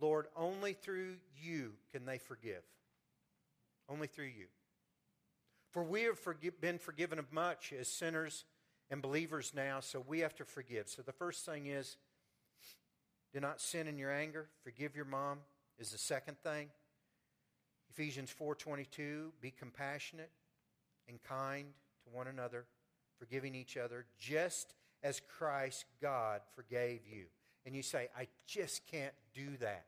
Lord, 0.00 0.26
only 0.36 0.72
through 0.72 1.14
you 1.40 1.72
can 1.92 2.04
they 2.04 2.18
forgive. 2.18 2.62
Only 3.88 4.08
through 4.08 4.32
you. 4.36 4.46
For 5.70 5.84
we 5.84 6.02
have 6.02 6.18
been 6.60 6.78
forgiven 6.78 7.18
of 7.18 7.32
much 7.32 7.72
as 7.78 7.86
sinners 7.86 8.44
and 8.90 9.00
believers 9.00 9.52
now, 9.54 9.80
so 9.80 10.02
we 10.06 10.20
have 10.20 10.34
to 10.36 10.44
forgive. 10.44 10.88
So 10.88 11.02
the 11.02 11.12
first 11.12 11.46
thing 11.46 11.66
is 11.66 11.96
do 13.32 13.40
not 13.40 13.60
sin 13.60 13.86
in 13.86 13.98
your 13.98 14.10
anger. 14.10 14.48
Forgive 14.64 14.96
your 14.96 15.04
mom 15.04 15.38
is 15.78 15.92
the 15.92 15.98
second 15.98 16.38
thing. 16.42 16.70
Ephesians 17.90 18.30
4:22, 18.30 19.32
be 19.40 19.50
compassionate 19.50 20.30
and 21.08 21.22
kind 21.22 21.72
to 22.04 22.10
one 22.10 22.26
another, 22.26 22.66
forgiving 23.18 23.54
each 23.54 23.76
other, 23.76 24.06
just 24.18 24.74
as 25.02 25.20
Christ 25.20 25.84
God 26.00 26.42
forgave 26.54 27.06
you. 27.06 27.26
And 27.64 27.74
you 27.74 27.82
say, 27.82 28.08
I 28.16 28.28
just 28.46 28.86
can't 28.86 29.14
do 29.34 29.56
that. 29.58 29.86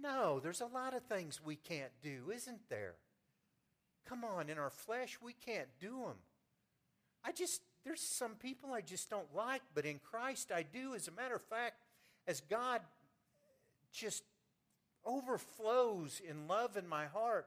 No, 0.00 0.40
there's 0.40 0.60
a 0.60 0.66
lot 0.66 0.94
of 0.94 1.02
things 1.04 1.40
we 1.42 1.56
can't 1.56 1.92
do, 2.02 2.30
isn't 2.34 2.68
there? 2.68 2.94
Come 4.06 4.24
on, 4.24 4.50
in 4.50 4.58
our 4.58 4.70
flesh, 4.70 5.18
we 5.22 5.32
can't 5.32 5.68
do 5.80 6.00
them. 6.00 6.16
I 7.24 7.32
just, 7.32 7.62
there's 7.84 8.02
some 8.02 8.34
people 8.34 8.72
I 8.72 8.82
just 8.82 9.08
don't 9.08 9.34
like, 9.34 9.62
but 9.74 9.86
in 9.86 9.98
Christ 9.98 10.52
I 10.52 10.62
do. 10.62 10.94
As 10.94 11.08
a 11.08 11.12
matter 11.12 11.34
of 11.34 11.42
fact, 11.42 11.76
as 12.26 12.40
God 12.42 12.82
just 13.92 14.24
overflows 15.04 16.20
in 16.28 16.48
love 16.48 16.76
in 16.76 16.88
my 16.88 17.06
heart, 17.06 17.46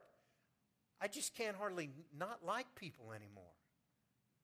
I 1.00 1.08
just 1.08 1.34
can't 1.36 1.56
hardly 1.56 1.90
not 2.16 2.40
like 2.44 2.74
people 2.74 3.12
anymore. 3.12 3.44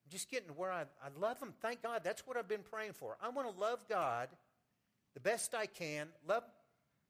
I'm 0.05 0.11
just 0.11 0.29
getting 0.29 0.47
to 0.47 0.53
where 0.53 0.71
I, 0.71 0.81
I 0.81 1.09
love 1.19 1.39
them. 1.39 1.53
Thank 1.61 1.81
God. 1.81 2.01
That's 2.03 2.25
what 2.27 2.37
I've 2.37 2.47
been 2.47 2.63
praying 2.63 2.93
for. 2.93 3.17
I 3.21 3.29
want 3.29 3.53
to 3.53 3.59
love 3.59 3.85
God 3.89 4.29
the 5.13 5.19
best 5.19 5.55
I 5.55 5.65
can, 5.65 6.09
love 6.27 6.43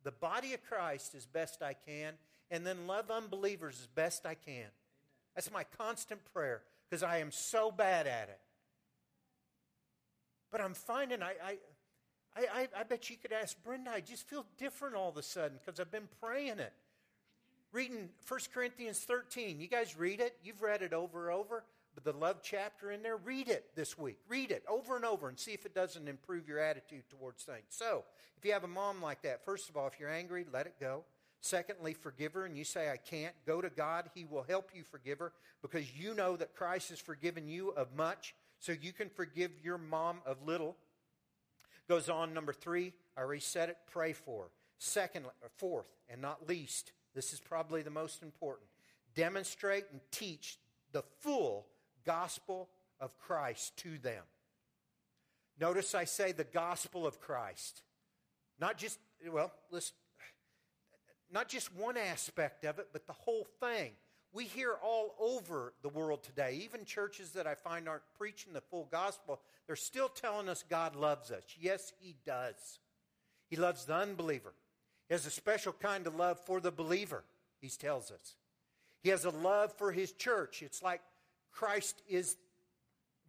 the 0.04 0.12
body 0.12 0.54
of 0.54 0.64
Christ 0.64 1.16
as 1.16 1.26
best 1.26 1.62
I 1.62 1.74
can, 1.74 2.14
and 2.52 2.66
then 2.66 2.88
love 2.88 3.12
unbelievers 3.12 3.80
as 3.82 3.88
best 3.88 4.26
I 4.26 4.36
can. 4.36 4.68
That's 5.36 5.52
my 5.52 5.66
constant 5.78 6.22
prayer 6.34 6.62
because 6.90 7.04
I 7.04 7.18
am 7.18 7.32
so 7.32 7.72
bad 7.72 8.08
at 8.08 8.30
it. 8.30 8.40
But 10.52 10.62
I'm 10.62 10.74
finding 10.74 11.22
I, 11.22 11.34
I, 11.44 11.58
I, 12.36 12.68
I, 12.78 12.84
bet 12.84 13.10
you 13.10 13.16
could 13.16 13.32
ask 13.32 13.56
Brenda, 13.64 13.92
I 13.92 14.02
just 14.02 14.28
feel 14.28 14.46
different 14.58 14.96
all 14.96 15.10
of 15.10 15.18
a 15.18 15.24
sudden 15.24 15.58
because 15.64 15.80
I've 15.80 15.92
been 15.92 16.10
praying 16.22 16.60
it. 16.60 16.74
Reading 17.72 18.10
1 18.28 18.40
Corinthians 18.54 19.00
13. 19.00 19.60
You 19.60 19.68
guys 19.68 19.98
read 19.98 20.20
it? 20.20 20.36
You've 20.44 20.62
read 20.62 20.82
it 20.82 20.94
over 20.94 21.30
and 21.30 21.38
over. 21.38 21.64
But 21.94 22.04
the 22.04 22.18
love 22.18 22.42
chapter 22.44 22.92
in 22.92 23.04
there, 23.04 23.16
read 23.16 23.48
it 23.48 23.70
this 23.76 23.98
week. 23.98 24.18
Read 24.28 24.52
it 24.52 24.64
over 24.68 24.98
and 24.98 25.06
over 25.06 25.30
and 25.30 25.40
see 25.40 25.52
if 25.52 25.66
it 25.66 25.74
doesn't 25.74 26.10
improve 26.10 26.48
your 26.48 26.60
attitude 26.60 27.04
towards 27.10 27.44
things. 27.44 27.66
So, 27.70 28.04
if 28.38 28.44
you 28.44 28.52
have 28.52 28.66
a 28.66 28.68
mom 28.68 29.02
like 29.02 29.22
that, 29.22 29.46
first 29.46 29.70
of 29.70 29.78
all, 29.78 29.88
if 29.88 29.98
you're 29.98 30.10
angry, 30.10 30.46
let 30.52 30.68
it 30.68 30.76
go. 30.80 31.06
Secondly, 31.40 31.94
forgive 31.94 32.34
her, 32.34 32.46
and 32.46 32.58
you 32.58 32.66
say, 32.66 32.92
I 32.92 32.98
can't. 32.98 33.34
Go 33.46 33.62
to 33.62 33.70
God. 33.70 34.10
He 34.14 34.26
will 34.26 34.44
help 34.44 34.72
you 34.74 34.84
forgive 34.84 35.20
her 35.20 35.32
because 35.62 35.96
you 35.96 36.14
know 36.14 36.36
that 36.36 36.56
Christ 36.56 36.90
has 36.90 37.00
forgiven 37.00 37.48
you 37.48 37.70
of 37.70 37.96
much, 37.96 38.36
so 38.60 38.74
you 38.74 38.92
can 38.92 39.10
forgive 39.10 39.52
your 39.64 39.78
mom 39.78 40.22
of 40.26 40.46
little. 40.46 40.76
Goes 41.88 42.10
on, 42.10 42.34
number 42.34 42.54
three, 42.54 42.94
I 43.16 43.22
already 43.22 43.42
said 43.42 43.70
it, 43.70 43.78
pray 43.92 44.14
for. 44.14 44.50
Second, 44.78 45.26
fourth, 45.58 45.88
and 46.10 46.22
not 46.22 46.48
least, 46.48 46.92
this 47.14 47.32
is 47.32 47.40
probably 47.40 47.82
the 47.82 47.90
most 47.90 48.22
important 48.22 48.68
demonstrate 49.16 49.86
and 49.92 50.02
teach 50.12 50.60
the 50.92 51.04
full 51.22 51.66
gospel 52.06 52.70
of 53.00 53.18
Christ 53.18 53.76
to 53.78 53.98
them. 53.98 54.24
Notice 55.60 55.96
I 55.96 56.04
say 56.04 56.34
the 56.34 56.44
gospel 56.44 57.08
of 57.08 57.20
Christ. 57.20 57.82
Not 58.60 58.78
just, 58.78 59.00
well, 59.32 59.54
not 61.32 61.48
just 61.48 61.74
one 61.74 61.98
aspect 61.98 62.66
of 62.66 62.78
it, 62.80 62.90
but 62.92 63.08
the 63.08 63.14
whole 63.14 63.48
thing. 63.60 63.92
We 64.36 64.44
hear 64.44 64.74
all 64.84 65.16
over 65.18 65.72
the 65.82 65.88
world 65.88 66.22
today, 66.22 66.60
even 66.66 66.84
churches 66.84 67.30
that 67.32 67.48
I 67.48 67.56
find 67.56 67.88
aren't 67.88 68.04
preaching 68.18 68.52
the 68.52 68.60
full 68.60 68.86
gospel, 68.92 69.40
they're 69.66 69.78
still 69.78 70.10
telling 70.10 70.50
us 70.50 70.62
God 70.70 70.98
loves 70.98 71.32
us. 71.32 71.44
Yes, 71.58 71.94
He 72.02 72.18
does. 72.26 72.80
He 73.50 73.56
loves 73.56 73.86
the 73.86 73.96
unbeliever. 73.96 74.52
He 75.08 75.14
has 75.14 75.26
a 75.26 75.30
special 75.30 75.72
kind 75.72 76.06
of 76.06 76.16
love 76.18 76.38
for 76.46 76.60
the 76.60 76.70
believer, 76.70 77.24
He 77.62 77.70
tells 77.70 78.12
us. 78.12 78.36
He 79.04 79.10
has 79.10 79.24
a 79.24 79.30
love 79.30 79.72
for 79.78 79.94
His 79.94 80.12
church. 80.12 80.62
It's 80.62 80.84
like 80.84 81.00
Christ 81.54 82.02
is 82.10 82.36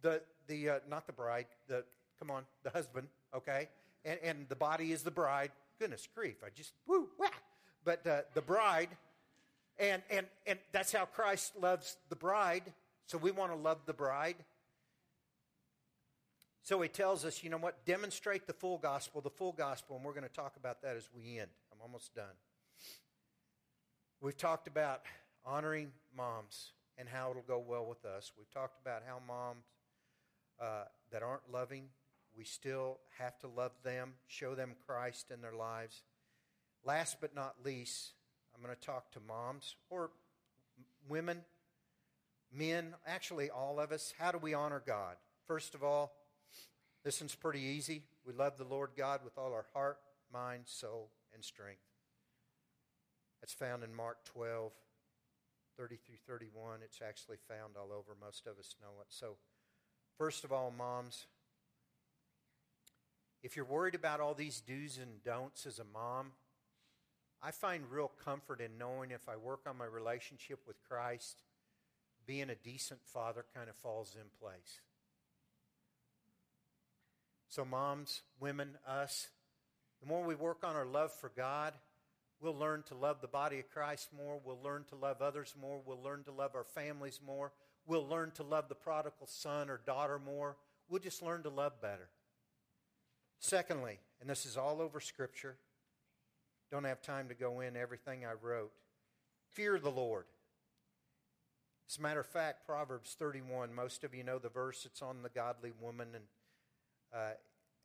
the, 0.01 0.21
the 0.47 0.69
uh, 0.69 0.79
not 0.89 1.07
the 1.07 1.13
bride, 1.13 1.45
the, 1.69 1.85
come 2.19 2.29
on, 2.29 2.43
the 2.63 2.69
husband, 2.69 3.07
okay? 3.33 3.69
And, 4.03 4.19
and 4.21 4.49
the 4.49 4.57
body 4.57 4.91
is 4.91 5.03
the 5.03 5.11
bride. 5.11 5.51
Goodness 5.79 6.05
grief, 6.13 6.35
I 6.45 6.49
just, 6.53 6.73
woo, 6.85 7.07
wah 7.17 7.29
but 7.87 8.05
uh, 8.05 8.21
the 8.33 8.41
bride, 8.41 8.89
and, 9.79 10.01
and, 10.09 10.25
and 10.45 10.59
that's 10.71 10.91
how 10.91 11.05
Christ 11.05 11.53
loves 11.59 11.97
the 12.09 12.15
bride. 12.15 12.73
So 13.05 13.17
we 13.17 13.31
want 13.31 13.51
to 13.51 13.57
love 13.57 13.79
the 13.85 13.93
bride. 13.93 14.35
So 16.63 16.81
he 16.81 16.89
tells 16.89 17.23
us, 17.23 17.43
you 17.43 17.49
know 17.49 17.57
what? 17.57 17.85
Demonstrate 17.85 18.45
the 18.45 18.53
full 18.53 18.77
gospel, 18.77 19.21
the 19.21 19.29
full 19.29 19.53
gospel, 19.53 19.95
and 19.95 20.03
we're 20.03 20.13
going 20.13 20.27
to 20.27 20.29
talk 20.29 20.57
about 20.57 20.81
that 20.81 20.97
as 20.97 21.07
we 21.15 21.39
end. 21.39 21.49
I'm 21.71 21.79
almost 21.81 22.13
done. 22.13 22.25
We've 24.19 24.35
talked 24.35 24.67
about 24.67 25.03
honoring 25.45 25.91
moms 26.15 26.71
and 26.97 27.07
how 27.07 27.29
it'll 27.29 27.43
go 27.43 27.63
well 27.65 27.85
with 27.85 28.03
us. 28.03 28.33
We've 28.37 28.51
talked 28.51 28.81
about 28.81 29.03
how 29.07 29.21
moms 29.25 29.63
uh, 30.59 30.85
that 31.11 31.23
aren't 31.23 31.49
loving, 31.51 31.85
we 32.37 32.43
still 32.43 32.99
have 33.17 33.39
to 33.39 33.47
love 33.47 33.71
them, 33.83 34.13
show 34.27 34.53
them 34.53 34.75
Christ 34.85 35.31
in 35.31 35.41
their 35.41 35.53
lives. 35.53 36.03
Last 36.83 37.17
but 37.19 37.33
not 37.33 37.55
least, 37.63 38.11
I'm 38.57 38.63
going 38.65 38.75
to 38.75 38.85
talk 38.85 39.11
to 39.11 39.19
moms 39.27 39.75
or 39.89 40.09
women, 41.07 41.41
men, 42.51 42.95
actually 43.05 43.51
all 43.51 43.79
of 43.79 43.91
us. 43.91 44.13
How 44.17 44.31
do 44.31 44.39
we 44.39 44.55
honor 44.55 44.81
God? 44.85 45.15
First 45.45 45.75
of 45.75 45.83
all, 45.83 46.13
this 47.03 47.21
one's 47.21 47.35
pretty 47.35 47.61
easy. 47.61 48.01
We 48.25 48.33
love 48.33 48.57
the 48.57 48.63
Lord 48.63 48.91
God 48.97 49.19
with 49.23 49.37
all 49.37 49.53
our 49.53 49.65
heart, 49.73 49.99
mind, 50.33 50.63
soul, 50.65 51.11
and 51.33 51.43
strength. 51.43 51.81
That's 53.41 53.53
found 53.53 53.83
in 53.83 53.93
Mark 53.93 54.25
12, 54.25 54.71
30 55.77 55.95
through 55.97 56.15
31. 56.27 56.79
It's 56.83 56.99
actually 57.07 57.37
found 57.47 57.75
all 57.77 57.95
over. 57.95 58.17
Most 58.19 58.47
of 58.47 58.57
us 58.57 58.75
know 58.81 59.01
it. 59.01 59.07
So, 59.09 59.35
first 60.17 60.43
of 60.43 60.51
all, 60.51 60.73
moms, 60.75 61.27
if 63.43 63.55
you're 63.55 63.65
worried 63.65 63.95
about 63.95 64.19
all 64.19 64.33
these 64.33 64.61
do's 64.61 64.97
and 64.97 65.23
don'ts 65.23 65.67
as 65.67 65.77
a 65.77 65.85
mom, 65.93 66.31
I 67.41 67.51
find 67.51 67.83
real 67.91 68.11
comfort 68.23 68.61
in 68.61 68.77
knowing 68.77 69.11
if 69.11 69.29
I 69.29 69.35
work 69.35 69.61
on 69.67 69.77
my 69.77 69.85
relationship 69.85 70.59
with 70.67 70.77
Christ, 70.87 71.43
being 72.25 72.49
a 72.49 72.55
decent 72.55 72.99
father 73.05 73.45
kind 73.55 73.69
of 73.69 73.75
falls 73.75 74.15
in 74.15 74.27
place. 74.41 74.81
So, 77.49 77.63
moms, 77.63 78.21
women, 78.39 78.77
us, 78.85 79.29
the 80.01 80.07
more 80.07 80.23
we 80.23 80.35
work 80.35 80.63
on 80.63 80.75
our 80.75 80.85
love 80.85 81.11
for 81.13 81.31
God, 81.35 81.73
we'll 82.41 82.57
learn 82.57 82.83
to 82.83 82.95
love 82.95 83.21
the 83.21 83.27
body 83.27 83.59
of 83.59 83.69
Christ 83.69 84.09
more. 84.15 84.39
We'll 84.43 84.61
learn 84.61 84.83
to 84.89 84.95
love 84.95 85.21
others 85.21 85.55
more. 85.59 85.81
We'll 85.85 86.01
learn 86.01 86.23
to 86.25 86.31
love 86.31 86.51
our 86.55 86.65
families 86.65 87.19
more. 87.25 87.53
We'll 87.85 88.07
learn 88.07 88.31
to 88.31 88.43
love 88.43 88.67
the 88.67 88.75
prodigal 88.75 89.27
son 89.27 89.69
or 89.69 89.79
daughter 89.85 90.19
more. 90.19 90.57
We'll 90.89 91.01
just 91.01 91.23
learn 91.23 91.43
to 91.43 91.49
love 91.49 91.81
better. 91.81 92.09
Secondly, 93.39 93.99
and 94.19 94.29
this 94.29 94.45
is 94.45 94.57
all 94.57 94.81
over 94.81 94.99
Scripture, 94.99 95.57
don't 96.71 96.83
have 96.83 97.01
time 97.01 97.29
to 97.29 97.33
go 97.33 97.61
in 97.61 97.77
everything 97.77 98.25
I 98.25 98.33
wrote. 98.41 98.71
Fear 99.51 99.79
the 99.79 99.91
Lord. 99.91 100.25
As 101.89 101.97
a 101.97 102.01
matter 102.01 102.19
of 102.19 102.25
fact, 102.25 102.65
Proverbs 102.65 103.15
31, 103.17 103.73
most 103.73 104.03
of 104.03 104.13
you 104.13 104.23
know 104.23 104.39
the 104.39 104.49
verse, 104.49 104.85
it's 104.85 105.01
on 105.01 105.23
the 105.23 105.29
godly 105.29 105.71
woman. 105.81 106.09
And 106.13 106.23
uh, 107.13 107.35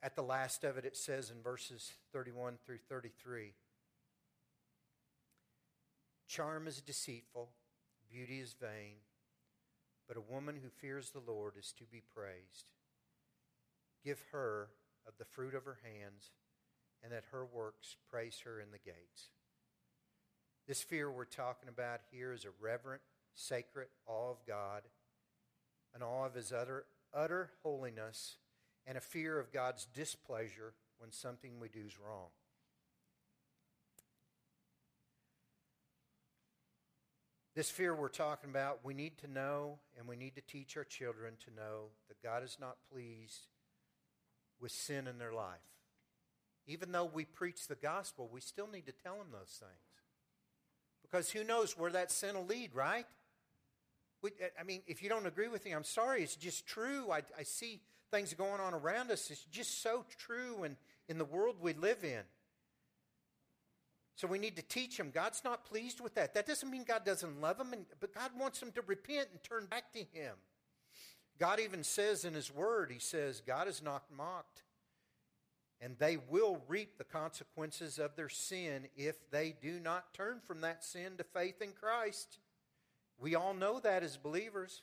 at 0.02 0.16
the 0.16 0.22
last 0.22 0.64
of 0.64 0.76
it, 0.76 0.84
it 0.84 0.96
says 0.96 1.30
in 1.30 1.40
verses 1.42 1.92
31 2.12 2.58
through 2.64 2.78
33 2.88 3.52
Charm 6.26 6.66
is 6.66 6.80
deceitful, 6.80 7.50
beauty 8.10 8.40
is 8.40 8.54
vain, 8.58 8.96
but 10.08 10.16
a 10.16 10.32
woman 10.32 10.56
who 10.62 10.70
fears 10.70 11.10
the 11.10 11.20
Lord 11.20 11.54
is 11.58 11.72
to 11.78 11.84
be 11.84 12.02
praised. 12.14 12.66
Give 14.02 14.20
her 14.32 14.70
of 15.06 15.12
the 15.18 15.24
fruit 15.24 15.54
of 15.54 15.64
her 15.64 15.78
hands 15.84 16.30
and 17.02 17.12
that 17.12 17.24
her 17.32 17.44
works 17.44 17.96
praise 18.10 18.40
her 18.44 18.60
in 18.60 18.70
the 18.70 18.78
gates. 18.78 19.30
This 20.68 20.82
fear 20.82 21.10
we're 21.10 21.24
talking 21.24 21.68
about 21.68 22.00
here 22.10 22.32
is 22.32 22.44
a 22.44 22.64
reverent, 22.64 23.02
sacred 23.34 23.88
awe 24.06 24.30
of 24.30 24.46
God, 24.46 24.82
an 25.94 26.02
awe 26.02 26.26
of 26.26 26.34
his 26.34 26.52
utter, 26.52 26.84
utter 27.12 27.50
holiness, 27.62 28.36
and 28.86 28.96
a 28.96 29.00
fear 29.00 29.38
of 29.38 29.52
God's 29.52 29.86
displeasure 29.92 30.74
when 30.98 31.10
something 31.10 31.58
we 31.58 31.68
do 31.68 31.82
is 31.86 31.98
wrong. 31.98 32.28
This 37.54 37.70
fear 37.70 37.94
we're 37.94 38.08
talking 38.08 38.48
about, 38.48 38.80
we 38.82 38.94
need 38.94 39.18
to 39.18 39.26
know 39.26 39.78
and 39.98 40.08
we 40.08 40.16
need 40.16 40.36
to 40.36 40.40
teach 40.40 40.76
our 40.76 40.84
children 40.84 41.34
to 41.44 41.54
know 41.54 41.88
that 42.08 42.22
God 42.22 42.42
is 42.42 42.56
not 42.58 42.76
pleased 42.90 43.48
with 44.58 44.72
sin 44.72 45.06
in 45.06 45.18
their 45.18 45.34
life. 45.34 45.71
Even 46.66 46.92
though 46.92 47.04
we 47.12 47.24
preach 47.24 47.66
the 47.66 47.74
gospel, 47.74 48.28
we 48.32 48.40
still 48.40 48.68
need 48.68 48.86
to 48.86 48.92
tell 48.92 49.16
them 49.16 49.28
those 49.32 49.60
things. 49.60 49.72
Because 51.02 51.30
who 51.30 51.44
knows 51.44 51.76
where 51.76 51.90
that 51.90 52.10
sin 52.10 52.36
will 52.36 52.46
lead, 52.46 52.74
right? 52.74 53.06
I 54.58 54.62
mean, 54.62 54.82
if 54.86 55.02
you 55.02 55.08
don't 55.08 55.26
agree 55.26 55.48
with 55.48 55.64
me, 55.64 55.72
I'm 55.72 55.84
sorry. 55.84 56.22
It's 56.22 56.36
just 56.36 56.66
true. 56.66 57.10
I, 57.10 57.22
I 57.38 57.42
see 57.42 57.80
things 58.10 58.32
going 58.34 58.60
on 58.60 58.72
around 58.72 59.10
us. 59.10 59.30
It's 59.30 59.44
just 59.46 59.82
so 59.82 60.04
true 60.16 60.64
in, 60.64 60.76
in 61.08 61.18
the 61.18 61.24
world 61.24 61.56
we 61.60 61.72
live 61.72 62.04
in. 62.04 62.22
So 64.14 64.28
we 64.28 64.38
need 64.38 64.56
to 64.56 64.62
teach 64.62 64.96
them. 64.96 65.10
God's 65.12 65.42
not 65.42 65.64
pleased 65.64 66.00
with 66.00 66.14
that. 66.14 66.34
That 66.34 66.46
doesn't 66.46 66.70
mean 66.70 66.84
God 66.86 67.04
doesn't 67.04 67.40
love 67.40 67.58
them, 67.58 67.74
but 67.98 68.14
God 68.14 68.30
wants 68.38 68.60
them 68.60 68.70
to 68.72 68.82
repent 68.82 69.28
and 69.32 69.42
turn 69.42 69.66
back 69.66 69.92
to 69.94 69.98
Him. 69.98 70.34
God 71.38 71.58
even 71.58 71.82
says 71.82 72.24
in 72.24 72.34
His 72.34 72.54
Word, 72.54 72.90
He 72.92 73.00
says, 73.00 73.42
God 73.44 73.66
is 73.66 73.82
not 73.82 74.04
mocked, 74.16 74.62
and 75.82 75.98
they 75.98 76.16
will 76.30 76.62
reap 76.68 76.96
the 76.96 77.04
consequences 77.04 77.98
of 77.98 78.14
their 78.14 78.28
sin 78.28 78.86
if 78.96 79.16
they 79.32 79.54
do 79.60 79.80
not 79.80 80.14
turn 80.14 80.38
from 80.46 80.60
that 80.60 80.84
sin 80.84 81.16
to 81.18 81.24
faith 81.24 81.60
in 81.60 81.72
Christ. 81.72 82.38
We 83.18 83.34
all 83.34 83.52
know 83.52 83.80
that 83.80 84.04
as 84.04 84.16
believers. 84.16 84.82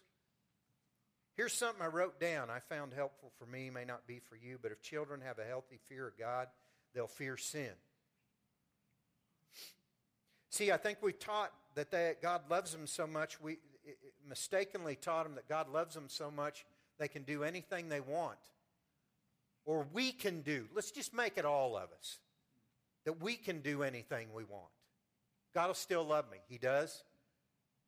Here's 1.35 1.53
something 1.53 1.81
I 1.81 1.87
wrote 1.87 2.19
down 2.19 2.49
I 2.49 2.59
found 2.59 2.93
helpful 2.93 3.31
for 3.39 3.45
me, 3.45 3.69
may 3.69 3.85
not 3.85 4.05
be 4.07 4.19
for 4.19 4.35
you, 4.35 4.59
but 4.61 4.73
if 4.73 4.81
children 4.81 5.21
have 5.21 5.39
a 5.39 5.45
healthy 5.45 5.79
fear 5.87 6.05
of 6.07 6.17
God, 6.17 6.47
they'll 6.93 7.07
fear 7.07 7.37
sin. 7.37 7.71
See, 10.49 10.69
I 10.71 10.77
think 10.77 10.97
we 11.01 11.13
taught 11.13 11.53
that 11.75 11.91
they, 11.91 12.15
God 12.21 12.41
loves 12.49 12.73
them 12.73 12.87
so 12.87 13.07
much, 13.07 13.39
we 13.39 13.59
mistakenly 14.27 14.95
taught 14.95 15.23
them 15.23 15.35
that 15.35 15.47
God 15.47 15.69
loves 15.69 15.95
them 15.95 16.05
so 16.07 16.29
much 16.29 16.65
they 16.97 17.07
can 17.07 17.23
do 17.23 17.45
anything 17.45 17.87
they 17.87 18.01
want. 18.01 18.39
Or 19.65 19.87
we 19.93 20.11
can 20.11 20.41
do. 20.41 20.67
Let's 20.73 20.91
just 20.91 21.13
make 21.13 21.37
it 21.37 21.45
all 21.45 21.77
of 21.77 21.89
us. 21.97 22.19
That 23.05 23.21
we 23.21 23.35
can 23.35 23.61
do 23.61 23.83
anything 23.83 24.29
we 24.33 24.43
want. 24.43 24.71
God 25.53 25.67
will 25.67 25.73
still 25.73 26.03
love 26.03 26.29
me. 26.31 26.37
He 26.47 26.57
does. 26.57 27.03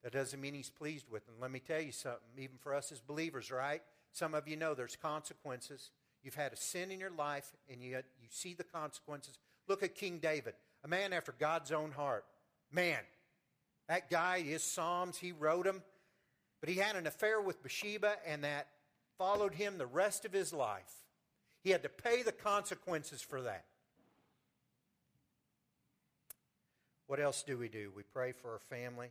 That 0.04 0.14
doesn't 0.14 0.42
mean 0.42 0.54
He's 0.54 0.70
pleased 0.70 1.06
with 1.12 1.26
them. 1.26 1.36
Let 1.40 1.52
me 1.52 1.60
tell 1.60 1.82
you 1.82 1.92
something, 1.92 2.22
even 2.38 2.58
for 2.58 2.74
us 2.74 2.92
as 2.92 3.00
believers, 3.00 3.52
right? 3.52 3.82
Some 4.14 4.34
of 4.34 4.48
you 4.48 4.58
know 4.58 4.74
there's 4.74 4.96
consequences. 4.96 5.92
You've 6.24 6.36
had 6.36 6.54
a 6.54 6.58
sin 6.58 6.92
in 6.92 7.00
your 7.00 7.12
life, 7.12 7.52
and 7.70 7.82
yet 7.82 8.06
you 8.20 8.28
see 8.30 8.54
the 8.54 8.64
consequences. 8.64 9.38
Look 9.68 9.84
at 9.84 9.96
King 9.96 10.20
David, 10.20 10.54
a 10.84 10.88
man 10.88 11.14
after 11.14 11.34
God's 11.38 11.72
own 11.72 11.92
heart. 11.92 12.26
Man, 12.72 13.00
that 13.88 14.10
guy, 14.10 14.42
his 14.42 14.64
Psalms, 14.64 15.18
he 15.18 15.32
wrote 15.32 15.66
them, 15.66 15.84
but 16.60 16.70
he 16.70 16.76
had 16.76 16.96
an 16.96 17.08
affair 17.08 17.42
with 17.42 17.62
Bathsheba, 17.62 18.16
and 18.26 18.44
that 18.44 18.68
followed 19.18 19.54
him 19.54 19.78
the 19.78 19.86
rest 19.86 20.26
of 20.26 20.34
his 20.34 20.54
life. 20.54 21.01
He 21.64 21.70
had 21.70 21.84
to 21.84 21.90
pay 21.90 22.24
the 22.24 22.32
consequences 22.32 23.22
for 23.22 23.42
that. 23.44 23.66
What 27.08 27.20
else 27.20 27.44
do 27.44 27.58
we 27.58 27.68
do? 27.68 27.92
We 27.96 28.04
pray 28.04 28.32
for 28.32 28.52
our 28.52 28.60
family. 28.60 29.10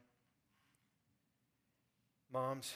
Moms, 2.32 2.74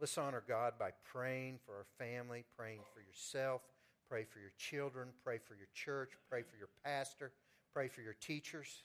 let's 0.00 0.16
honor 0.16 0.42
God 0.46 0.74
by 0.78 0.90
praying 1.12 1.58
for 1.66 1.72
our 1.74 1.86
family, 1.98 2.44
praying 2.56 2.80
for 2.94 3.00
yourself, 3.00 3.60
pray 4.08 4.24
for 4.24 4.38
your 4.38 4.52
children, 4.56 5.08
pray 5.24 5.38
for 5.38 5.54
your 5.54 5.68
church, 5.74 6.12
pray 6.30 6.42
for 6.42 6.56
your 6.56 6.68
pastor, 6.84 7.32
pray 7.74 7.88
for 7.88 8.00
your 8.00 8.14
teachers. 8.14 8.84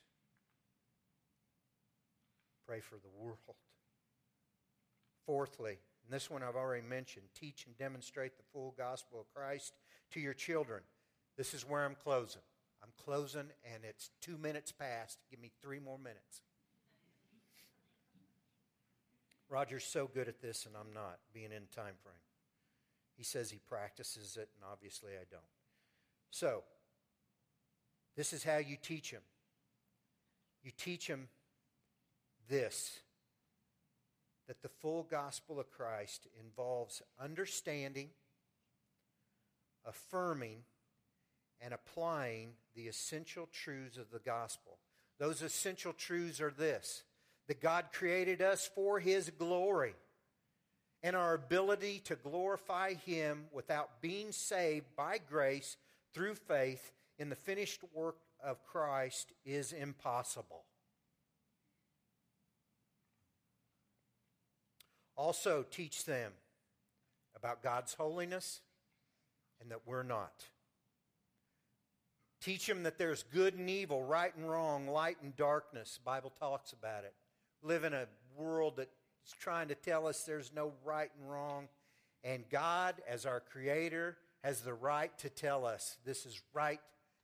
Pray 2.67 2.81
for 2.81 2.95
the 2.95 3.23
world. 3.23 3.37
Fourthly, 5.25 5.77
and 6.03 6.13
this 6.13 6.29
one 6.29 6.43
I've 6.43 6.55
already 6.55 6.85
mentioned, 6.85 7.27
teach 7.33 7.65
and 7.65 7.77
demonstrate 7.77 8.37
the 8.37 8.43
full 8.51 8.73
gospel 8.77 9.21
of 9.21 9.33
Christ 9.33 9.73
to 10.11 10.19
your 10.19 10.33
children. 10.33 10.81
This 11.37 11.53
is 11.53 11.67
where 11.67 11.85
I'm 11.85 11.95
closing. 11.95 12.41
I'm 12.81 12.89
closing, 13.03 13.49
and 13.73 13.83
it's 13.83 14.09
two 14.21 14.37
minutes 14.37 14.71
past. 14.71 15.19
Give 15.29 15.39
me 15.39 15.51
three 15.61 15.79
more 15.79 15.97
minutes. 15.97 16.41
Roger's 19.49 19.85
so 19.85 20.09
good 20.13 20.27
at 20.27 20.41
this, 20.41 20.65
and 20.65 20.75
I'm 20.75 20.93
not, 20.93 21.19
being 21.33 21.51
in 21.51 21.63
time 21.73 21.95
frame. 22.03 22.15
He 23.15 23.23
says 23.23 23.49
he 23.49 23.59
practices 23.67 24.37
it, 24.37 24.49
and 24.55 24.71
obviously 24.71 25.11
I 25.13 25.25
don't. 25.31 25.41
So, 26.29 26.63
this 28.15 28.33
is 28.33 28.43
how 28.43 28.57
you 28.57 28.77
teach 28.81 29.11
him. 29.11 29.21
You 30.63 30.71
teach 30.77 31.07
him 31.07 31.29
this 32.49 32.99
that 34.47 34.61
the 34.61 34.69
full 34.69 35.03
gospel 35.09 35.59
of 35.59 35.69
Christ 35.71 36.27
involves 36.39 37.01
understanding, 37.21 38.09
affirming, 39.87 40.63
and 41.59 41.73
applying 41.73 42.49
the 42.75 42.87
essential 42.87 43.47
truths 43.51 43.97
of 43.97 44.11
the 44.11 44.19
gospel. 44.19 44.77
Those 45.19 45.41
essential 45.41 45.93
truths 45.93 46.39
are 46.41 46.51
this 46.51 47.03
that 47.47 47.61
God 47.61 47.85
created 47.93 48.41
us 48.41 48.69
for 48.75 48.99
His 48.99 49.29
glory 49.29 49.95
and 51.01 51.15
our 51.15 51.33
ability 51.33 52.01
to 52.05 52.15
glorify 52.15 52.93
Him 52.93 53.45
without 53.51 54.01
being 54.01 54.31
saved 54.31 54.85
by 54.95 55.17
grace 55.29 55.77
through 56.13 56.35
faith 56.35 56.91
in 57.17 57.29
the 57.29 57.35
finished 57.35 57.81
work 57.93 58.17
of 58.43 58.63
Christ 58.65 59.31
is 59.45 59.71
impossible. 59.71 60.65
Also, 65.15 65.65
teach 65.71 66.05
them 66.05 66.31
about 67.35 67.63
God's 67.63 67.93
holiness 67.95 68.61
and 69.61 69.71
that 69.71 69.81
we're 69.85 70.03
not. 70.03 70.45
Teach 72.41 72.67
them 72.67 72.83
that 72.83 72.97
there's 72.97 73.23
good 73.23 73.55
and 73.55 73.69
evil, 73.69 74.03
right 74.03 74.35
and 74.35 74.49
wrong, 74.49 74.87
light 74.87 75.17
and 75.21 75.35
darkness. 75.35 75.95
The 75.95 76.05
Bible 76.05 76.31
talks 76.39 76.71
about 76.71 77.03
it. 77.03 77.13
live 77.63 77.83
in 77.83 77.93
a 77.93 78.07
world 78.37 78.75
that's 78.77 78.91
trying 79.39 79.67
to 79.69 79.75
tell 79.75 80.07
us 80.07 80.23
there's 80.23 80.53
no 80.53 80.71
right 80.85 81.09
and 81.19 81.29
wrong. 81.29 81.67
And 82.23 82.43
God, 82.49 82.95
as 83.07 83.25
our 83.25 83.39
Creator, 83.39 84.17
has 84.43 84.61
the 84.61 84.73
right 84.73 85.17
to 85.19 85.29
tell 85.29 85.65
us 85.65 85.97
this 86.05 86.25
is 86.25 86.41
right 86.53 86.79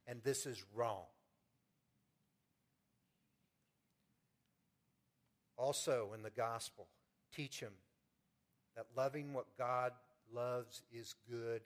and 0.08 0.22
this 0.24 0.46
is 0.46 0.64
wrong. 0.74 1.04
Also, 5.56 6.12
in 6.16 6.24
the 6.24 6.32
gospel, 6.32 6.88
teach 7.34 7.60
them 7.60 7.74
that 8.76 8.88
loving 8.98 9.34
what 9.34 9.46
God 9.58 9.94
loves 10.34 10.82
is 10.92 11.16
good 11.30 11.62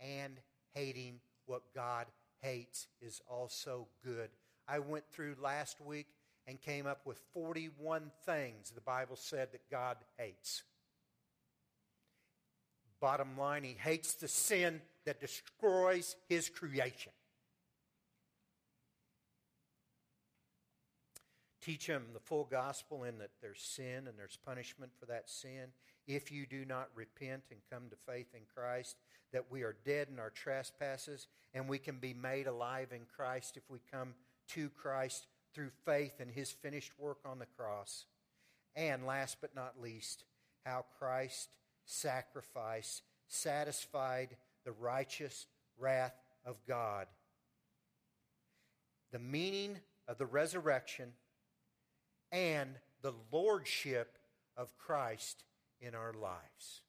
and 0.00 0.38
hating 0.72 1.20
what 1.46 1.62
God 1.74 2.06
hates 2.42 2.86
is 3.00 3.20
also 3.28 3.88
good. 4.04 4.30
I 4.68 4.78
went 4.78 5.04
through 5.10 5.36
last 5.42 5.80
week 5.80 6.06
and 6.46 6.60
came 6.60 6.86
up 6.86 7.06
with 7.06 7.20
41 7.34 8.10
things 8.24 8.70
the 8.70 8.80
Bible 8.80 9.16
said 9.16 9.48
that 9.52 9.70
God 9.70 9.96
hates. 10.16 10.62
Bottom 13.00 13.38
line, 13.38 13.64
he 13.64 13.76
hates 13.78 14.14
the 14.14 14.28
sin 14.28 14.82
that 15.06 15.20
destroys 15.20 16.16
his 16.28 16.48
creation. 16.48 17.12
Teach 21.62 21.86
them 21.86 22.06
the 22.12 22.20
full 22.20 22.44
gospel 22.50 23.04
in 23.04 23.18
that 23.18 23.30
there's 23.40 23.60
sin 23.60 24.06
and 24.06 24.18
there's 24.18 24.38
punishment 24.46 24.92
for 24.98 25.06
that 25.06 25.28
sin. 25.28 25.68
If 26.06 26.32
you 26.32 26.46
do 26.46 26.64
not 26.64 26.88
repent 26.94 27.44
and 27.50 27.60
come 27.70 27.90
to 27.90 27.96
faith 28.10 28.34
in 28.34 28.42
Christ, 28.54 28.96
that 29.32 29.50
we 29.50 29.62
are 29.62 29.76
dead 29.84 30.08
in 30.10 30.18
our 30.18 30.30
trespasses 30.30 31.26
and 31.54 31.68
we 31.68 31.78
can 31.78 31.98
be 31.98 32.14
made 32.14 32.46
alive 32.46 32.88
in 32.92 33.02
Christ 33.16 33.56
if 33.56 33.62
we 33.68 33.78
come 33.90 34.14
to 34.48 34.68
Christ 34.70 35.26
through 35.54 35.70
faith 35.84 36.20
in 36.20 36.28
his 36.28 36.50
finished 36.50 36.92
work 36.98 37.18
on 37.24 37.38
the 37.38 37.46
cross. 37.46 38.06
And 38.76 39.06
last 39.06 39.38
but 39.40 39.54
not 39.54 39.80
least, 39.80 40.24
how 40.64 40.84
Christ 40.98 41.48
sacrifice 41.84 43.02
satisfied 43.28 44.36
the 44.64 44.72
righteous 44.72 45.46
wrath 45.78 46.14
of 46.44 46.56
God. 46.66 47.06
The 49.12 49.18
meaning 49.18 49.78
of 50.06 50.18
the 50.18 50.26
resurrection 50.26 51.12
and 52.30 52.70
the 53.02 53.14
lordship 53.32 54.18
of 54.56 54.76
Christ 54.78 55.44
in 55.80 55.94
our 55.94 56.12
lives. 56.12 56.82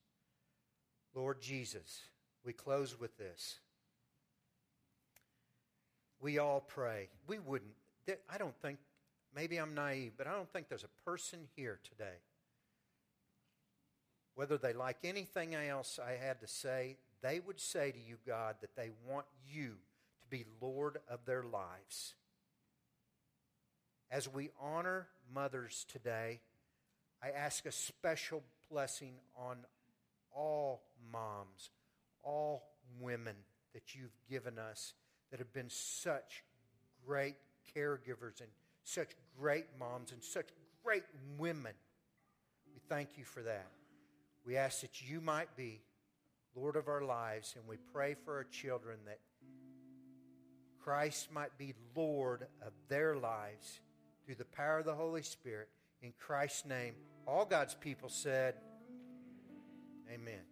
Lord 1.15 1.41
Jesus, 1.41 2.01
we 2.45 2.53
close 2.53 2.99
with 2.99 3.17
this. 3.17 3.59
We 6.19 6.37
all 6.37 6.61
pray. 6.61 7.09
We 7.27 7.39
wouldn't, 7.39 7.71
I 8.29 8.37
don't 8.37 8.55
think, 8.61 8.79
maybe 9.35 9.57
I'm 9.57 9.73
naive, 9.73 10.13
but 10.17 10.27
I 10.27 10.33
don't 10.33 10.51
think 10.51 10.69
there's 10.69 10.83
a 10.83 11.09
person 11.09 11.47
here 11.55 11.79
today, 11.83 12.19
whether 14.35 14.57
they 14.57 14.73
like 14.73 14.97
anything 15.03 15.55
else 15.55 15.99
I 16.03 16.23
had 16.23 16.39
to 16.41 16.47
say, 16.47 16.97
they 17.21 17.39
would 17.39 17.59
say 17.59 17.91
to 17.91 17.99
you, 17.99 18.17
God, 18.25 18.55
that 18.61 18.75
they 18.75 18.89
want 19.07 19.25
you 19.51 19.75
to 20.21 20.27
be 20.29 20.45
Lord 20.61 20.99
of 21.09 21.25
their 21.25 21.43
lives. 21.43 22.15
As 24.09 24.27
we 24.27 24.49
honor 24.59 25.07
mothers 25.33 25.85
today, 25.87 26.41
I 27.23 27.29
ask 27.29 27.65
a 27.65 27.71
special 27.71 28.43
blessing 28.69 29.13
on 29.37 29.57
all 30.35 30.81
moms, 31.11 31.69
all 32.23 32.63
women 32.99 33.35
that 33.73 33.95
you've 33.95 34.17
given 34.29 34.57
us, 34.57 34.93
that 35.29 35.39
have 35.39 35.53
been 35.53 35.69
such 35.69 36.43
great 37.05 37.35
caregivers 37.75 38.41
and 38.41 38.49
such 38.83 39.11
great 39.39 39.65
moms 39.79 40.11
and 40.11 40.23
such 40.23 40.47
great 40.83 41.03
women. 41.37 41.73
We 42.73 42.81
thank 42.89 43.17
you 43.17 43.23
for 43.23 43.41
that. 43.43 43.67
We 44.45 44.57
ask 44.57 44.81
that 44.81 45.01
you 45.01 45.21
might 45.21 45.55
be 45.55 45.81
Lord 46.55 46.75
of 46.75 46.87
our 46.87 47.03
lives, 47.03 47.55
and 47.55 47.67
we 47.67 47.77
pray 47.93 48.15
for 48.25 48.35
our 48.35 48.43
children 48.43 48.97
that 49.05 49.19
Christ 50.83 51.31
might 51.31 51.57
be 51.57 51.73
Lord 51.95 52.47
of 52.65 52.73
their 52.89 53.15
lives 53.15 53.79
through 54.25 54.35
the 54.35 54.45
power 54.45 54.79
of 54.79 54.85
the 54.85 54.95
Holy 54.95 55.21
Spirit. 55.21 55.69
In 56.01 56.13
Christ's 56.19 56.65
name, 56.65 56.95
all 57.27 57.45
God's 57.45 57.75
people 57.75 58.09
said, 58.09 58.55
Amen. 60.11 60.50